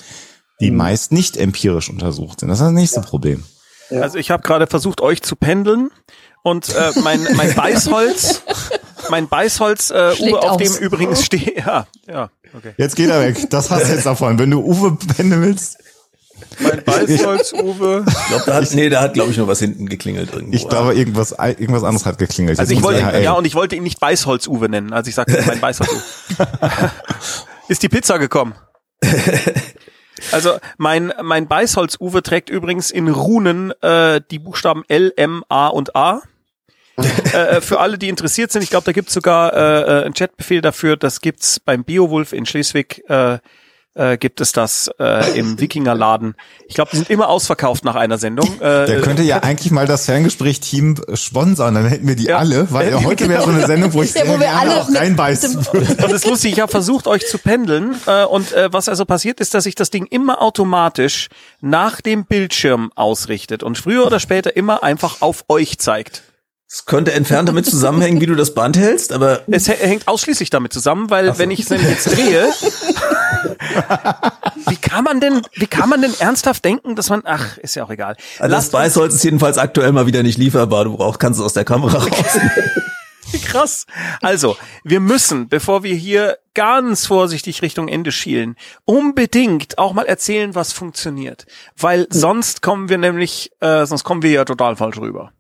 [0.61, 0.77] die mhm.
[0.77, 2.49] meist nicht empirisch untersucht sind.
[2.49, 3.07] Das ist das nächste ja.
[3.07, 3.45] Problem.
[3.91, 5.91] Also ich habe gerade versucht, euch zu pendeln
[6.45, 8.43] und äh, mein, mein Beißholz,
[9.09, 10.57] mein Beißholz, äh, Uwe, auf aus.
[10.59, 11.57] dem übrigens steht.
[11.67, 12.75] Ja, ja, okay.
[12.77, 13.51] Jetzt geht er weg.
[13.51, 14.39] Das hast du jetzt davon.
[14.39, 15.79] Wenn du Uwe wenden willst.
[16.61, 18.05] Mein Beißholz, Uwe.
[18.07, 20.55] Ich glaube, da hat, nee, da hat, glaube ich, noch was hinten geklingelt irgendwo.
[20.55, 22.59] Ich glaube, irgendwas, irgendwas anderes hat geklingelt.
[22.59, 25.43] Also ich wollte, ja, und ich wollte ihn nicht Beißholz Uwe nennen, als ich sagte,
[25.47, 26.01] mein Beißholz Uwe.
[27.69, 28.55] Ist die Pizza gekommen?
[30.33, 35.69] Also mein mein Beißholz Uwe trägt übrigens in Runen äh, die Buchstaben L, M, A
[35.69, 36.21] und A.
[36.97, 40.15] Äh, äh, für alle, die interessiert sind, ich glaube, da gibt's sogar äh, äh, einen
[40.15, 40.97] Chatbefehl dafür.
[40.97, 43.03] Das gibt's beim Beowulf in Schleswig.
[43.09, 43.39] Äh,
[43.95, 46.35] äh, gibt es das äh, im Wikingerladen.
[46.67, 48.61] Ich glaube, die sind immer ausverkauft nach einer Sendung.
[48.61, 52.39] Äh, Der könnte ja eigentlich mal das Ferngespräch-Team sponsern, dann hätten wir die ja.
[52.39, 54.93] alle, weil ja, heute wäre so eine Sendung, wo ich ja, wo wir alle auch
[54.93, 55.91] reinbeißen würde.
[55.93, 59.05] Und das ist lustig, ich habe versucht, euch zu pendeln äh, und äh, was also
[59.05, 61.29] passiert ist, dass sich das Ding immer automatisch
[61.61, 66.23] nach dem Bildschirm ausrichtet und früher oder später immer einfach auf euch zeigt.
[66.75, 69.43] Es könnte entfernt damit zusammenhängen, wie du das Band hältst, aber.
[69.47, 71.39] Es hängt ausschließlich damit zusammen, weil so.
[71.39, 72.53] wenn ich es nämlich jetzt drehe,
[74.67, 77.85] wie kann man denn, wie kann man denn ernsthaft denken, dass man, ach, ist ja
[77.85, 78.17] auch egal.
[78.41, 80.87] Also das Weißholz ist jedenfalls aktuell mal wieder nicht lieferbar.
[80.87, 82.41] Du brauchst, kannst es aus der Kamera raus.
[83.45, 83.87] Krass.
[84.21, 90.57] Also, wir müssen, bevor wir hier ganz vorsichtig Richtung Ende schielen, unbedingt auch mal erzählen,
[90.57, 91.47] was funktioniert.
[91.79, 95.31] Weil sonst kommen wir nämlich, äh, sonst kommen wir ja total falsch rüber.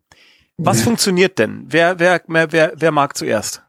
[0.56, 0.84] Was ja.
[0.84, 1.64] funktioniert denn?
[1.66, 3.64] Wer, wer, wer, wer mag zuerst?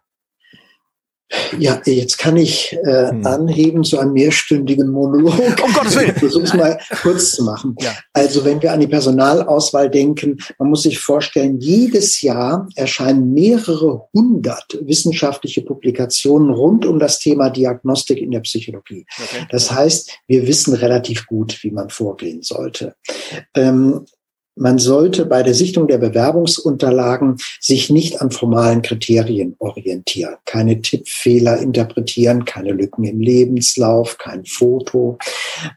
[1.57, 3.25] Ja, jetzt kann ich äh, hm.
[3.25, 5.33] anheben zu einem mehrstündigen Monolog.
[5.63, 6.11] Um Gottes Willen.
[6.11, 7.75] Ich versuche es mal kurz zu machen.
[7.79, 7.95] Ja.
[8.13, 14.07] Also wenn wir an die Personalauswahl denken, man muss sich vorstellen, jedes Jahr erscheinen mehrere
[14.13, 19.05] hundert wissenschaftliche Publikationen rund um das Thema Diagnostik in der Psychologie.
[19.17, 19.47] Okay.
[19.49, 22.95] Das heißt, wir wissen relativ gut, wie man vorgehen sollte.
[23.55, 24.05] Ähm,
[24.55, 30.35] man sollte bei der Sichtung der Bewerbungsunterlagen sich nicht an formalen Kriterien orientieren.
[30.45, 35.17] Keine Tippfehler interpretieren, keine Lücken im Lebenslauf, kein Foto.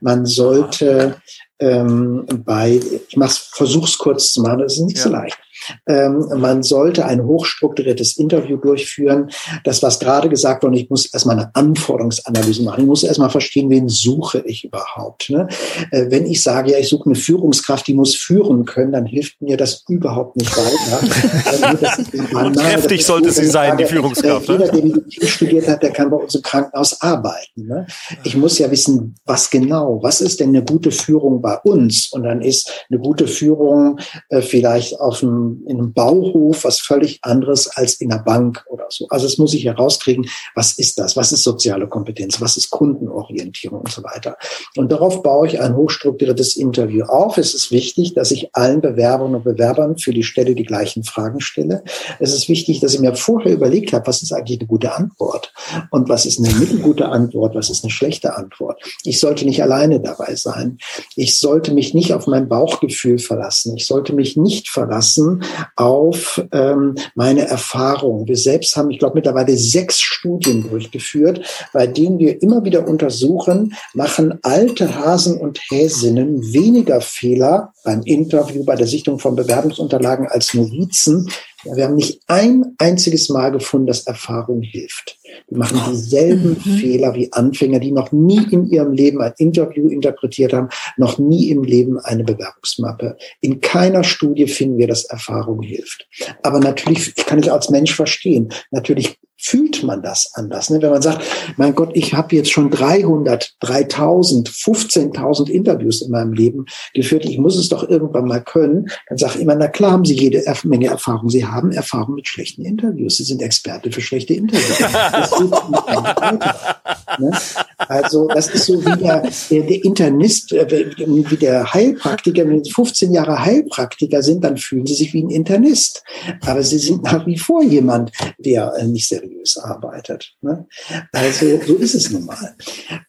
[0.00, 1.16] Man sollte
[1.58, 5.04] ähm, bei, ich mach's, versuch's kurz zu machen, das ist nicht ja.
[5.04, 5.38] so leicht.
[5.86, 9.30] Ähm, man sollte ein hochstrukturiertes Interview durchführen.
[9.64, 12.80] Das, was gerade gesagt wurde, ich muss erstmal eine Anforderungsanalyse machen.
[12.82, 15.30] Ich muss erstmal verstehen, wen suche ich überhaupt.
[15.30, 15.48] Ne?
[15.90, 19.40] Äh, wenn ich sage, ja, ich suche eine Führungskraft, die muss führen können, dann hilft
[19.40, 21.88] mir das überhaupt nicht weiter.
[22.46, 24.48] Und kräftig sollte sie sein, die Führungskraft.
[24.48, 27.66] Äh, jeder, der Medizin studiert hat, der kann bei uns im Krankenhaus arbeiten.
[27.66, 27.86] Ne?
[28.24, 32.10] Ich muss ja wissen, was genau, was ist denn eine gute Führung bei uns?
[32.12, 33.98] Und dann ist eine gute Führung
[34.28, 35.22] äh, vielleicht auf
[35.66, 39.06] in einem Bauhof was völlig anderes als in einer Bank oder so.
[39.08, 41.16] Also es muss ich herauskriegen, was ist das?
[41.16, 42.40] Was ist soziale Kompetenz?
[42.40, 44.36] Was ist Kundenorientierung und so weiter?
[44.76, 47.38] Und darauf baue ich ein hochstrukturiertes Interview auf.
[47.38, 51.40] Es ist wichtig, dass ich allen Bewerbern und Bewerbern für die Stelle die gleichen Fragen
[51.40, 51.82] stelle.
[52.18, 55.52] Es ist wichtig, dass ich mir vorher überlegt habe, was ist eigentlich eine gute Antwort?
[55.90, 58.82] und was ist eine mittelgute Antwort, was ist eine schlechte Antwort.
[59.04, 60.78] Ich sollte nicht alleine dabei sein.
[61.16, 63.76] Ich sollte mich nicht auf mein Bauchgefühl verlassen.
[63.76, 65.37] Ich sollte mich nicht verlassen
[65.76, 68.26] auf ähm, meine Erfahrung.
[68.26, 71.40] Wir selbst haben, ich glaube, mittlerweile sechs Studien durchgeführt,
[71.72, 78.64] bei denen wir immer wieder untersuchen, machen alte Hasen und Häsinnen weniger Fehler beim Interview,
[78.64, 81.30] bei der Sichtung von Bewerbungsunterlagen als Novizen.
[81.68, 85.18] Ja, wir haben nicht ein einziges Mal gefunden, dass Erfahrung hilft.
[85.50, 86.78] Die machen dieselben mhm.
[86.78, 91.50] Fehler wie Anfänger, die noch nie in ihrem Leben ein Interview interpretiert haben, noch nie
[91.50, 93.16] im Leben eine Bewerbungsmappe.
[93.42, 96.08] In keiner Studie finden wir, dass Erfahrung hilft.
[96.42, 98.48] Aber natürlich kann ich als Mensch verstehen.
[98.70, 100.68] Natürlich fühlt man das anders.
[100.68, 100.82] Ne?
[100.82, 101.22] Wenn man sagt,
[101.56, 107.38] mein Gott, ich habe jetzt schon 300, 3000, 15.000 Interviews in meinem Leben geführt, ich
[107.38, 110.42] muss es doch irgendwann mal können, dann sage ich immer, na klar haben Sie jede
[110.64, 111.30] Menge Erfahrung.
[111.30, 113.18] Sie haben Erfahrung mit schlechten Interviews.
[113.18, 114.78] Sie sind Experte für schlechte Interviews.
[117.18, 117.30] ne?
[117.76, 122.48] Also das ist so wie der, der, der Internist, äh, wie der Heilpraktiker.
[122.48, 126.02] Wenn Sie 15 Jahre Heilpraktiker sind, dann fühlen Sie sich wie ein Internist.
[126.44, 130.34] Aber Sie sind nach wie vor jemand, der äh, nicht seriös arbeitet.
[130.40, 130.66] Ne?
[131.12, 132.54] Also so ist es nun mal.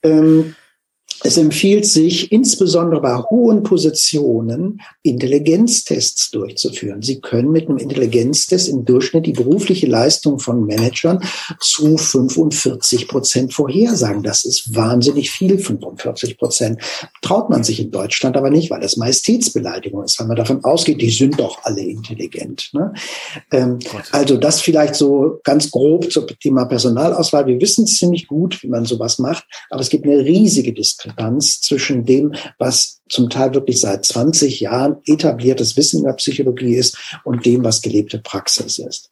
[0.04, 0.56] Ähm,
[1.24, 7.02] es empfiehlt sich, insbesondere bei hohen Positionen Intelligenztests durchzuführen.
[7.02, 11.22] Sie können mit einem Intelligenztest im Durchschnitt die berufliche Leistung von Managern
[11.60, 14.24] zu 45 Prozent vorhersagen.
[14.24, 16.82] Das ist wahnsinnig viel, 45 Prozent.
[17.22, 21.02] Traut man sich in Deutschland aber nicht, weil das Majestätsbeleidigung ist, weil man davon ausgeht,
[21.02, 22.70] die sind doch alle intelligent.
[22.74, 22.94] Ne?
[23.52, 23.80] Ähm,
[24.12, 27.46] also das vielleicht so ganz grob zum Thema Personalauswahl.
[27.46, 31.62] Wir wissen ziemlich gut, wie man sowas macht, aber es gibt eine riesige Diskrepanz Diskrepanz
[31.62, 36.98] zwischen dem, was zum Teil wirklich seit 20 Jahren etabliertes Wissen in der Psychologie ist
[37.24, 39.10] und dem, was gelebte Praxis ist.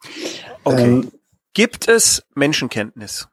[0.64, 0.84] Okay.
[0.84, 1.12] Ähm,
[1.54, 3.28] Gibt es Menschenkenntnis?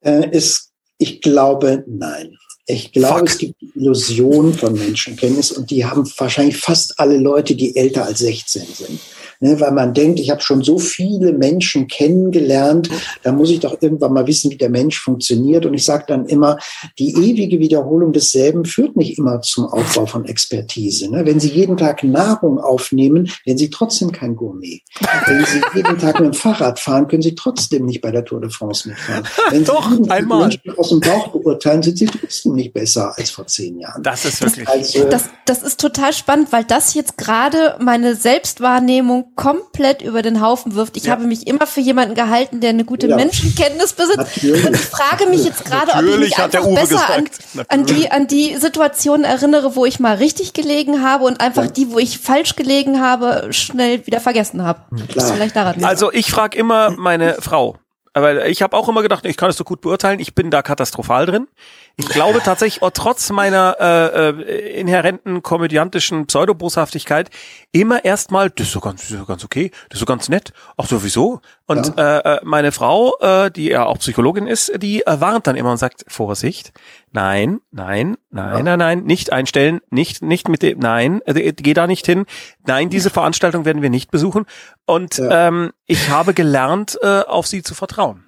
[0.00, 2.36] Äh, es, ich glaube, nein.
[2.66, 3.28] Ich glaube, Fuck.
[3.28, 8.04] es gibt die Illusion von Menschenkenntnis und die haben wahrscheinlich fast alle Leute, die älter
[8.04, 9.00] als 16 sind
[9.40, 12.88] ne, weil man denkt, ich habe schon so viele Menschen kennengelernt,
[13.22, 15.66] da muss ich doch irgendwann mal wissen, wie der Mensch funktioniert.
[15.66, 16.58] Und ich sage dann immer,
[16.98, 21.10] die ewige Wiederholung desselben führt nicht immer zum Aufbau von Expertise.
[21.10, 21.24] Ne?
[21.26, 24.82] Wenn Sie jeden Tag Nahrung aufnehmen, werden Sie trotzdem kein Gourmet.
[25.26, 28.40] Wenn Sie jeden Tag mit dem Fahrrad fahren, können Sie trotzdem nicht bei der Tour
[28.40, 29.24] de France mitfahren.
[29.50, 30.48] Wenn Sie Doch, einmal.
[30.48, 34.02] Menschen aus dem Bauch beurteilen, sind Sie trotzdem nicht besser als vor zehn Jahren.
[34.02, 34.68] Das ist wirklich.
[34.68, 40.42] Also, das, das ist total spannend, weil das jetzt gerade meine Selbstwahrnehmung komplett über den
[40.42, 40.98] Haufen wirft.
[40.98, 41.12] Ich ja.
[41.12, 43.16] habe mich immer für jemanden gehalten, der eine gute ja.
[43.16, 44.18] Menschenkenntnis besitzt.
[44.18, 44.66] Natürlich.
[44.66, 47.28] Und ich frage mich jetzt gerade, ob ich mich einfach besser an,
[47.68, 51.70] an, die, an die Situation erinnere, wo ich mal richtig gelegen habe und einfach ja.
[51.70, 54.82] die, wo ich falsch gelegen habe, schnell wieder vergessen habe.
[55.14, 55.82] Das vielleicht daran.
[55.84, 57.76] Also ich frage immer meine Frau,
[58.12, 60.18] aber ich habe auch immer gedacht, ich kann es so gut beurteilen.
[60.18, 61.48] Ich bin da katastrophal drin.
[61.96, 67.30] Ich glaube tatsächlich, oh, trotz meiner äh, äh, inhärenten komödiantischen Pseudoboshaftigkeit,
[67.70, 70.28] immer erstmal, das ist so ganz, das ist so ganz okay, das ist so ganz
[70.28, 70.52] nett.
[70.76, 71.40] Ach sowieso.
[71.70, 72.18] Und ja.
[72.18, 75.70] äh, äh, meine Frau, äh, die ja auch Psychologin ist, die äh, warnt dann immer
[75.70, 76.72] und sagt, Vorsicht,
[77.12, 78.62] nein, nein, nein, ja.
[78.64, 82.26] nein, nein, nicht einstellen, nicht, nicht mit dem, nein, äh, geh da nicht hin.
[82.66, 84.46] Nein, diese Veranstaltung werden wir nicht besuchen.
[84.84, 85.46] Und ja.
[85.46, 88.24] ähm, ich habe gelernt, äh, auf sie zu vertrauen.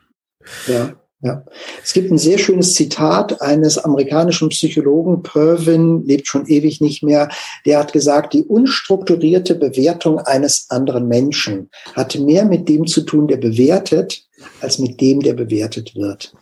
[0.69, 0.90] Ja.
[1.23, 1.44] Ja.
[1.82, 7.28] Es gibt ein sehr schönes Zitat eines amerikanischen Psychologen, Pervin, lebt schon ewig nicht mehr,
[7.65, 13.28] der hat gesagt, die unstrukturierte Bewertung eines anderen Menschen hat mehr mit dem zu tun,
[13.28, 14.27] der bewertet,
[14.61, 16.35] als mit dem, der bewertet wird.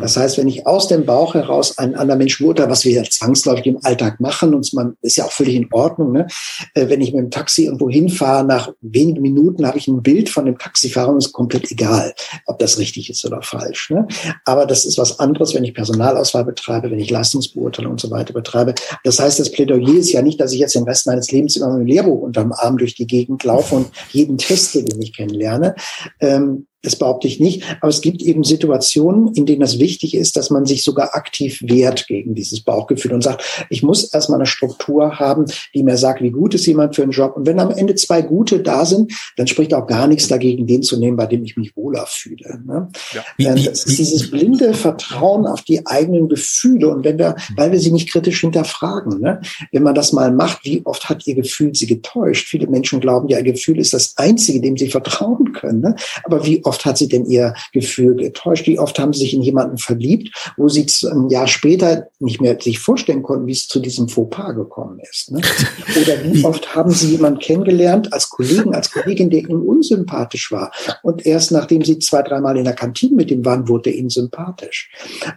[0.00, 3.02] Das heißt, wenn ich aus dem Bauch heraus einen anderen Menschen beurteile, was wir ja
[3.04, 6.26] zwangsläufig im Alltag machen, und man ist ja auch völlig in Ordnung, ne?
[6.74, 10.28] Äh, wenn ich mit dem Taxi irgendwo hinfahre, nach wenigen Minuten habe ich ein Bild
[10.28, 12.14] von dem Taxifahrer und es ist komplett egal,
[12.46, 13.90] ob das richtig ist oder falsch.
[13.90, 14.06] Ne?
[14.44, 18.32] Aber das ist was anderes, wenn ich Personalauswahl betreibe, wenn ich Leistungsbeurteilung und so weiter
[18.32, 18.74] betreibe.
[19.04, 21.68] Das heißt, das Plädoyer ist ja nicht, dass ich jetzt den Rest meines Lebens immer
[21.68, 25.74] mit einem Lehrbuch unterm Arm durch die Gegend laufe und jeden teste, den ich kennenlerne.
[26.20, 27.64] Ähm, das behaupte ich nicht.
[27.80, 31.60] Aber es gibt eben Situationen, in denen es wichtig ist, dass man sich sogar aktiv
[31.62, 36.22] wehrt gegen dieses Bauchgefühl und sagt, ich muss erstmal eine Struktur haben, die mir sagt,
[36.22, 37.36] wie gut ist jemand für einen Job.
[37.36, 40.82] Und wenn am Ende zwei gute da sind, dann spricht auch gar nichts dagegen, den
[40.82, 42.60] zu nehmen, bei dem ich mich wohler fühle.
[42.64, 42.88] Ne?
[43.12, 43.24] Ja.
[43.38, 46.88] Ähm, das ist dieses blinde Vertrauen auf die eigenen Gefühle.
[46.88, 49.40] Und wenn wir, weil wir sie nicht kritisch hinterfragen, ne?
[49.72, 52.48] wenn man das mal macht, wie oft hat ihr Gefühl sie getäuscht?
[52.48, 55.80] Viele Menschen glauben, ja, ihr Gefühl ist das Einzige, dem sie vertrauen können.
[55.80, 55.96] Ne?
[56.22, 58.66] Aber wie oft oft hat sie denn ihr Gefühl getäuscht?
[58.66, 62.58] Wie oft haben sie sich in jemanden verliebt, wo sie ein Jahr später nicht mehr
[62.60, 65.30] sich vorstellen konnten, wie es zu diesem Fauxpas gekommen ist?
[65.30, 65.40] Ne?
[66.02, 70.70] Oder wie oft haben sie jemanden kennengelernt als Kollegen, als Kollegin, der ihnen unsympathisch war?
[71.02, 74.10] Und erst nachdem sie zwei, dreimal in der Kantine mit ihm waren, wurde er ihnen
[74.10, 74.90] sympathisch.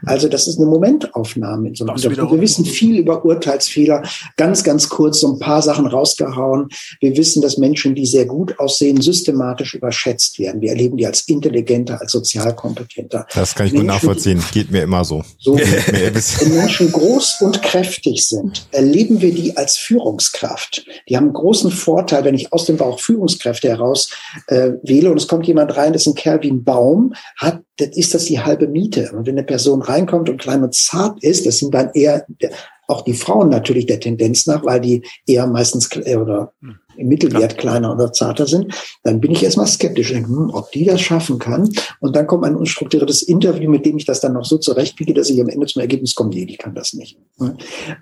[0.05, 4.03] Also das ist eine Momentaufnahme in so einem Wir wissen viel über Urteilsfehler.
[4.35, 6.67] Ganz, ganz kurz so ein paar Sachen rausgehauen.
[6.99, 10.61] Wir wissen, dass Menschen, die sehr gut aussehen, systematisch überschätzt werden.
[10.61, 13.25] Wir erleben die als intelligenter, als sozial kompetenter.
[13.33, 14.43] Das kann ich Menschen, gut nachvollziehen.
[14.51, 15.23] Geht mir immer so.
[15.37, 20.85] so wenn Menschen groß und kräftig sind, erleben wir die als Führungskraft.
[21.07, 24.09] Die haben einen großen Vorteil, wenn ich aus dem Bauch Führungskräfte heraus
[24.47, 27.61] äh, wähle und es kommt jemand rein, das ist ein Kerl wie ein Baum, hat,
[27.77, 29.11] das ist das die halbe Miete.
[29.13, 32.25] Und wenn eine Person reinkommt und klein und zart ist, das sind dann eher
[32.87, 37.07] auch die Frauen natürlich der Tendenz nach, weil die eher meistens äh, oder hm im
[37.07, 38.73] Mittelwert kleiner oder zarter sind,
[39.03, 41.69] dann bin ich erstmal skeptisch denke, hm, ob die das schaffen kann.
[41.99, 45.29] Und dann kommt ein unstrukturiertes Interview, mit dem ich das dann noch so zurechtbiege, dass
[45.29, 47.17] ich am Ende zum Ergebnis komme, nee, die kann das nicht.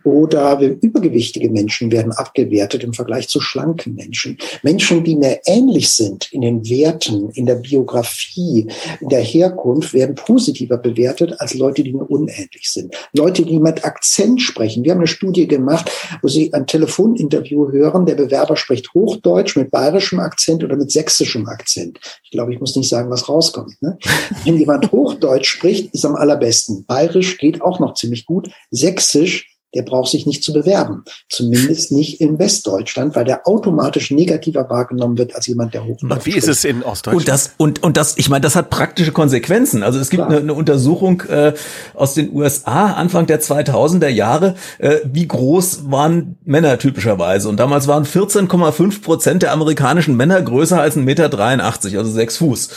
[0.04, 4.38] Oder übergewichtige Menschen werden abgewertet im Vergleich zu schlanken Menschen.
[4.64, 8.68] Menschen, die mir ähnlich sind in den Werten, in der Biografie,
[9.00, 12.96] in der Herkunft, werden positiver bewertet als Leute, die mir unähnlich sind.
[13.14, 14.84] Leute, die mit Akzent sprechen.
[14.84, 15.92] Wir haben eine Studie gemacht,
[16.22, 21.48] wo Sie ein Telefoninterview hören, der Bewerber spricht Hochdeutsch mit bayerischem Akzent oder mit sächsischem
[21.48, 22.00] Akzent.
[22.24, 23.82] Ich glaube, ich muss nicht sagen, was rauskommt.
[23.82, 23.98] Ne?
[24.46, 26.86] Wenn jemand Hochdeutsch spricht, ist am allerbesten.
[26.86, 28.50] Bayerisch geht auch noch ziemlich gut.
[28.72, 31.04] Sächsisch der braucht sich nicht zu bewerben.
[31.30, 36.02] Zumindest nicht in Westdeutschland, weil der automatisch negativer wahrgenommen wird als jemand, der hoch.
[36.02, 37.16] Und wie ist es in Ostdeutschland?
[37.16, 39.84] Und das, und, und das, ich meine, das hat praktische Konsequenzen.
[39.84, 41.54] Also es gibt eine, eine, Untersuchung äh,
[41.94, 47.48] aus den USA Anfang der 2000er Jahre, äh, wie groß waren Männer typischerweise.
[47.48, 52.70] Und damals waren 14,5 Prozent der amerikanischen Männer größer als 1,83 Meter, also sechs Fuß.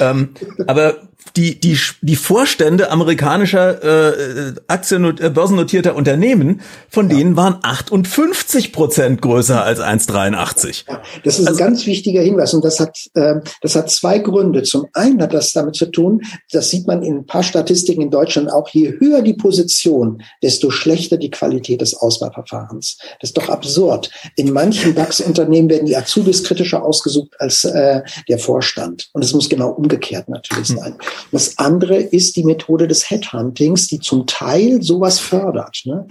[0.00, 0.30] Ähm,
[0.66, 7.16] aber die, die, die Vorstände amerikanischer äh, Aktien- äh, börsennotierter Unternehmen, von ja.
[7.16, 10.84] denen waren 58 Prozent größer als 1,83.
[10.88, 14.18] Ja, das ist also, ein ganz wichtiger Hinweis und das hat, äh, das hat zwei
[14.18, 14.62] Gründe.
[14.62, 16.22] Zum einen hat das damit zu tun,
[16.52, 20.70] das sieht man in ein paar Statistiken in Deutschland auch, je höher die Position, desto
[20.70, 22.98] schlechter die Qualität des Auswahlverfahrens.
[23.20, 24.10] Das ist doch absurd.
[24.36, 29.08] In manchen DAX-Unternehmen werden die Azubis kritischer ausgesucht als äh, der Vorstand.
[29.12, 30.96] Und es muss genau umgekehrt natürlich hm.
[31.32, 35.82] Das andere ist die Methode des Headhuntings, die zum Teil sowas fördert.
[35.84, 36.06] Ne?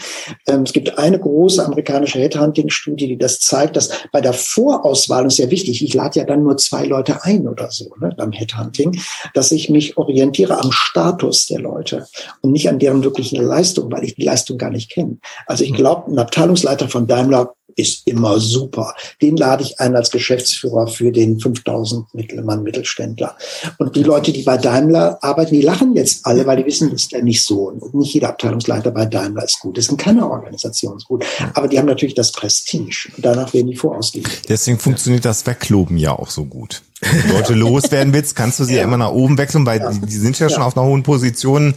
[0.48, 5.28] Ähm, es gibt eine große amerikanische Headhunting-Studie, die das zeigt, dass bei der Vorauswahl, und
[5.28, 8.32] ist sehr wichtig, ich lade ja dann nur zwei Leute ein oder so ne, beim
[8.32, 9.00] Headhunting,
[9.34, 12.08] dass ich mich orientiere am Status der Leute
[12.42, 15.18] und nicht an deren wirklichen Leistung, weil ich die Leistung gar nicht kenne.
[15.46, 18.96] Also ich glaube, ein Abteilungsleiter von Daimler ist immer super.
[19.22, 23.38] Den lade ich ein als Geschäftsführer für den 5000 Mittelmann Mittelständler.
[23.78, 27.04] Und die Leute, die bei Daimler arbeiten, die lachen jetzt alle, weil die wissen, das
[27.04, 27.70] ist ja nicht so.
[27.70, 29.78] Und nicht jeder Abteilungsleiter bei Daimler ist gut.
[29.78, 31.26] Das sind keine Organisationen gut.
[31.54, 33.10] Aber die haben natürlich das Prestige.
[33.16, 34.50] Und danach werden die vorausgewählt.
[34.50, 36.82] Deswegen funktioniert das Wegloben ja auch so gut.
[37.02, 39.92] Wenn Leute loswerden willst, kannst du sie ja, immer nach oben wechseln, weil ja.
[39.92, 41.74] die sind ja, ja schon auf einer hohen Position.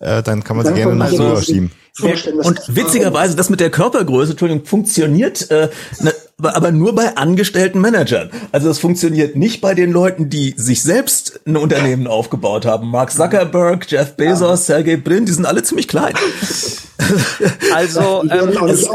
[0.00, 2.40] Äh, dann kann man dann sie gerne nach so schieben vorstellen.
[2.40, 5.68] Und witzigerweise, das mit der Körpergröße, Entschuldigung, funktioniert äh,
[6.00, 6.12] ne,
[6.42, 8.30] aber nur bei angestellten Managern.
[8.52, 12.90] Also das funktioniert nicht bei den Leuten, die sich selbst ein Unternehmen aufgebaut haben.
[12.90, 16.14] Mark Zuckerberg, Jeff Bezos, Sergey Brin, die sind alle ziemlich klein.
[17.74, 18.88] also, ähm, es,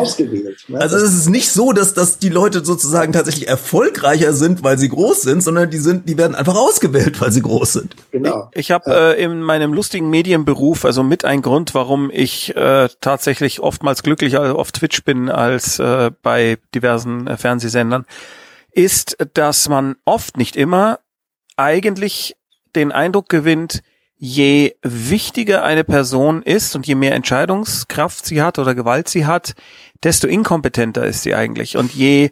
[0.68, 0.80] ne?
[0.80, 4.90] also es ist nicht so, dass, dass die Leute sozusagen tatsächlich erfolgreicher sind, weil sie
[4.90, 7.96] groß sind, sondern die sind, die werden einfach ausgewählt, weil sie groß sind.
[8.12, 8.50] Genau.
[8.54, 12.89] Ich, ich habe äh, in meinem lustigen Medienberuf, also mit ein Grund, warum ich äh,
[13.00, 18.06] tatsächlich oftmals glücklicher auf Twitch bin als äh, bei diversen äh, Fernsehsendern,
[18.72, 21.00] ist, dass man oft nicht immer
[21.58, 22.36] eigentlich
[22.76, 23.82] den Eindruck gewinnt,
[24.16, 29.54] je wichtiger eine Person ist und je mehr Entscheidungskraft sie hat oder Gewalt sie hat,
[30.04, 31.78] desto inkompetenter ist sie eigentlich.
[31.78, 32.30] Und je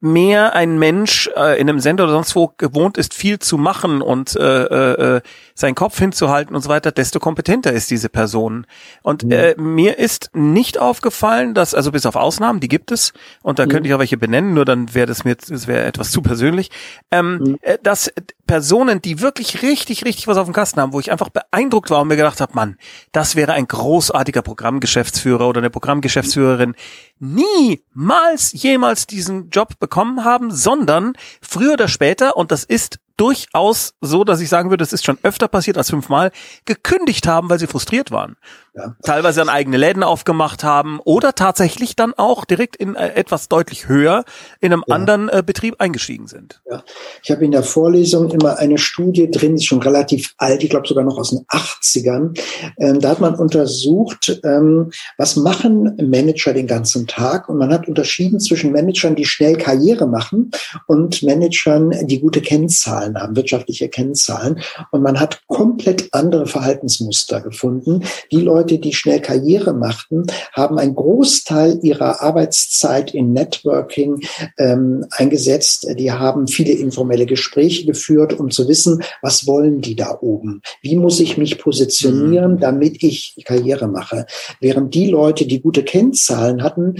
[0.00, 4.00] mehr ein Mensch äh, in einem Sender oder sonst wo gewohnt ist, viel zu machen
[4.00, 5.20] und äh, äh, äh,
[5.54, 8.66] seinen Kopf hinzuhalten und so weiter, desto kompetenter ist diese Person.
[9.02, 9.32] Und mhm.
[9.32, 13.12] äh, mir ist nicht aufgefallen, dass, also bis auf Ausnahmen, die gibt es,
[13.42, 13.70] und da mhm.
[13.70, 16.70] könnte ich auch welche benennen, nur dann wäre das mir, das wäre etwas zu persönlich,
[17.10, 17.58] ähm, mhm.
[17.60, 18.10] Äh, dass
[18.46, 22.00] Personen, die wirklich richtig, richtig was auf dem Kasten haben, wo ich einfach beeindruckt war
[22.00, 22.78] und mir gedacht habe, Mann,
[23.12, 26.74] das wäre ein großartiger Programmgeschäftsführer oder eine Programmgeschäftsführerin,
[27.20, 34.24] niemals jemals diesen Job bekommen haben, sondern früher oder später, und das ist durchaus so,
[34.24, 36.32] dass ich sagen würde, es ist schon öfter passiert als fünfmal,
[36.64, 38.36] gekündigt haben, weil sie frustriert waren.
[38.74, 38.94] Ja.
[39.02, 43.88] Teilweise dann eigene Läden aufgemacht haben oder tatsächlich dann auch direkt in äh, etwas deutlich
[43.88, 44.24] höher
[44.60, 44.94] in einem ja.
[44.94, 46.60] anderen äh, Betrieb eingestiegen sind.
[46.70, 46.84] Ja.
[47.22, 50.86] Ich habe in der Vorlesung immer eine Studie drin, ist schon relativ alt, ich glaube
[50.86, 52.38] sogar noch aus den 80ern.
[52.78, 57.88] Ähm, da hat man untersucht, ähm, was machen Manager den ganzen Tag und man hat
[57.88, 60.52] unterschieden zwischen Managern, die schnell Karriere machen
[60.86, 64.60] und Managern, die gute Kennzahlen haben, wirtschaftliche Kennzahlen.
[64.90, 68.04] Und man hat komplett andere Verhaltensmuster gefunden.
[68.30, 74.20] Die Leute, Leute, die schnell Karriere machten, haben einen Großteil ihrer Arbeitszeit in Networking
[74.58, 75.86] ähm, eingesetzt.
[75.98, 80.60] Die haben viele informelle Gespräche geführt, um zu wissen, was wollen die da oben?
[80.82, 82.60] Wie muss ich mich positionieren, mhm.
[82.60, 84.26] damit ich Karriere mache?
[84.60, 86.96] Während die Leute, die gute Kennzahlen hatten,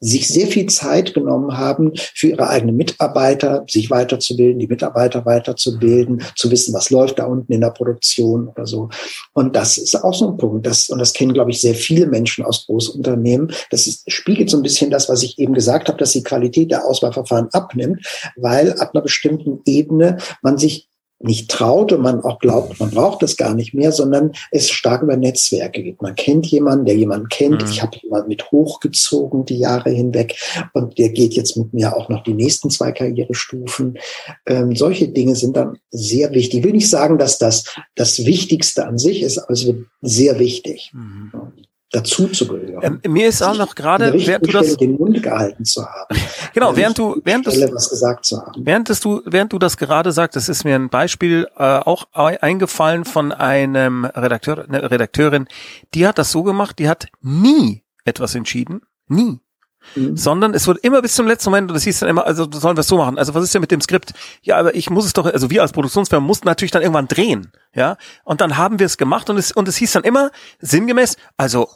[0.00, 6.22] sich sehr viel Zeit genommen haben, für ihre eigenen Mitarbeiter sich weiterzubilden, die Mitarbeiter weiterzubilden,
[6.36, 8.90] zu wissen, was läuft da unten in der Produktion oder so.
[9.32, 10.66] Und das ist auch so ein Punkt.
[10.66, 13.52] Das, und das kennen, glaube ich, sehr viele Menschen aus Großunternehmen.
[13.70, 16.70] Das ist, spiegelt so ein bisschen das, was ich eben gesagt habe, dass die Qualität
[16.70, 18.06] der Auswahlverfahren abnimmt,
[18.36, 20.88] weil ab einer bestimmten Ebene man sich
[21.20, 25.02] nicht traut und man auch glaubt, man braucht das gar nicht mehr, sondern es stark
[25.02, 26.00] über Netzwerke geht.
[26.00, 27.62] Man kennt jemanden, der jemanden kennt.
[27.62, 27.70] Mhm.
[27.70, 30.36] Ich habe jemanden mit hochgezogen die Jahre hinweg
[30.74, 33.98] und der geht jetzt mit mir auch noch die nächsten zwei Karrierestufen.
[34.46, 36.60] Ähm, solche Dinge sind dann sehr wichtig.
[36.60, 37.64] Ich will nicht sagen, dass das
[37.96, 40.92] das Wichtigste an sich ist, aber es wird sehr wichtig.
[40.94, 41.32] Mhm
[41.90, 43.00] dazu zu gehören.
[43.04, 46.16] Ähm, mir ist auch noch gerade, während du das den Mund gehalten zu haben.
[46.54, 48.64] genau, während du während du was gesagt zu haben.
[48.64, 53.32] Während du während du das gerade sagtest, ist mir ein Beispiel äh, auch eingefallen von
[53.32, 55.48] einem Redakteur, eine Redakteurin,
[55.94, 59.40] die hat das so gemacht, die hat nie etwas entschieden, nie.
[59.94, 60.16] Mhm.
[60.16, 62.76] Sondern es wurde immer bis zum letzten Moment, und das hieß dann immer, also sollen
[62.76, 63.18] wir es so machen.
[63.18, 64.12] Also was ist denn mit dem Skript?
[64.42, 67.52] Ja, aber ich muss es doch, also wir als Produktionsfirma mussten natürlich dann irgendwann drehen.
[67.74, 71.16] Ja, und dann haben wir es gemacht und es, und es hieß dann immer sinngemäß,
[71.36, 71.68] also,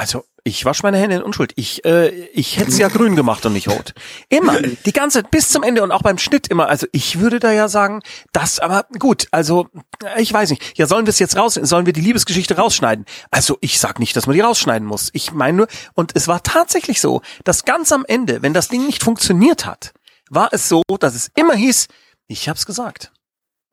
[0.00, 1.52] also ich wasche meine Hände in Unschuld.
[1.56, 3.92] Ich, äh, ich hätte sie ja grün gemacht und nicht rot.
[4.30, 6.70] Immer, die ganze Zeit bis zum Ende und auch beim Schnitt immer.
[6.70, 8.00] Also ich würde da ja sagen,
[8.32, 9.68] das, aber gut, also
[10.16, 10.78] ich weiß nicht.
[10.78, 13.04] Ja, sollen wir es jetzt raus, sollen wir die Liebesgeschichte rausschneiden?
[13.30, 15.10] Also ich sag nicht, dass man die rausschneiden muss.
[15.12, 18.86] Ich meine nur, und es war tatsächlich so, dass ganz am Ende, wenn das Ding
[18.86, 19.92] nicht funktioniert hat,
[20.30, 21.88] war es so, dass es immer hieß,
[22.26, 23.12] ich hab's gesagt.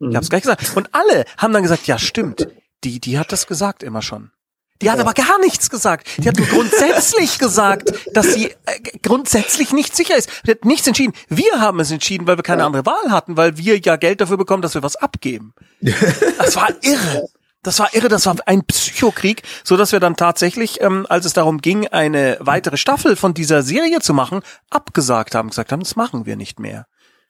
[0.01, 0.75] Ich hab's gleich gesagt.
[0.75, 2.49] Und alle haben dann gesagt, ja, stimmt.
[2.83, 4.31] Die, die hat das gesagt immer schon.
[4.81, 6.07] Die hat aber gar nichts gesagt.
[6.17, 10.29] Die hat nur grundsätzlich gesagt, dass sie äh, grundsätzlich nicht sicher ist.
[10.45, 11.13] Die hat nichts entschieden.
[11.29, 14.37] Wir haben es entschieden, weil wir keine andere Wahl hatten, weil wir ja Geld dafür
[14.37, 15.53] bekommen, dass wir was abgeben.
[16.37, 17.27] Das war irre.
[17.63, 21.33] Das war irre, das war ein Psychokrieg, so dass wir dann tatsächlich, ähm, als es
[21.33, 25.95] darum ging, eine weitere Staffel von dieser Serie zu machen, abgesagt haben, gesagt haben, das
[25.95, 26.85] machen wir nicht mehr.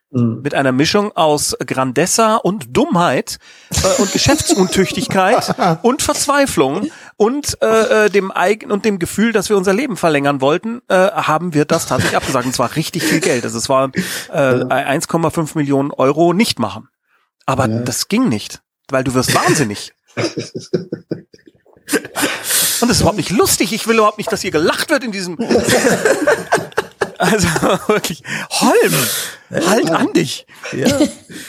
[0.10, 0.42] Mhm.
[0.42, 3.40] Mit einer Mischung aus Grandessa und Dummheit
[3.72, 9.58] äh, und Geschäftsuntüchtigkeit und Verzweiflung und äh, äh, dem Eigen und dem Gefühl, dass wir
[9.58, 12.46] unser Leben verlängern wollten, äh, haben wir das tatsächlich abgesagt.
[12.46, 13.44] Und zwar richtig viel Geld.
[13.44, 13.92] Also es war
[14.30, 16.88] äh, 1,5 Millionen Euro nicht machen.
[17.46, 17.80] Aber ja.
[17.80, 19.94] das ging nicht, weil du wirst wahnsinnig.
[22.80, 23.74] Und das ist überhaupt nicht lustig.
[23.74, 25.38] Ich will überhaupt nicht, dass hier gelacht wird in diesem.
[27.18, 27.48] Also
[27.88, 28.22] wirklich,
[28.52, 28.94] Holm,
[29.52, 30.46] halt an dich.
[30.72, 30.88] Ja.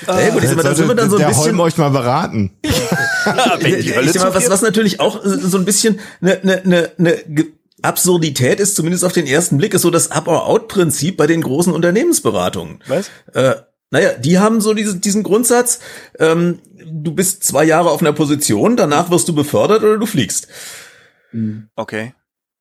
[0.06, 1.44] Hey, gut, ich sag da sind wir dann so ein der bisschen.
[1.44, 2.52] Holm euch mal beraten.
[2.62, 7.46] ich sag mal, was, was natürlich auch so ein bisschen eine, eine, eine, eine
[7.82, 12.80] Absurdität ist, zumindest auf den ersten Blick, ist so das Up-or-Out-Prinzip bei den großen Unternehmensberatungen.
[12.86, 13.10] Was?
[13.34, 13.54] Äh,
[13.90, 15.80] naja, die haben so diese, diesen Grundsatz,
[16.18, 20.48] ähm, du bist zwei Jahre auf einer Position, danach wirst du befördert oder du fliegst.
[21.76, 22.14] Okay.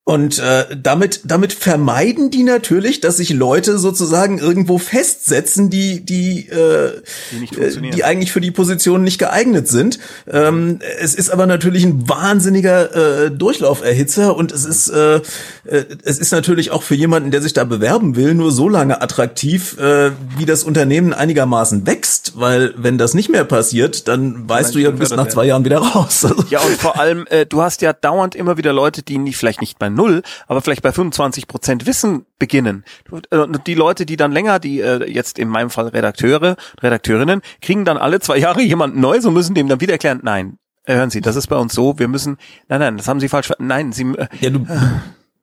[0.08, 6.48] Und äh, damit damit vermeiden die natürlich, dass sich Leute sozusagen irgendwo festsetzen, die die
[6.48, 7.02] äh,
[7.32, 10.00] die, äh, die eigentlich für die Position nicht geeignet sind.
[10.32, 15.18] Ähm, es ist aber natürlich ein wahnsinniger äh, Durchlauferhitzer und es ist äh,
[15.66, 19.02] äh, es ist natürlich auch für jemanden, der sich da bewerben will, nur so lange
[19.02, 24.74] attraktiv, äh, wie das Unternehmen einigermaßen wächst, weil wenn das nicht mehr passiert, dann weißt
[24.74, 26.26] du ja, du bist nach zwei Jahren wieder raus.
[26.50, 29.60] Ja und vor allem, äh, du hast ja dauernd immer wieder Leute, die nicht vielleicht
[29.60, 32.86] nicht bei null, aber vielleicht bei 25 Prozent Wissen beginnen.
[33.32, 37.84] Äh, die Leute, die dann länger, die äh, jetzt in meinem Fall Redakteure, Redakteurinnen, kriegen
[37.84, 41.10] dann alle zwei Jahre jemanden Neues und müssen dem dann wieder erklären, nein, äh, hören
[41.10, 42.38] Sie, das ist bei uns so, wir müssen,
[42.70, 44.66] nein, nein, das haben Sie falsch, nein, Sie, äh, ja, du,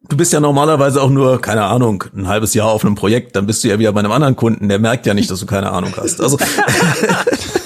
[0.09, 3.47] du bist ja normalerweise auch nur, keine Ahnung, ein halbes Jahr auf einem Projekt, dann
[3.47, 5.71] bist du ja wieder bei einem anderen Kunden, der merkt ja nicht, dass du keine
[5.71, 6.21] Ahnung hast.
[6.21, 6.39] Also,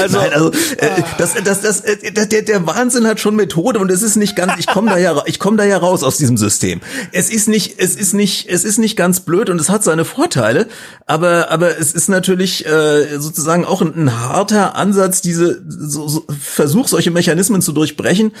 [0.00, 0.88] also Nein, also äh,
[1.18, 4.54] das, das, das, äh, der, der Wahnsinn hat schon Methode und es ist nicht ganz.
[4.58, 6.80] Ich komme da ja, ich komme da ja raus aus diesem System.
[7.12, 10.04] Es ist nicht, es ist nicht, es ist nicht ganz blöd und es hat seine
[10.04, 10.68] Vorteile,
[11.06, 16.26] aber aber es ist natürlich äh, sozusagen auch ein, ein harter Ansatz, diese so, so,
[16.40, 18.32] Versuch, solche Mechanismen zu durchbrechen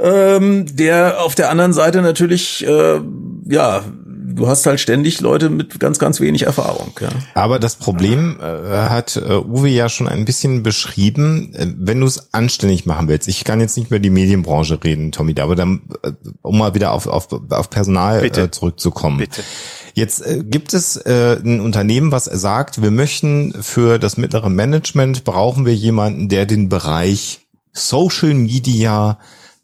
[0.00, 3.00] ähm, der auf der anderen Seite natürlich, äh,
[3.46, 3.84] ja,
[4.34, 6.92] du hast halt ständig Leute mit ganz, ganz wenig Erfahrung.
[7.00, 7.08] Ja.
[7.34, 8.44] Aber das Problem äh,
[8.88, 13.28] hat äh, Uwe ja schon ein bisschen beschrieben, äh, wenn du es anständig machen willst.
[13.28, 16.12] Ich kann jetzt nicht mehr die Medienbranche reden, Tommy, aber dann, äh,
[16.42, 19.18] um mal wieder auf, auf, auf Personal äh, zurückzukommen.
[19.18, 19.42] Bitte.
[19.94, 25.24] Jetzt äh, gibt es äh, ein Unternehmen, was sagt, wir möchten für das mittlere Management
[25.24, 27.40] brauchen wir jemanden, der den Bereich
[27.72, 29.18] Social Media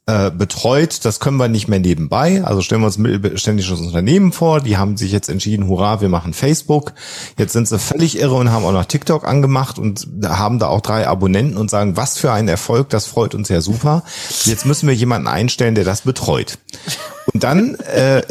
[0.06, 1.04] äh, betreut.
[1.04, 2.42] Das können wir nicht mehr nebenbei.
[2.42, 6.32] Also stellen wir uns mittelständisches Unternehmen vor, die haben sich jetzt entschieden, hurra, wir machen
[6.32, 6.94] Facebook.
[7.38, 10.80] Jetzt sind sie völlig irre und haben auch noch TikTok angemacht und haben da auch
[10.80, 14.02] drei Abonnenten und sagen, was für ein Erfolg, das freut uns ja super.
[14.44, 16.58] Jetzt müssen wir jemanden einstellen, der das betreut.
[17.32, 18.22] Und dann äh,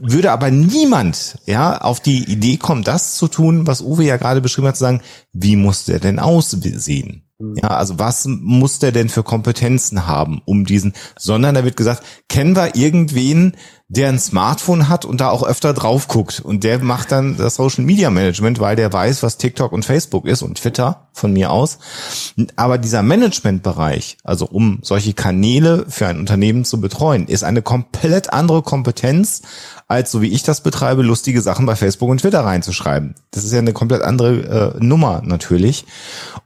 [0.00, 4.40] würde aber niemand ja auf die Idee kommen, das zu tun, was Uwe ja gerade
[4.40, 5.00] beschrieben hat, zu sagen,
[5.32, 7.23] wie muss der denn aussehen?
[7.44, 7.56] Mhm.
[7.62, 12.02] Ja, also was muss der denn für Kompetenzen haben, um diesen, sondern da wird gesagt,
[12.28, 13.56] kennen wir irgendwen,
[13.96, 17.54] der ein Smartphone hat und da auch öfter drauf guckt und der macht dann das
[17.54, 21.50] Social Media Management, weil der weiß, was TikTok und Facebook ist und Twitter von mir
[21.50, 21.78] aus.
[22.56, 28.32] Aber dieser Managementbereich, also um solche Kanäle für ein Unternehmen zu betreuen, ist eine komplett
[28.32, 29.42] andere Kompetenz
[29.86, 33.14] als so wie ich das betreibe, lustige Sachen bei Facebook und Twitter reinzuschreiben.
[33.30, 35.84] Das ist ja eine komplett andere äh, Nummer natürlich.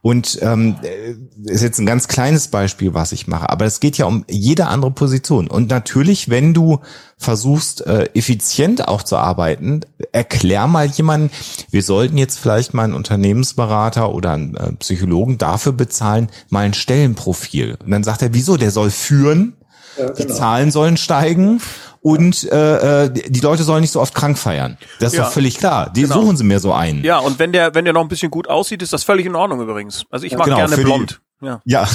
[0.03, 1.15] Und ähm, äh,
[1.51, 4.67] ist jetzt ein ganz kleines Beispiel, was ich mache, aber es geht ja um jede
[4.67, 5.49] andere Position.
[5.49, 6.81] Und natürlich, wenn du
[7.19, 9.81] versuchst, äh, effizient auch zu arbeiten,
[10.13, 11.31] erklär mal jemanden,
[11.71, 16.75] wir sollten jetzt vielleicht mal einen Unternehmensberater oder einen äh, Psychologen dafür bezahlen, mal ein
[16.75, 17.77] Stellenprofil.
[17.85, 18.57] Und dann sagt er, wieso?
[18.57, 19.57] Der soll führen,
[19.99, 20.17] ja, genau.
[20.17, 21.61] die Zahlen sollen steigen
[22.01, 24.79] und äh, äh, die Leute sollen nicht so oft krank feiern.
[25.01, 25.91] Das ist ja, doch völlig klar.
[25.91, 26.21] Die genau.
[26.21, 27.03] suchen sie mir so ein.
[27.03, 29.35] Ja, und wenn der wenn der noch ein bisschen gut aussieht, ist das völlig in
[29.35, 30.05] Ordnung übrigens.
[30.11, 31.21] Also ich mag genau, gerne blond.
[31.41, 31.61] Die, ja.
[31.65, 31.89] Ja.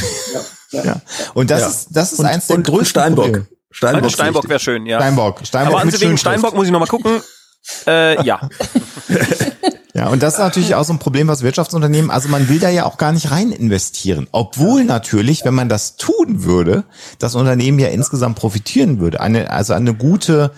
[0.72, 0.84] ja.
[0.84, 1.02] ja.
[1.34, 3.26] Und das ist das ist und, eins der größten Steinbock.
[3.26, 3.48] Probleme.
[3.74, 5.00] Steinbock, Steinbock wäre schön, ja.
[5.00, 5.76] Steinbock, Steinbock.
[5.76, 7.22] Aber mit wegen Steinbock muss ich noch mal gucken.
[7.88, 8.42] Äh, ja.
[9.96, 12.70] Ja, und das ist natürlich auch so ein Problem, was Wirtschaftsunternehmen, also man will da
[12.70, 14.28] ja auch gar nicht rein investieren.
[14.32, 16.84] Obwohl natürlich, wenn man das tun würde,
[17.20, 19.22] das Unternehmen ja insgesamt profitieren würde.
[19.22, 20.50] Eine, also eine gute,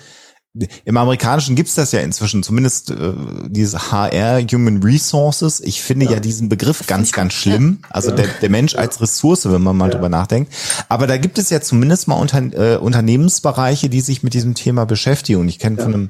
[0.85, 3.13] im Amerikanischen gibt's das ja inzwischen, zumindest äh,
[3.47, 5.59] dieses HR, Human Resources.
[5.59, 7.79] Ich finde ja, ja diesen Begriff ganz, ganz schlimm.
[7.89, 9.95] Also der, der Mensch als Ressource, wenn man mal ja.
[9.95, 10.53] drüber nachdenkt.
[10.87, 14.85] Aber da gibt es ja zumindest mal unter, äh, Unternehmensbereiche, die sich mit diesem Thema
[14.85, 15.41] beschäftigen.
[15.41, 15.83] Und ich kenne ja.
[15.83, 16.09] von einem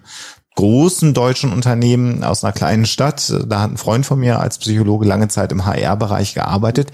[0.55, 3.33] großen deutschen Unternehmen aus einer kleinen Stadt.
[3.47, 6.91] Da hat ein Freund von mir als Psychologe lange Zeit im HR-Bereich gearbeitet.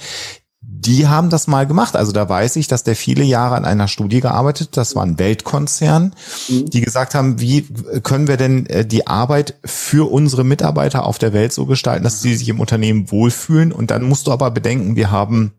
[0.84, 1.95] Die haben das mal gemacht.
[1.95, 4.70] Also da weiß ich, dass der viele Jahre an einer Studie gearbeitet.
[4.78, 6.16] Das war ein Weltkonzern,
[6.49, 6.66] mhm.
[6.72, 7.68] die gesagt haben, wie
[8.02, 12.24] können wir denn äh, die Arbeit für unsere Mitarbeiter auf der Welt so gestalten, dass
[12.24, 13.72] sie sich im Unternehmen wohlfühlen.
[13.72, 15.53] Und dann musst du aber bedenken, wir haben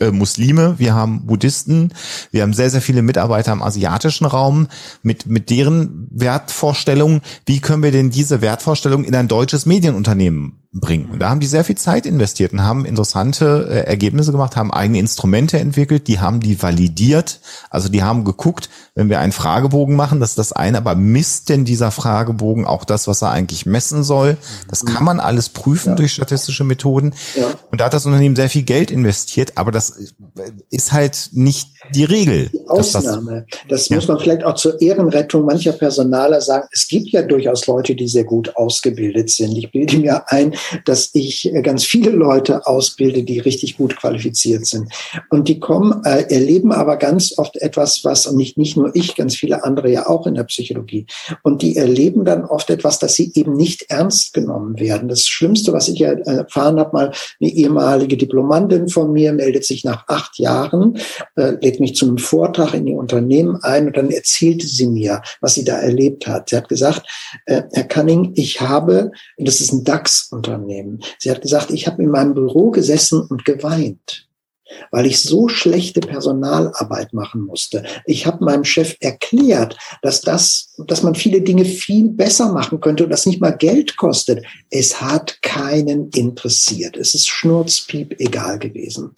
[0.00, 1.92] äh, Muslime, wir haben Buddhisten,
[2.32, 4.66] wir haben sehr, sehr viele Mitarbeiter im asiatischen Raum
[5.02, 7.20] mit, mit deren Wertvorstellungen.
[7.46, 11.08] Wie können wir denn diese Wertvorstellungen in ein deutsches Medienunternehmen bringen.
[11.10, 14.70] Und da haben die sehr viel Zeit investiert und haben interessante äh, Ergebnisse gemacht, haben
[14.70, 17.40] eigene Instrumente entwickelt, die haben die validiert.
[17.70, 21.48] Also die haben geguckt, wenn wir einen Fragebogen machen, das ist das eine, aber misst
[21.48, 24.36] denn dieser Fragebogen auch das, was er eigentlich messen soll?
[24.68, 25.94] Das kann man alles prüfen ja.
[25.94, 27.14] durch statistische Methoden.
[27.34, 27.46] Ja.
[27.70, 29.98] Und da hat das Unternehmen sehr viel Geld investiert, aber das
[30.68, 32.50] ist halt nicht die Regel.
[32.52, 33.46] Die Ausnahme.
[33.68, 33.96] Das, das ja.
[33.96, 36.68] muss man vielleicht auch zur Ehrenrettung mancher Personaler sagen.
[36.72, 39.56] Es gibt ja durchaus Leute, die sehr gut ausgebildet sind.
[39.56, 40.54] Ich bilde mir ein,
[40.84, 44.92] dass ich äh, ganz viele Leute ausbilde, die richtig gut qualifiziert sind.
[45.30, 49.36] Und die kommen, äh, erleben aber ganz oft etwas, was, nicht, nicht nur ich, ganz
[49.36, 51.06] viele andere ja auch in der Psychologie.
[51.42, 55.08] Und die erleben dann oft etwas, dass sie eben nicht ernst genommen werden.
[55.08, 60.06] Das Schlimmste, was ich erfahren habe, mal eine ehemalige Diplomantin von mir meldet sich nach
[60.08, 60.98] acht Jahren,
[61.36, 65.22] äh, lädt mich zu einem Vortrag in die Unternehmen ein und dann erzählte sie mir,
[65.40, 66.48] was sie da erlebt hat.
[66.48, 67.06] Sie hat gesagt,
[67.46, 70.47] äh, Herr Canning, ich habe, das ist ein DAX-Unternehmen,
[71.18, 74.27] sie hat gesagt, ich habe in meinem Büro gesessen und geweint.
[74.90, 77.84] Weil ich so schlechte Personalarbeit machen musste.
[78.06, 83.04] Ich habe meinem Chef erklärt, dass das, dass man viele Dinge viel besser machen könnte
[83.04, 84.44] und das nicht mal Geld kostet.
[84.70, 86.96] Es hat keinen interessiert.
[86.96, 89.14] Es ist schnurzpiep egal gewesen.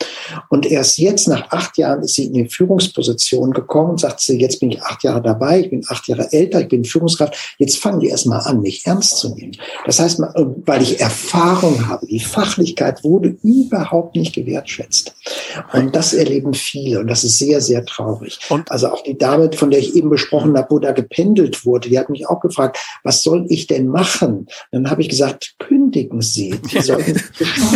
[0.48, 4.40] Und erst jetzt, nach acht Jahren, ist sie in die Führungsposition gekommen und sagt sie,
[4.40, 7.56] jetzt bin ich acht Jahre dabei, ich bin acht Jahre älter, ich bin Führungskraft.
[7.58, 9.56] Jetzt fangen die erstmal an, mich ernst zu nehmen.
[9.86, 15.14] Das heißt, weil ich Erfahrung habe, die Fachlichkeit wurde überhaupt nicht gewertschätzt.
[15.72, 18.38] Und das erleben viele und das ist sehr, sehr traurig.
[18.48, 21.88] Und also auch die Dame, von der ich eben besprochen habe, wo da gependelt wurde,
[21.88, 24.46] die hat mich auch gefragt, was soll ich denn machen?
[24.72, 26.54] Dann habe ich gesagt, kündigen Sie.
[26.68, 27.20] Sie sollten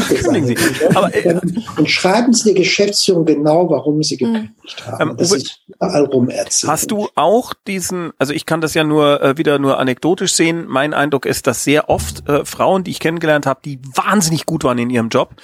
[0.09, 0.57] kündigen Sie.
[0.95, 1.41] Aber, äh,
[1.77, 4.33] und schreiben Sie der Geschäftsführung genau, warum Sie hm.
[4.33, 5.11] gekündigt haben.
[5.11, 6.71] Ähm, das Uwe, ist überall rum erzählt.
[6.71, 10.67] Hast du auch diesen, also ich kann das ja nur äh, wieder nur anekdotisch sehen.
[10.69, 14.65] Mein Eindruck ist, dass sehr oft äh, Frauen, die ich kennengelernt habe, die wahnsinnig gut
[14.65, 15.35] waren in ihrem Job,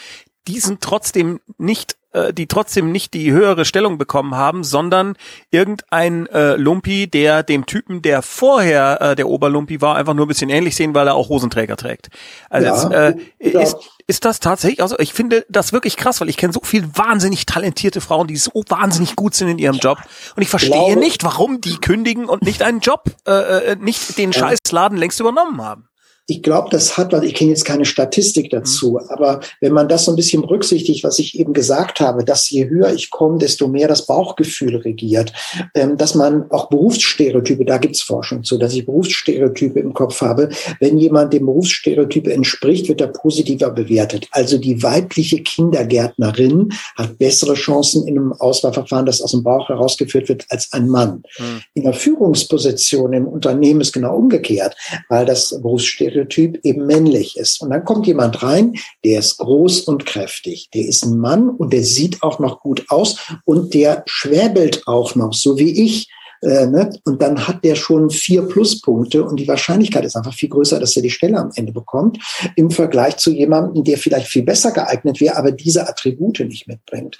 [0.51, 5.15] die sind trotzdem nicht äh, die trotzdem nicht die höhere Stellung bekommen haben, sondern
[5.53, 10.29] irgendein äh, Lumpi, der dem Typen, der vorher äh, der Oberlumpi war, einfach nur ein
[10.29, 12.09] bisschen ähnlich sehen, weil er auch Hosenträger trägt.
[12.49, 13.61] Also ja, jetzt, äh, ja.
[13.61, 13.77] ist,
[14.09, 17.47] ist das tatsächlich, also ich finde das wirklich krass, weil ich kenne so viel wahnsinnig
[17.47, 19.99] talentierte Frauen, die so wahnsinnig gut sind in ihrem Job
[20.35, 24.19] und ich verstehe glaube, nicht, warum die kündigen und nicht einen Job, äh, äh nicht
[24.19, 25.90] den Scheißladen längst übernommen haben
[26.31, 29.09] ich glaube, das hat, weil ich kenne jetzt keine Statistik dazu, mhm.
[29.09, 32.69] aber wenn man das so ein bisschen berücksichtigt, was ich eben gesagt habe, dass je
[32.69, 35.33] höher ich komme, desto mehr das Bauchgefühl regiert,
[35.75, 40.51] ähm, dass man auch Berufsstereotype, da gibt's Forschung zu, dass ich Berufsstereotype im Kopf habe.
[40.79, 44.29] Wenn jemand dem Berufsstereotyp entspricht, wird er positiver bewertet.
[44.31, 50.29] Also die weibliche Kindergärtnerin hat bessere Chancen in einem Auswahlverfahren, das aus dem Bauch herausgeführt
[50.29, 51.23] wird, als ein Mann.
[51.39, 51.63] Mhm.
[51.75, 54.77] In der Führungsposition im Unternehmen ist genau umgekehrt,
[55.09, 57.61] weil das Berufsstereotyp Stereotyp eben männlich ist.
[57.63, 58.75] Und dann kommt jemand rein,
[59.05, 62.85] der ist groß und kräftig, der ist ein Mann und der sieht auch noch gut
[62.89, 66.09] aus und der schwäbelt auch noch, so wie ich.
[66.43, 66.91] Äh, ne?
[67.05, 70.97] Und dann hat der schon vier Pluspunkte und die Wahrscheinlichkeit ist einfach viel größer, dass
[70.97, 72.19] er die Stelle am Ende bekommt,
[72.57, 77.19] im Vergleich zu jemandem, der vielleicht viel besser geeignet wäre, aber diese Attribute nicht mitbringt.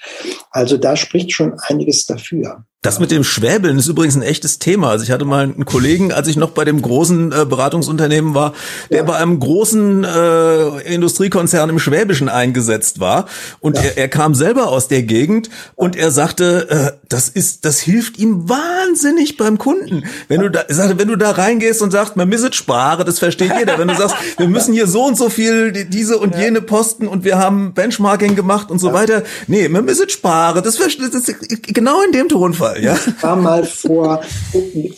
[0.49, 2.65] Also da spricht schon einiges dafür.
[2.83, 4.89] Das mit dem Schwäbeln ist übrigens ein echtes Thema.
[4.89, 8.55] Also ich hatte mal einen Kollegen, als ich noch bei dem großen äh, Beratungsunternehmen war,
[8.89, 9.03] der ja.
[9.03, 13.27] bei einem großen äh, Industriekonzern im Schwäbischen eingesetzt war.
[13.59, 13.83] Und ja.
[13.83, 18.17] er, er kam selber aus der Gegend und er sagte, äh, das ist, das hilft
[18.17, 20.03] ihm wahnsinnig beim Kunden.
[20.27, 23.51] Wenn du da, sagte, wenn du da reingehst und sagst, man misset Sprache, das versteht
[23.59, 23.77] jeder.
[23.77, 26.41] Wenn du sagst, wir müssen hier so und so viel diese und ja.
[26.41, 29.21] jene Posten und wir haben Benchmarking gemacht und so weiter.
[29.45, 32.95] Nee, man misset Sprache, das versteht, das ist genau in dem Tonfall ja.
[32.95, 34.21] Ich war mal vor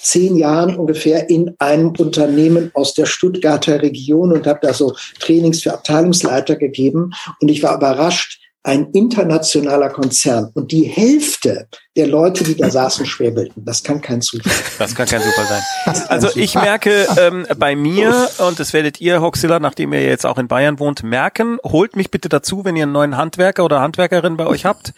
[0.01, 5.61] zehn Jahren ungefähr in einem Unternehmen aus der Stuttgarter Region und habe da so Trainings
[5.61, 7.11] für Abteilungsleiter gegeben.
[7.39, 11.67] Und ich war überrascht, ein internationaler Konzern und die Hälfte
[11.97, 13.65] der Leute, die da saßen, schwäbelten.
[13.65, 14.53] Das kann kein Zufall.
[14.79, 16.03] Das kann kein Zufall sein.
[16.07, 20.37] Also ich merke ähm, bei mir, und das werdet ihr, Hoxilla, nachdem ihr jetzt auch
[20.37, 24.37] in Bayern wohnt, merken, holt mich bitte dazu, wenn ihr einen neuen Handwerker oder Handwerkerin
[24.37, 24.93] bei euch habt.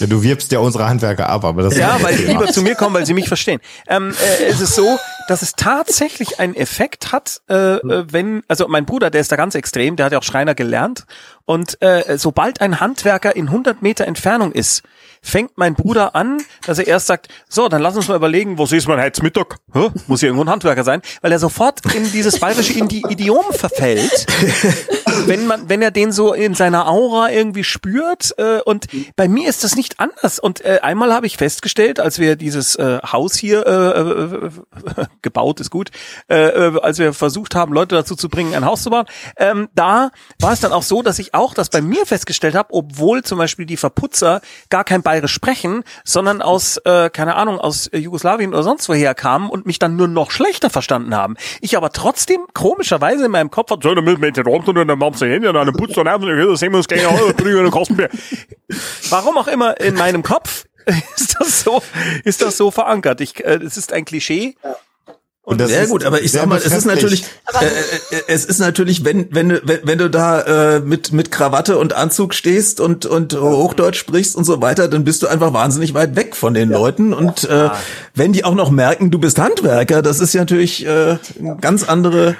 [0.00, 2.74] Ja, du wirbst ja unsere Handwerker ab, aber das Ja, weil die lieber zu mir
[2.74, 3.60] kommen, weil sie mich verstehen.
[3.86, 4.98] Ähm, äh, es ist so,
[5.28, 9.36] dass es tatsächlich einen Effekt hat, äh, äh, wenn, also mein Bruder, der ist da
[9.36, 11.04] ganz extrem, der hat ja auch Schreiner gelernt.
[11.44, 14.82] Und äh, sobald ein Handwerker in 100 Meter Entfernung ist,
[15.22, 18.64] fängt mein Bruder an, dass er erst sagt, so, dann lass uns mal überlegen, wo
[18.64, 19.56] ist man heute Mittag?
[19.72, 19.90] Hä?
[20.06, 21.02] Muss hier irgendwo ein Handwerker sein?
[21.22, 24.26] Weil er sofort in dieses bayerische in die Idiom verfällt,
[25.26, 28.34] wenn man, wenn er den so in seiner Aura irgendwie spürt.
[28.38, 28.86] Äh, und
[29.16, 30.38] bei mir ist das nicht anders.
[30.38, 34.50] Und äh, einmal habe ich festgestellt, als wir dieses äh, Haus hier äh, äh,
[35.22, 35.90] gebaut ist gut,
[36.28, 39.68] äh, äh, als wir versucht haben, Leute dazu zu bringen, ein Haus zu bauen, ähm,
[39.74, 40.10] da
[40.40, 43.38] war es dann auch so, dass ich auch das bei mir festgestellt habe, obwohl zum
[43.38, 48.62] Beispiel die Verputzer gar kein bayerisch sprechen, sondern aus, äh, keine Ahnung, aus Jugoslawien oder
[48.62, 51.36] sonst woher kamen und mich dann nur noch schlechter verstanden haben.
[51.60, 53.82] Ich aber trotzdem komischerweise in meinem Kopf hatte,
[55.12, 57.04] in den Raum und dann und dann putzt und dann sehen wir uns gleich,
[59.10, 60.64] Warum auch immer in meinem Kopf
[61.16, 61.82] ist das so,
[62.24, 63.20] ist das so verankert.
[63.20, 64.54] Ich, äh, es ist ein Klischee.
[65.42, 67.24] Und das sehr gut, aber ich sag mal, es ist natürlich,
[67.60, 71.30] äh, äh, es ist natürlich, wenn wenn du wenn, wenn du da äh, mit mit
[71.30, 75.52] Krawatte und Anzug stehst und und Hochdeutsch sprichst und so weiter, dann bist du einfach
[75.52, 76.78] wahnsinnig weit weg von den ja.
[76.78, 77.68] Leuten und äh,
[78.14, 81.84] wenn die auch noch merken, du bist Handwerker, das ist ja natürlich äh, eine ganz
[81.84, 82.36] andere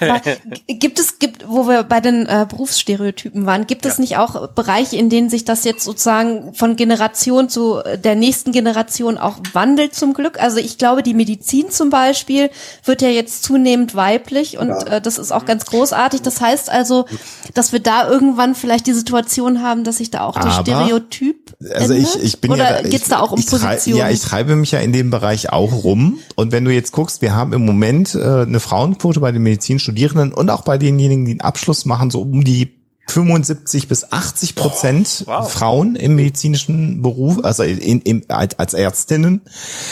[0.66, 4.96] gibt es, gibt, wo wir bei den äh, Berufsstereotypen waren, gibt es nicht auch Bereiche,
[4.96, 10.14] in denen sich das jetzt sozusagen von Generation zu der nächsten Generation auch wandelt zum
[10.14, 10.40] Glück?
[10.40, 12.50] Also ich glaube, die Medizin zum Beispiel
[12.84, 14.84] wird ja jetzt zunehmend weiblich und ja.
[14.84, 16.22] äh, das ist auch ganz großartig.
[16.22, 17.06] Das heißt also,
[17.54, 21.94] dass wir da irgendwann vielleicht die Situation haben, dass sich da auch der Stereotyp also
[21.94, 23.98] ich, ich bin Oder ja, geht's da auch um Position?
[23.98, 26.18] Ja, ich treibe mich ja in dem Bereich auch rum.
[26.36, 30.32] Und wenn du jetzt guckst, wir haben im Moment äh, eine Frauenquote bei den Medizinstudierenden
[30.32, 32.78] und auch bei denjenigen, die einen Abschluss machen, so um die
[33.08, 35.50] 75 bis 80 Prozent oh, wow.
[35.50, 39.40] Frauen im medizinischen Beruf, also in, in, als, Ärztinnen.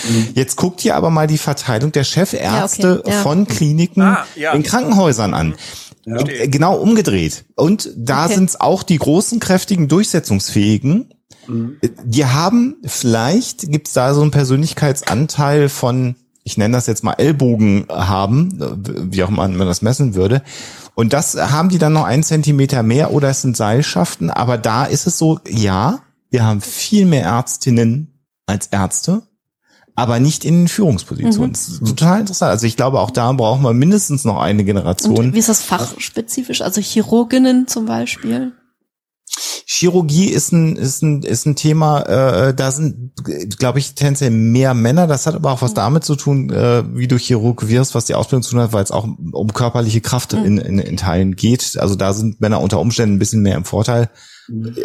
[0.08, 0.28] Mhm.
[0.34, 3.10] Jetzt guckt ihr aber mal die Verteilung der Chefärzte ja, okay.
[3.10, 3.22] ja.
[3.22, 4.52] von Kliniken ah, ja.
[4.52, 5.54] in Krankenhäusern an.
[6.04, 6.22] Ja.
[6.46, 7.46] Genau umgedreht.
[7.56, 8.34] Und da okay.
[8.34, 11.14] sind es auch die großen, kräftigen, durchsetzungsfähigen.
[11.48, 11.78] Mhm.
[12.04, 17.86] Die haben, vielleicht gibt's da so einen Persönlichkeitsanteil von ich nenne das jetzt mal Ellbogen
[17.90, 18.56] haben,
[19.10, 20.42] wie auch immer man das messen würde.
[20.94, 24.30] Und das haben die dann noch einen Zentimeter mehr oder es sind Seilschaften.
[24.30, 25.98] Aber da ist es so, ja,
[26.30, 29.22] wir haben viel mehr Ärztinnen als Ärzte,
[29.96, 31.48] aber nicht in den Führungspositionen.
[31.48, 31.52] Mhm.
[31.52, 32.50] Das ist total interessant.
[32.50, 35.18] Also ich glaube, auch da brauchen wir mindestens noch eine Generation.
[35.18, 36.62] Und wie ist das fachspezifisch?
[36.62, 38.52] Also Chirurginnen zum Beispiel?
[39.66, 43.12] Chirurgie ist ein, ist ein, ist ein Thema, äh, da sind,
[43.58, 45.06] glaube ich, tendenziell mehr Männer.
[45.06, 45.76] Das hat aber auch was mhm.
[45.76, 48.84] damit zu tun, äh, wie du Chirurg wirst, was die Ausbildung zu tun hat, weil
[48.84, 50.44] es auch um körperliche Kraft mhm.
[50.44, 51.76] in, in, in Teilen geht.
[51.78, 54.10] Also da sind Männer unter Umständen ein bisschen mehr im Vorteil.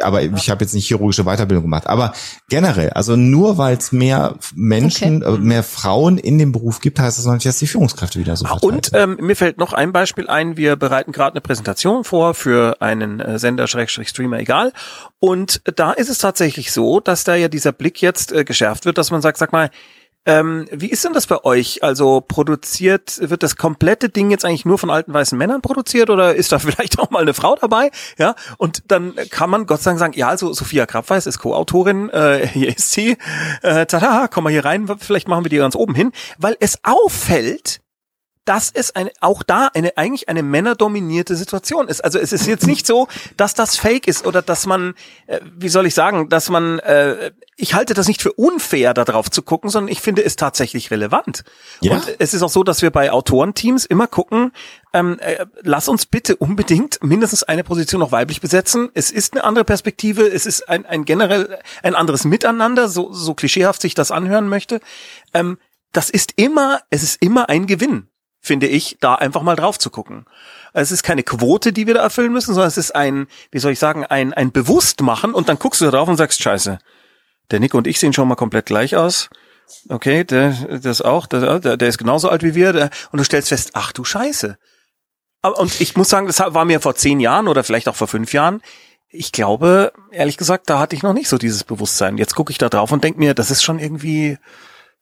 [0.02, 1.88] Aber ich habe jetzt nicht chirurgische Weiterbildung gemacht.
[1.88, 2.14] Aber
[2.50, 5.36] generell, also nur weil es mehr Menschen, okay.
[5.36, 8.36] äh, mehr Frauen in dem Beruf gibt, heißt das noch nicht, dass die Führungskräfte wieder
[8.36, 10.58] so verteilt Und ähm, mir fällt noch ein Beispiel ein.
[10.58, 14.74] Wir bereiten gerade eine Präsentation vor für einen äh, Sender, Schrägstrich Streamer, egal.
[15.20, 18.98] Und da ist es tatsächlich so, dass da ja dieser Blick jetzt äh, geschärft wird,
[18.98, 19.70] dass man sagt, sag mal,
[20.26, 21.84] ähm, wie ist denn das bei euch?
[21.84, 26.36] Also produziert, wird das komplette Ding jetzt eigentlich nur von alten weißen Männern produziert oder
[26.36, 27.92] ist da vielleicht auch mal eine Frau dabei?
[28.18, 32.10] Ja, und dann kann man Gott sei Dank sagen, ja, also Sophia Krabweis ist Co-Autorin,
[32.10, 33.18] äh, hier ist sie,
[33.64, 36.80] äh, tada, komm mal hier rein, vielleicht machen wir die ganz oben hin, weil es
[36.84, 37.81] auffällt,
[38.46, 42.04] dass es eine, auch da eine, eigentlich eine männerdominierte Situation ist.
[42.04, 43.08] Also es ist jetzt nicht so,
[43.38, 44.96] dass das fake ist oder dass man,
[45.28, 49.06] äh, wie soll ich sagen, dass man, äh, ich halte das nicht für unfair, da
[49.06, 51.44] drauf zu gucken, sondern ich finde es tatsächlich relevant.
[51.82, 51.94] Ja.
[51.94, 54.52] Und es ist auch so, dass wir bei Autorenteams immer gucken,
[54.94, 58.90] ähm, äh, lass uns bitte unbedingt mindestens eine Position noch weiblich besetzen.
[58.96, 63.36] Es ist eine andere Perspektive, es ist ein, ein generell ein anderes Miteinander, so, so
[63.36, 64.82] klischeehaft sich das anhören möchte.
[65.34, 65.60] Ähm,
[65.94, 68.08] das ist immer, es ist immer ein Gewinn
[68.42, 70.26] finde ich, da einfach mal drauf zu gucken.
[70.74, 73.72] Es ist keine Quote, die wir da erfüllen müssen, sondern es ist ein, wie soll
[73.72, 76.80] ich sagen, ein, ein Bewusstmachen und dann guckst du da drauf und sagst, scheiße,
[77.52, 79.30] der Nick und ich sehen schon mal komplett gleich aus.
[79.90, 83.50] Okay, der, das auch, der, der ist genauso alt wie wir, der, und du stellst
[83.50, 84.58] fest, ach du Scheiße.
[85.42, 88.34] Und ich muss sagen, das war mir vor zehn Jahren oder vielleicht auch vor fünf
[88.34, 88.62] Jahren.
[89.10, 92.18] Ich glaube, ehrlich gesagt, da hatte ich noch nicht so dieses Bewusstsein.
[92.18, 94.38] Jetzt gucke ich da drauf und denke mir, das ist schon irgendwie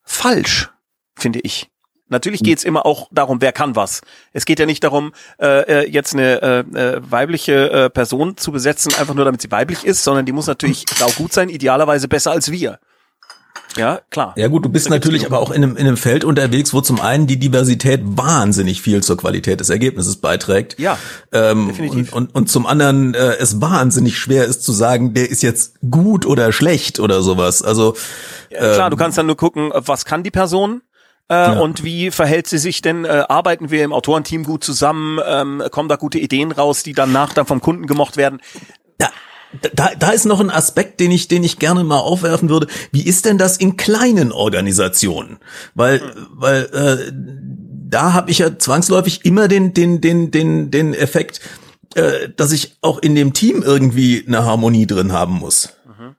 [0.04, 0.70] falsch,
[1.16, 1.70] finde ich.
[2.10, 4.02] Natürlich geht's immer auch darum, wer kann was.
[4.34, 8.52] Es geht ja nicht darum, äh, äh jetzt eine äh, äh, weibliche äh, Person zu
[8.52, 12.08] besetzen, einfach nur damit sie weiblich ist, sondern die muss natürlich auch gut sein, idealerweise
[12.08, 12.80] besser als wir.
[13.78, 14.34] Ja, klar.
[14.36, 17.00] Ja gut, du bist natürlich aber auch in einem, in einem Feld unterwegs, wo zum
[17.00, 20.80] einen die Diversität wahnsinnig viel zur Qualität des Ergebnisses beiträgt.
[20.80, 20.98] Ja,
[21.32, 22.14] ähm, definitiv.
[22.14, 25.76] Und, und, und zum anderen äh, es wahnsinnig schwer ist zu sagen, der ist jetzt
[25.90, 27.62] gut oder schlecht oder sowas.
[27.62, 27.96] Also
[28.50, 30.82] ja, klar, ähm, du kannst dann nur gucken, was kann die Person,
[31.30, 31.60] äh, ja.
[31.60, 33.06] Und wie verhält sie sich denn?
[33.06, 35.20] Äh, arbeiten wir im Autorenteam gut zusammen?
[35.26, 38.42] Ähm, kommen da gute Ideen raus, die danach dann vom Kunden gemocht werden?
[39.00, 39.10] Ja.
[39.74, 42.68] Da, da ist noch ein Aspekt, den ich, den ich gerne mal aufwerfen würde.
[42.92, 45.40] Wie ist denn das in kleinen Organisationen?
[45.74, 46.28] Weil, hm.
[46.32, 47.12] weil äh,
[47.90, 51.42] da habe ich ja zwangsläufig immer den, den, den, den, den Effekt,
[51.96, 55.74] äh, dass ich auch in dem Team irgendwie eine Harmonie drin haben muss.
[55.86, 56.16] Mhm.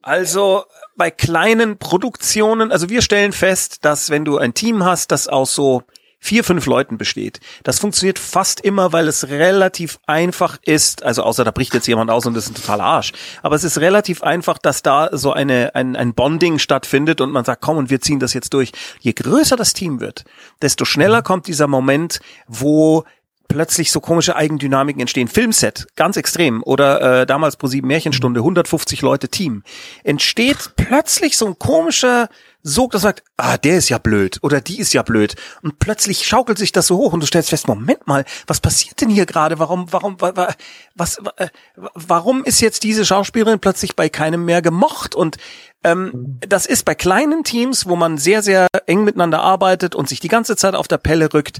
[0.00, 0.64] Also
[0.96, 5.54] bei kleinen Produktionen, also wir stellen fest, dass wenn du ein Team hast, das aus
[5.54, 5.82] so
[6.22, 7.40] vier, fünf Leuten besteht.
[7.64, 12.12] Das funktioniert fast immer, weil es relativ einfach ist, also außer da bricht jetzt jemand
[12.12, 13.12] aus und das ist ein totaler Arsch.
[13.42, 17.44] Aber es ist relativ einfach, dass da so eine, ein, ein Bonding stattfindet und man
[17.44, 18.70] sagt, komm und wir ziehen das jetzt durch.
[19.00, 20.24] Je größer das Team wird,
[20.62, 23.04] desto schneller kommt dieser Moment, wo
[23.52, 25.28] plötzlich so komische Eigendynamiken entstehen.
[25.28, 26.62] Filmset, ganz extrem.
[26.62, 29.62] Oder äh, damals pro sieben Märchenstunde, 150 Leute Team.
[30.04, 32.30] Entsteht plötzlich so ein komischer
[32.62, 35.34] Sog, das sagt, ah, der ist ja blöd oder die ist ja blöd.
[35.62, 39.00] Und plötzlich schaukelt sich das so hoch und du stellst fest, Moment mal, was passiert
[39.00, 39.58] denn hier gerade?
[39.58, 40.56] Warum, warum, was,
[40.94, 45.14] was, äh, warum ist jetzt diese Schauspielerin plötzlich bei keinem mehr gemocht?
[45.14, 45.36] Und
[45.84, 50.20] ähm, das ist bei kleinen Teams, wo man sehr, sehr eng miteinander arbeitet und sich
[50.20, 51.58] die ganze Zeit auf der Pelle rückt,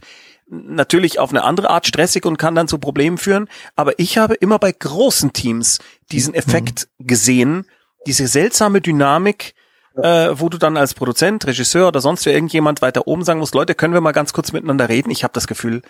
[0.53, 3.49] natürlich auf eine andere Art stressig und kann dann zu Problemen führen.
[3.75, 5.79] Aber ich habe immer bei großen Teams
[6.11, 7.07] diesen Effekt mhm.
[7.07, 7.67] gesehen,
[8.07, 9.55] diese seltsame Dynamik,
[9.97, 13.75] äh, wo du dann als Produzent, Regisseur oder sonst irgendjemand weiter oben sagen musst, Leute,
[13.75, 15.11] können wir mal ganz kurz miteinander reden?
[15.11, 15.83] Ich habe das Gefühl,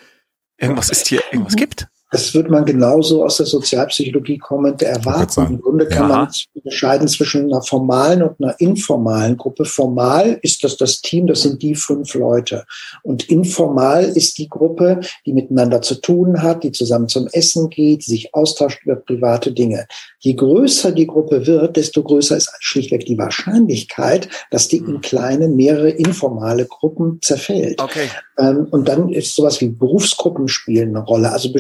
[0.57, 1.89] irgendwas ist hier, irgendwas gibt.
[2.13, 5.47] Das wird man genauso aus der Sozialpsychologie kommend erwarten.
[5.47, 6.17] Im Grunde kann ja.
[6.17, 9.65] man unterscheiden zwischen einer formalen und einer informalen Gruppe.
[9.65, 12.67] Formal ist das das Team, das sind die fünf Leute.
[13.03, 18.07] Und informal ist die Gruppe, die miteinander zu tun hat, die zusammen zum Essen geht,
[18.07, 19.87] die sich austauscht über private Dinge.
[20.19, 25.01] Je größer die Gruppe wird, desto größer ist schlichtweg die Wahrscheinlichkeit, dass die in hm.
[25.01, 27.81] kleine, mehrere informale Gruppen zerfällt.
[27.81, 28.09] Okay.
[28.39, 31.33] Ähm, und dann ist sowas wie Berufsgruppen spielen eine Rolle.
[31.33, 31.53] Also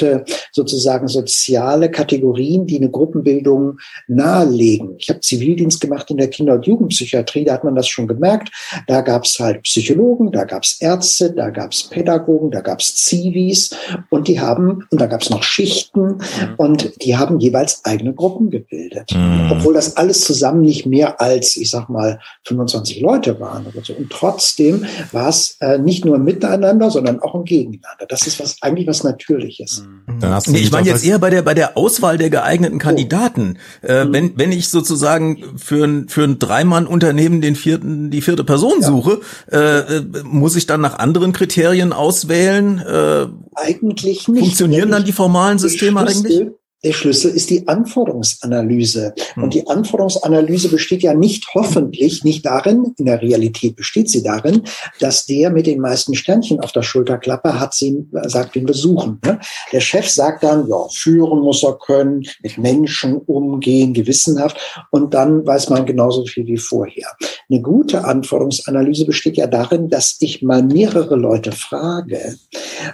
[0.00, 3.78] bestimmte sozusagen soziale Kategorien, die eine Gruppenbildung
[4.08, 4.94] nahelegen.
[4.98, 8.50] Ich habe Zivildienst gemacht in der Kinder- und Jugendpsychiatrie, da hat man das schon gemerkt.
[8.86, 12.80] Da gab es halt Psychologen, da gab es Ärzte, da gab es Pädagogen, da gab
[12.80, 13.70] es Zivis
[14.10, 16.54] und die haben, und da gab es noch Schichten mhm.
[16.56, 19.12] und die haben jeweils eigene Gruppen gebildet.
[19.14, 19.52] Mhm.
[19.52, 23.92] Obwohl das alles zusammen nicht mehr als, ich sag mal, 25 Leute waren oder so.
[23.92, 28.06] Und trotzdem war es äh, nicht nur miteinander, sondern auch im Gegeneinander.
[28.08, 29.84] Das ist was eigentlich was Natürliches.
[30.06, 30.20] Mhm.
[30.20, 32.76] Dann hast du nee, ich meine jetzt eher bei der bei der Auswahl der geeigneten
[32.76, 32.78] oh.
[32.78, 33.58] Kandidaten.
[33.82, 33.86] Oh.
[33.86, 34.12] Äh, mhm.
[34.12, 38.86] Wenn wenn ich sozusagen für ein für ein Dreimann-Unternehmen den vierten die vierte Person ja.
[38.86, 42.78] suche, äh, äh, muss ich dann nach anderen Kriterien auswählen?
[42.78, 44.40] Äh, eigentlich nicht.
[44.40, 46.48] Funktionieren dann die formalen Systeme eigentlich?
[46.82, 49.12] Der Schlüssel ist die Anforderungsanalyse.
[49.34, 49.42] Hm.
[49.42, 54.62] Und die Anforderungsanalyse besteht ja nicht hoffentlich nicht darin, in der Realität besteht sie darin,
[54.98, 59.20] dass der mit den meisten Sternchen auf der Schulterklappe hat sie, sagt den Besuchen.
[59.24, 59.38] Ne?
[59.72, 64.56] Der Chef sagt dann, ja, führen muss er können, mit Menschen umgehen, gewissenhaft.
[64.90, 67.08] Und dann weiß man genauso viel wie vorher.
[67.50, 72.36] Eine gute Anforderungsanalyse besteht ja darin, dass ich mal mehrere Leute frage.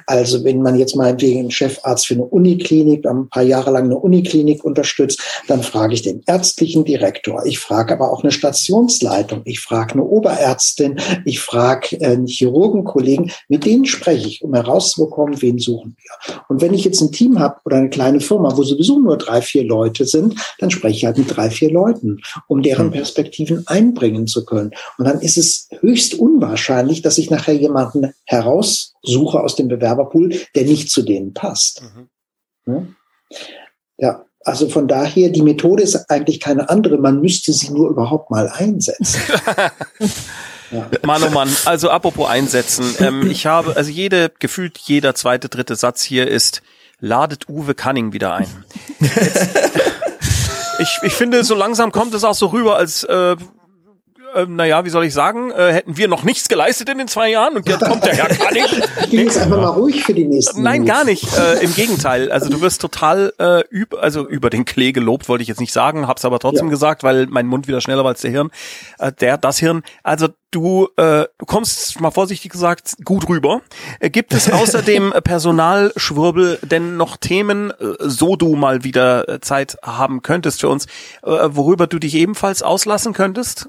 [0.06, 3.98] Also wenn man jetzt mal wegen Chefarzt für eine Uniklinik ein paar Jahre lang eine
[3.98, 7.44] Uniklinik unterstützt, dann frage ich den ärztlichen Direktor.
[7.47, 9.43] Ich frage aber auch eine Stationsleitung.
[9.44, 10.98] Ich frage eine Oberärztin.
[11.24, 13.31] Ich frage äh, einen Chirurgenkollegen.
[13.48, 16.35] Mit denen spreche ich, um herauszubekommen, wen suchen wir.
[16.48, 19.43] Und wenn ich jetzt ein Team habe oder eine kleine Firma, wo sowieso nur drei,
[19.43, 22.93] vier Leute sind, dann spreche ich halt mit drei, vier Leuten, um deren hm.
[22.93, 24.70] Perspektiven einbringen zu können.
[24.98, 30.65] Und dann ist es höchst unwahrscheinlich, dass ich nachher jemanden heraussuche aus dem Bewerberpool, der
[30.65, 31.82] nicht zu denen passt.
[31.82, 32.09] Mhm.
[32.66, 32.86] Ja?
[33.98, 36.98] Ja, also von daher, die Methode ist eigentlich keine andere.
[36.98, 39.20] Man müsste sie nur überhaupt mal einsetzen.
[40.70, 40.89] ja.
[41.05, 41.48] Mann, oh Mann.
[41.64, 42.85] Also apropos einsetzen.
[43.01, 46.62] Ähm, ich habe, also jede, gefühlt jeder zweite, dritte Satz hier ist,
[47.01, 48.64] ladet Uwe Canning wieder ein.
[49.01, 49.48] Jetzt,
[50.78, 53.36] ich, ich finde, so langsam kommt es auch so rüber, als äh,
[54.36, 57.30] äh, naja, wie soll ich sagen, äh, hätten wir noch nichts geleistet in den zwei
[57.30, 58.64] Jahren und jetzt kommt der Herr Canning.
[59.10, 60.62] Ging jetzt einfach mal ruhig für die nächsten.
[60.62, 61.26] Nein, gar nicht.
[61.36, 62.30] Äh, Im Gegenteil.
[62.30, 65.72] Also du wirst total äh, über, also über den Klee gelobt, wollte ich jetzt nicht
[65.72, 66.70] sagen, hab's aber trotzdem ja.
[66.70, 68.50] gesagt, weil mein Mund wieder schneller war als der Hirn.
[68.98, 69.82] Äh, der, das Hirn.
[70.02, 73.60] Also du, äh, du kommst mal vorsichtig gesagt gut rüber.
[74.00, 79.76] Äh, gibt es außerdem Personalschwurbel denn noch Themen, äh, so du mal wieder äh, Zeit
[79.82, 80.86] haben könntest für uns,
[81.22, 83.68] äh, worüber du dich ebenfalls auslassen könntest?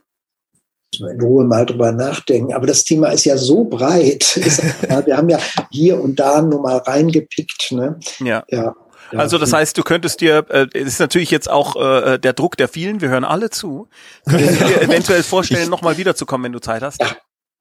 [1.00, 2.54] In Ruhe mal drüber nachdenken.
[2.54, 4.40] Aber das Thema ist ja so breit.
[5.06, 5.40] wir haben ja
[5.70, 7.72] hier und da nur mal reingepickt.
[7.72, 8.00] Ne?
[8.20, 8.44] Ja.
[8.50, 8.76] ja.
[9.16, 12.68] Also das heißt, du könntest dir, äh, ist natürlich jetzt auch äh, der Druck der
[12.68, 13.88] vielen, wir hören alle zu,
[14.30, 17.02] könntest du dir eventuell vorstellen, nochmal wiederzukommen, wenn du Zeit hast?
[17.02, 17.08] Ja.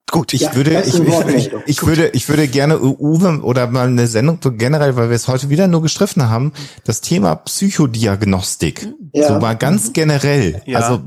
[0.09, 4.07] Gut, ich ja, würde, ich, ich, ich würde, ich würde gerne Uwe oder mal eine
[4.07, 6.53] Sendung so generell, weil wir es heute wieder nur gestriffen haben,
[6.85, 8.89] das Thema Psychodiagnostik.
[9.13, 9.27] Ja.
[9.27, 10.63] So mal ganz generell.
[10.65, 10.79] Ja.
[10.79, 11.03] Also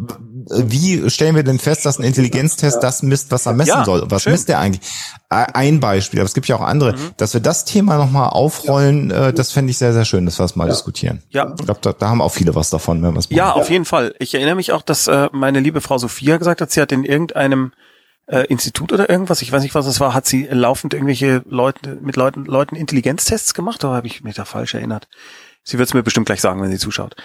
[0.49, 4.03] wie stellen wir denn fest, dass ein Intelligenztest das misst, was er messen ja, soll?
[4.09, 4.31] Was schön.
[4.31, 4.81] misst er eigentlich?
[5.29, 6.93] Ein Beispiel, aber es gibt ja auch andere.
[6.93, 7.11] Mhm.
[7.17, 9.27] Dass wir das Thema nochmal aufrollen, ja.
[9.27, 10.71] äh, das fände ich sehr, sehr schön, dass wir es mal ja.
[10.71, 11.21] diskutieren.
[11.29, 11.53] Ja.
[11.57, 13.37] Ich glaube, da, da, haben auch viele was davon, wenn wir es machen.
[13.37, 14.15] Ja, auf jeden Fall.
[14.19, 17.03] Ich erinnere mich auch, dass äh, meine liebe Frau Sophia gesagt hat, sie hat in
[17.03, 17.71] irgendeinem
[18.25, 21.97] äh, Institut oder irgendwas, ich weiß nicht, was es war, hat sie laufend irgendwelche Leute
[22.01, 25.07] mit Leuten, Leuten Intelligenztests gemacht, oder habe ich mich da falsch erinnert?
[25.63, 27.15] Sie wird es mir bestimmt gleich sagen, wenn sie zuschaut.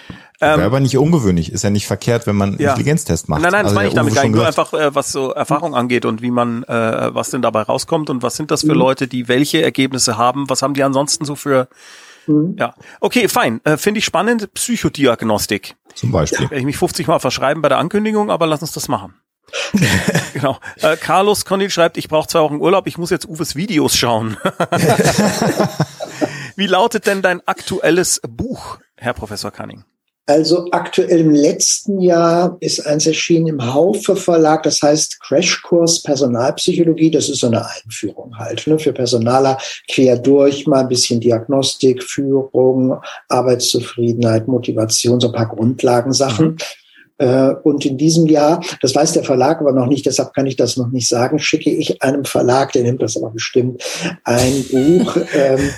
[0.41, 1.51] Ähm, Wäre aber nicht ungewöhnlich.
[1.53, 2.71] Ist ja nicht verkehrt, wenn man einen ja.
[2.71, 3.41] Intelligenztest macht.
[3.41, 4.35] Nein, nein, das also meine ich damit gar nicht.
[4.35, 8.11] Nur einfach, äh, was so Erfahrung angeht und wie man, äh, was denn dabei rauskommt
[8.11, 8.81] und was sind das für mhm.
[8.81, 10.51] Leute, die welche Ergebnisse haben.
[10.51, 11.69] Was haben die ansonsten so für
[12.27, 12.57] Mhm.
[12.59, 13.61] Ja, okay, fein.
[13.65, 14.53] Äh, Finde ich spannend.
[14.55, 15.77] Psychodiagnostik.
[15.95, 16.43] Zum Beispiel.
[16.43, 19.15] Werde ich mich 50 Mal verschreiben bei der Ankündigung, aber lass uns das machen.
[20.33, 20.59] genau.
[20.81, 24.37] Äh, Carlos Conny schreibt, ich brauche zwei Wochen Urlaub, ich muss jetzt Uwes Videos schauen.
[26.57, 29.85] Wie lautet denn dein aktuelles Buch, Herr Professor Canning?
[30.27, 37.11] Also aktuell im letzten Jahr ist eins erschienen im Haufe Verlag, das heißt Crashkurs Personalpsychologie.
[37.11, 39.59] Das ist so eine Einführung halt ne, für Personaler
[39.91, 46.53] quer durch, mal ein bisschen Diagnostik, Führung, Arbeitszufriedenheit, Motivation, so ein paar Grundlagensachen.
[46.53, 46.57] Mhm.
[47.19, 50.57] Äh, und in diesem Jahr, das weiß der Verlag aber noch nicht, deshalb kann ich
[50.57, 53.83] das noch nicht sagen, schicke ich einem Verlag, der nimmt das aber bestimmt,
[54.25, 55.19] ein Buch.
[55.35, 55.71] Ähm,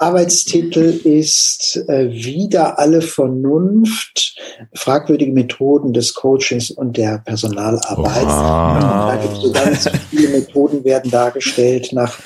[0.00, 4.40] Arbeitstitel ist äh, Wieder alle Vernunft,
[4.74, 8.24] fragwürdige Methoden des Coachings und der Personalarbeit.
[8.24, 9.10] Wow.
[9.10, 12.18] Da gibt es so ganz viele Methoden werden dargestellt nach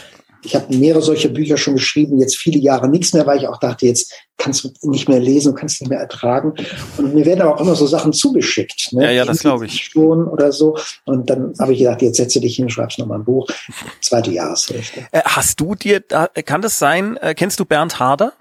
[0.44, 3.58] ich habe mehrere solcher Bücher schon geschrieben, jetzt viele Jahre nichts mehr, weil ich auch
[3.58, 6.54] dachte, jetzt kannst du nicht mehr lesen und kannst nicht mehr ertragen.
[6.98, 8.92] Und mir werden aber auch immer so Sachen zugeschickt.
[8.92, 9.04] Ne?
[9.04, 9.84] Ja, ja, das glaube ich.
[9.86, 10.76] Schon oder so.
[11.04, 13.48] Und dann habe ich gedacht, jetzt setze dich hin, schreibst nochmal ein Buch.
[14.00, 15.06] Zweite Jahreshälfte.
[15.12, 18.32] Äh, hast du dir, kann das sein, äh, kennst du Bernd Harder?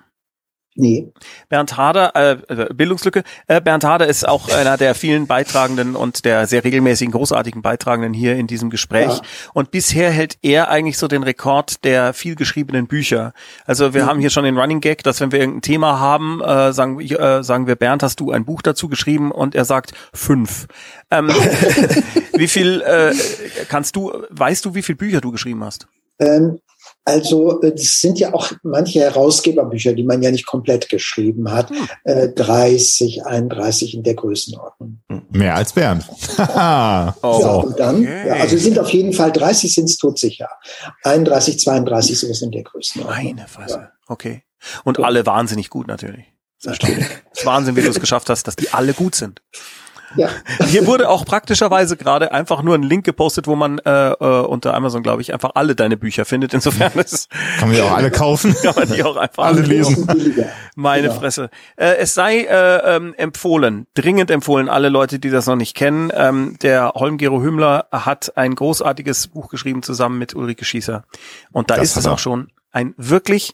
[0.75, 1.11] Nee.
[1.49, 3.23] Bernd Hader, äh, äh, Bildungslücke.
[3.47, 8.13] Äh, Bernd Hader ist auch einer der vielen Beitragenden und der sehr regelmäßigen, großartigen Beitragenden
[8.13, 9.17] hier in diesem Gespräch.
[9.17, 9.21] Ja.
[9.53, 13.33] Und bisher hält er eigentlich so den Rekord der viel geschriebenen Bücher.
[13.65, 14.07] Also wir mhm.
[14.07, 17.43] haben hier schon den Running Gag, dass wenn wir irgendein Thema haben, äh, sagen, äh,
[17.43, 19.31] sagen wir, Bernd, hast du ein Buch dazu geschrieben?
[19.31, 20.67] Und er sagt fünf.
[21.11, 21.27] Ähm,
[22.33, 23.13] wie viel äh,
[23.69, 25.87] kannst du, weißt du, wie viel Bücher du geschrieben hast?
[26.19, 26.59] Ähm,
[27.05, 31.69] also es äh, sind ja auch manche Herausgeberbücher, die man ja nicht komplett geschrieben hat.
[31.69, 31.89] Hm.
[32.03, 34.99] Äh, 30, 31 in der Größenordnung.
[35.29, 36.05] Mehr als Bernd.
[36.37, 36.43] oh.
[36.43, 37.15] Ja,
[37.63, 38.27] und dann, okay.
[38.27, 40.49] ja, also sind auf jeden Fall 30 sind es todsicher.
[41.03, 43.23] 31, 32 sowas in der Größenordnung.
[43.23, 43.75] Meine Fresse.
[43.75, 43.91] Ja.
[44.07, 44.43] Okay.
[44.85, 45.03] Und ja.
[45.03, 46.25] alle wahnsinnig gut natürlich.
[46.61, 49.41] Das ist Wahnsinn, wie du es geschafft hast, dass die alle gut sind.
[50.15, 50.29] Ja.
[50.65, 54.73] Hier wurde auch praktischerweise gerade einfach nur ein Link gepostet, wo man äh, äh, unter
[54.73, 56.53] Amazon, glaube ich, einfach alle deine Bücher findet.
[56.53, 57.29] Insofern ist
[57.59, 58.55] kann man die auch alle kaufen.
[58.63, 60.07] Kann man die auch einfach alle lesen.
[60.75, 61.13] Meine ja.
[61.13, 61.49] Fresse.
[61.75, 66.11] Äh, es sei äh, ähm, empfohlen, dringend empfohlen, alle Leute, die das noch nicht kennen.
[66.13, 71.03] Ähm, der Holmgero Hümmler hat ein großartiges Buch geschrieben zusammen mit Ulrike Schießer.
[71.51, 73.53] Und da das ist es auch schon ein wirklich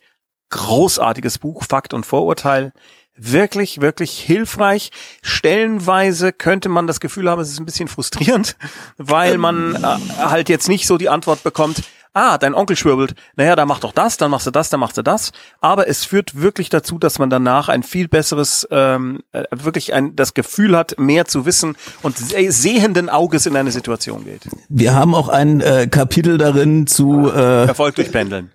[0.49, 2.73] großartiges Buch, Fakt und Vorurteil
[3.19, 4.91] wirklich, wirklich hilfreich.
[5.21, 8.55] Stellenweise könnte man das Gefühl haben, es ist ein bisschen frustrierend,
[8.97, 11.83] weil man äh, halt jetzt nicht so die Antwort bekommt,
[12.13, 14.97] ah, dein Onkel schwirbelt, naja, dann mach doch das, dann machst du das, dann machst
[14.97, 15.31] du das.
[15.61, 20.15] Aber es führt wirklich dazu, dass man danach ein viel besseres, ähm, äh, wirklich ein,
[20.15, 24.41] das Gefühl hat, mehr zu wissen und sehenden Auges in eine Situation geht.
[24.69, 28.51] Wir haben auch ein äh, Kapitel darin zu äh, Erfolg durch Pendeln.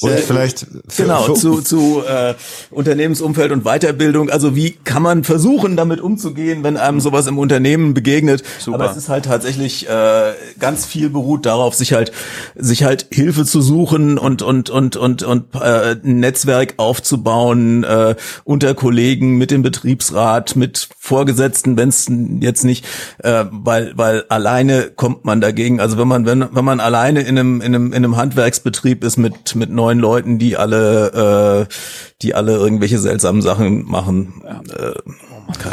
[0.00, 2.34] Und äh, vielleicht für, genau für, zu, zu äh,
[2.70, 4.28] Unternehmensumfeld und Weiterbildung.
[4.28, 8.42] Also wie kann man versuchen, damit umzugehen, wenn einem sowas im Unternehmen begegnet?
[8.58, 8.80] Super.
[8.80, 12.10] Aber es ist halt tatsächlich äh, ganz viel beruht darauf, sich halt
[12.56, 18.16] sich halt Hilfe zu suchen und und und und und äh, ein Netzwerk aufzubauen äh,
[18.42, 22.10] unter Kollegen mit dem Betriebsrat, mit Vorgesetzten, wenn es
[22.40, 22.84] jetzt nicht,
[23.18, 25.78] äh, weil weil alleine kommt man dagegen.
[25.80, 29.18] Also wenn man wenn wenn man alleine in einem in einem in einem Handwerksbetrieb ist
[29.18, 31.74] mit mit neun Leuten, die alle, äh,
[32.24, 34.42] die alle irgendwelche seltsamen Sachen machen.
[34.76, 34.94] Äh,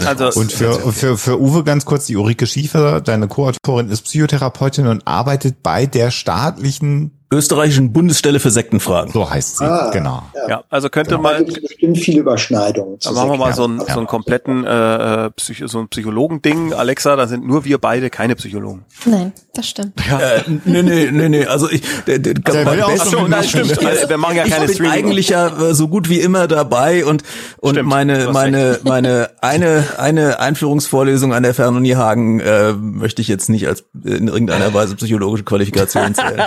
[0.06, 4.88] also, und für, für, für Uwe ganz kurz, die Ulrike Schiefer, deine Co-Autorin, ist Psychotherapeutin
[4.88, 9.14] und arbeitet bei der staatlichen österreichischen Bundesstelle für Sektenfragen.
[9.14, 10.24] So heißt sie, ah, genau.
[10.36, 10.50] Ja.
[10.50, 10.64] ja.
[10.70, 11.46] also könnte genau, man.
[11.46, 12.98] bestimmt viele Überschneidungen.
[13.02, 13.94] Dann machen wir mal so einen, ja.
[13.94, 16.74] so einen kompletten äh, Psych so ein Psychologen-Ding.
[16.74, 18.84] Alexa, da sind nur wir beide keine Psychologen.
[19.06, 19.94] Nein, das stimmt.
[20.10, 20.20] Ja.
[20.20, 21.46] Äh, nee, nee, nee, nee.
[21.46, 23.82] Also ich, der, der, der bei auch nein, stimmt.
[23.86, 27.06] Also, wir machen ja keine ich bin eigentlich ja äh, so gut wie immer dabei
[27.06, 27.24] und
[27.58, 28.84] und stimmt, meine meine recht.
[28.86, 34.28] meine eine eine Einführungsvorlesung an der Fernuni Hagen äh, möchte ich jetzt nicht als in
[34.28, 36.42] irgendeiner Weise psychologische Qualifikation zählen.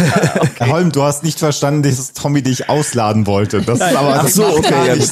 [0.40, 0.70] okay.
[0.70, 3.62] Holm, du hast nicht verstanden, dass Tommy dich ausladen wollte.
[3.62, 5.10] Das nein, ist aber ach so, okay, ja, gut,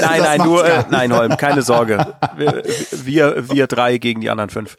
[0.00, 2.14] Nein, nein, nur äh, nein, Holm, keine Sorge.
[2.36, 4.76] Wir, wir, wir drei gegen die anderen fünf.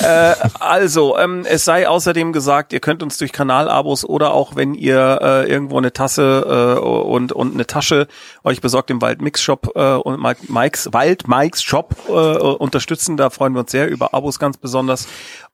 [0.00, 4.74] Äh, also, ähm, es sei außerdem gesagt, ihr könnt uns durch Kanalabos oder auch wenn
[4.74, 8.08] ihr äh, irgendwo eine Tasse äh, und und eine Tasche
[8.44, 13.16] euch besorgt im Wald Mix Shop äh, und Mikes Wald Mikes Shop äh, unterstützen.
[13.16, 15.06] Da freuen wir uns sehr über Abos ganz besonders.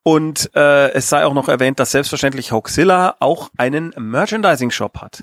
[0.06, 5.22] Und äh, es sei auch noch erwähnt, dass selbstverständlich Hoaxilla auch einen Merchandising-Shop hat.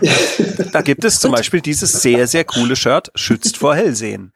[0.72, 4.32] da gibt es zum Beispiel dieses sehr, sehr coole Shirt, schützt vor Hellsehen.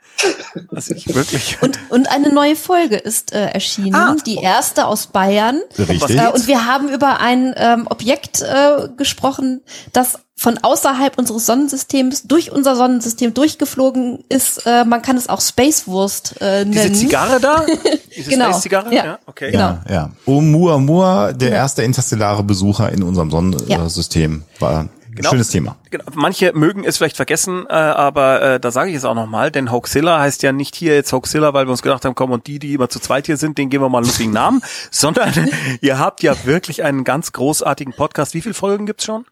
[0.71, 4.15] Was ich wirklich und, und eine neue Folge ist äh, erschienen, ah.
[4.27, 5.63] die erste aus Bayern.
[5.79, 6.19] Richtig.
[6.19, 9.63] Äh, und wir haben über ein ähm, Objekt äh, gesprochen,
[9.95, 14.65] das von außerhalb unseres Sonnensystems durch unser Sonnensystem durchgeflogen ist.
[14.67, 16.73] Äh, man kann es auch Spacewurst äh, nennen.
[16.73, 17.67] Diese Zigarre da?
[18.17, 18.51] Diese genau.
[18.51, 18.95] Space-Zigarre?
[18.95, 19.05] Ja.
[19.05, 19.19] ja.
[19.27, 19.51] okay.
[19.51, 19.79] Genau.
[19.89, 20.11] Ja, ja.
[20.27, 21.57] Oumuamua, der ja.
[21.57, 24.89] erste interstellare Besucher in unserem Sonnensystem, war
[25.19, 25.31] Genau.
[25.31, 25.77] Schönes Thema.
[25.91, 26.05] Genau.
[26.15, 29.73] Manche mögen es vielleicht vergessen, äh, aber äh, da sage ich es auch nochmal, denn
[29.73, 32.61] Hoaxilla heißt ja nicht hier jetzt Hoaxilla, weil wir uns gedacht haben, komm, und die,
[32.61, 34.63] die immer zu zweit hier sind, denen geben wir mal einen lustigen Namen,
[34.93, 35.33] sondern
[35.81, 38.33] ihr habt ja wirklich einen ganz großartigen Podcast.
[38.35, 39.25] Wie viele Folgen gibt's schon?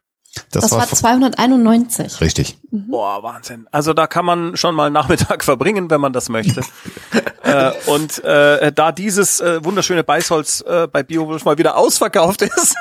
[0.51, 2.21] Das, das war, war 291.
[2.21, 2.59] Richtig.
[2.71, 2.91] Mhm.
[2.91, 3.67] Boah, Wahnsinn.
[3.71, 6.63] Also da kann man schon mal einen Nachmittag verbringen, wenn man das möchte.
[7.43, 12.75] äh, und äh, da dieses äh, wunderschöne Beißholz äh, bei BioWolf mal wieder ausverkauft ist,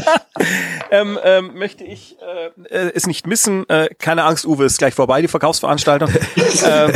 [0.90, 3.68] ähm, ähm, möchte ich äh, äh, es nicht missen.
[3.68, 6.10] Äh, keine Angst, Uwe, ist gleich vorbei, die Verkaufsveranstaltung.
[6.10, 6.92] äh,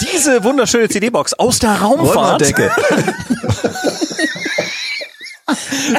[0.00, 2.42] diese wunderschöne CD-Box aus der Raumfahrt.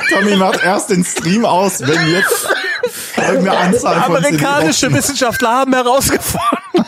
[0.10, 2.48] Tommy macht erst den Stream aus, wenn jetzt
[3.30, 6.86] irgendeine Anzahl von Amerikanische Wissenschaftler haben herausgefunden,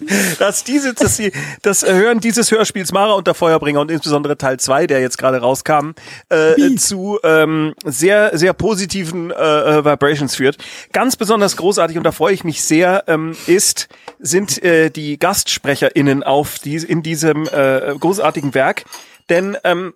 [0.38, 1.32] dass diese, dass sie
[1.62, 5.38] das Hören dieses Hörspiels Mara und der Feuerbringer und insbesondere Teil 2, der jetzt gerade
[5.38, 5.90] rauskam,
[6.28, 10.58] äh, zu ähm, sehr, sehr positiven äh, äh, Vibrations führt.
[10.92, 13.88] Ganz besonders großartig und da freue ich mich sehr, ähm, ist,
[14.18, 18.84] sind äh, die GastsprecherInnen auf die, in diesem äh, großartigen Werk.
[19.28, 19.94] Denn ähm,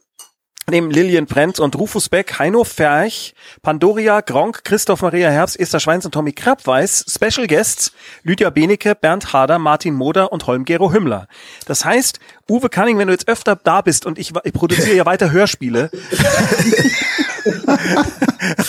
[0.70, 6.04] neben Lilian Prenz und Rufus Beck, Heino Ferch, Pandoria, Gronk, Christoph Maria Herbst, Esther Schweins
[6.04, 7.92] und Tommy Krabweis, Special Guests
[8.22, 11.28] Lydia Benecke, Bernd Hader, Martin Moder und Holm-Gero Hümmler.
[11.66, 12.18] Das heißt,
[12.48, 15.90] Uwe Canning, wenn du jetzt öfter da bist und ich, ich produziere ja weiter Hörspiele,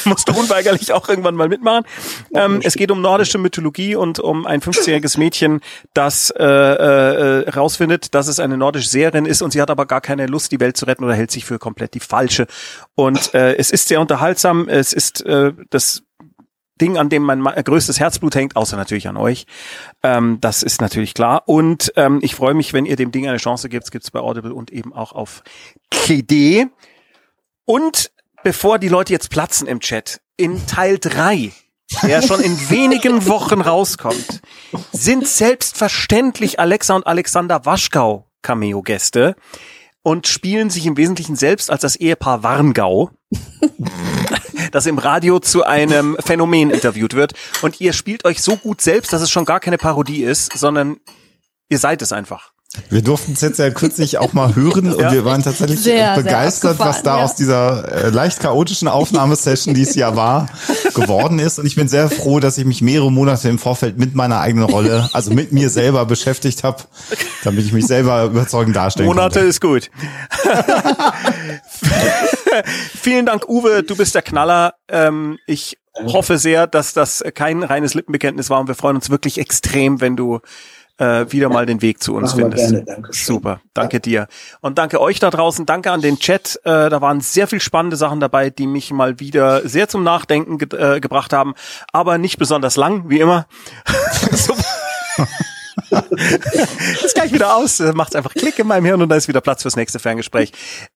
[0.06, 1.86] musst du unweigerlich auch irgendwann mal mitmachen.
[2.34, 5.60] Ähm, es geht um nordische Mythologie und um ein 15-jähriges Mädchen,
[5.94, 10.02] das äh, äh, rausfindet, dass es eine nordische Seherin ist und sie hat aber gar
[10.02, 12.48] keine Lust, die Welt zu retten oder hält sich für komplett die falsche.
[12.96, 14.70] Und äh, es ist sehr unterhaltsam.
[14.70, 16.05] Es ist äh, das
[16.82, 19.46] Ding, an dem mein größtes Herzblut hängt, außer natürlich an euch.
[20.04, 21.44] Ähm, das ist natürlich klar.
[21.48, 23.90] Und ähm, ich freue mich, wenn ihr dem Ding eine Chance gibt.
[23.92, 25.44] Gibt es bei Audible und eben auch auf
[25.90, 26.68] KD.
[27.66, 28.12] Und
[28.44, 31.52] bevor die Leute jetzt platzen im Chat, in Teil drei,
[32.04, 34.42] der schon in wenigen Wochen rauskommt,
[34.92, 39.36] sind selbstverständlich Alexa und Alexander Waschgau Cameo-Gäste
[40.04, 43.10] und spielen sich im Wesentlichen selbst als das Ehepaar Warngau,
[44.76, 47.32] das im Radio zu einem Phänomen interviewt wird.
[47.62, 50.98] Und ihr spielt euch so gut selbst, dass es schon gar keine Parodie ist, sondern
[51.70, 52.52] ihr seid es einfach.
[52.90, 55.14] Wir durften es jetzt ja kürzlich auch mal hören und ja.
[55.14, 57.24] wir waren tatsächlich sehr, begeistert, sehr was da ja.
[57.24, 60.48] aus dieser äh, leicht chaotischen Aufnahmesession, die es ja war,
[60.94, 61.58] geworden ist.
[61.58, 64.70] Und ich bin sehr froh, dass ich mich mehrere Monate im Vorfeld mit meiner eigenen
[64.70, 66.84] Rolle, also mit mir selber beschäftigt habe,
[67.46, 69.48] damit ich mich selber überzeugend darstellen Monate konnte.
[69.48, 69.90] ist gut.
[73.02, 73.84] Vielen Dank, Uwe.
[73.84, 74.76] Du bist der Knaller.
[74.88, 79.38] Ähm, ich hoffe sehr, dass das kein reines Lippenbekenntnis war und wir freuen uns wirklich
[79.38, 80.42] extrem, wenn du
[80.98, 82.70] äh, wieder mal den Weg zu uns Machen findest.
[82.70, 84.02] Gerne, danke Super, danke ja.
[84.02, 84.28] dir.
[84.62, 86.60] Und danke euch da draußen, danke an den Chat.
[86.64, 90.58] Äh, da waren sehr viel spannende Sachen dabei, die mich mal wieder sehr zum Nachdenken
[90.58, 91.54] ge äh, gebracht haben,
[91.92, 93.48] aber nicht besonders lang, wie immer.
[97.04, 99.62] ist gleich wieder aus, macht einfach Klick in meinem Hirn und da ist wieder Platz
[99.62, 100.52] fürs nächste Ferngespräch.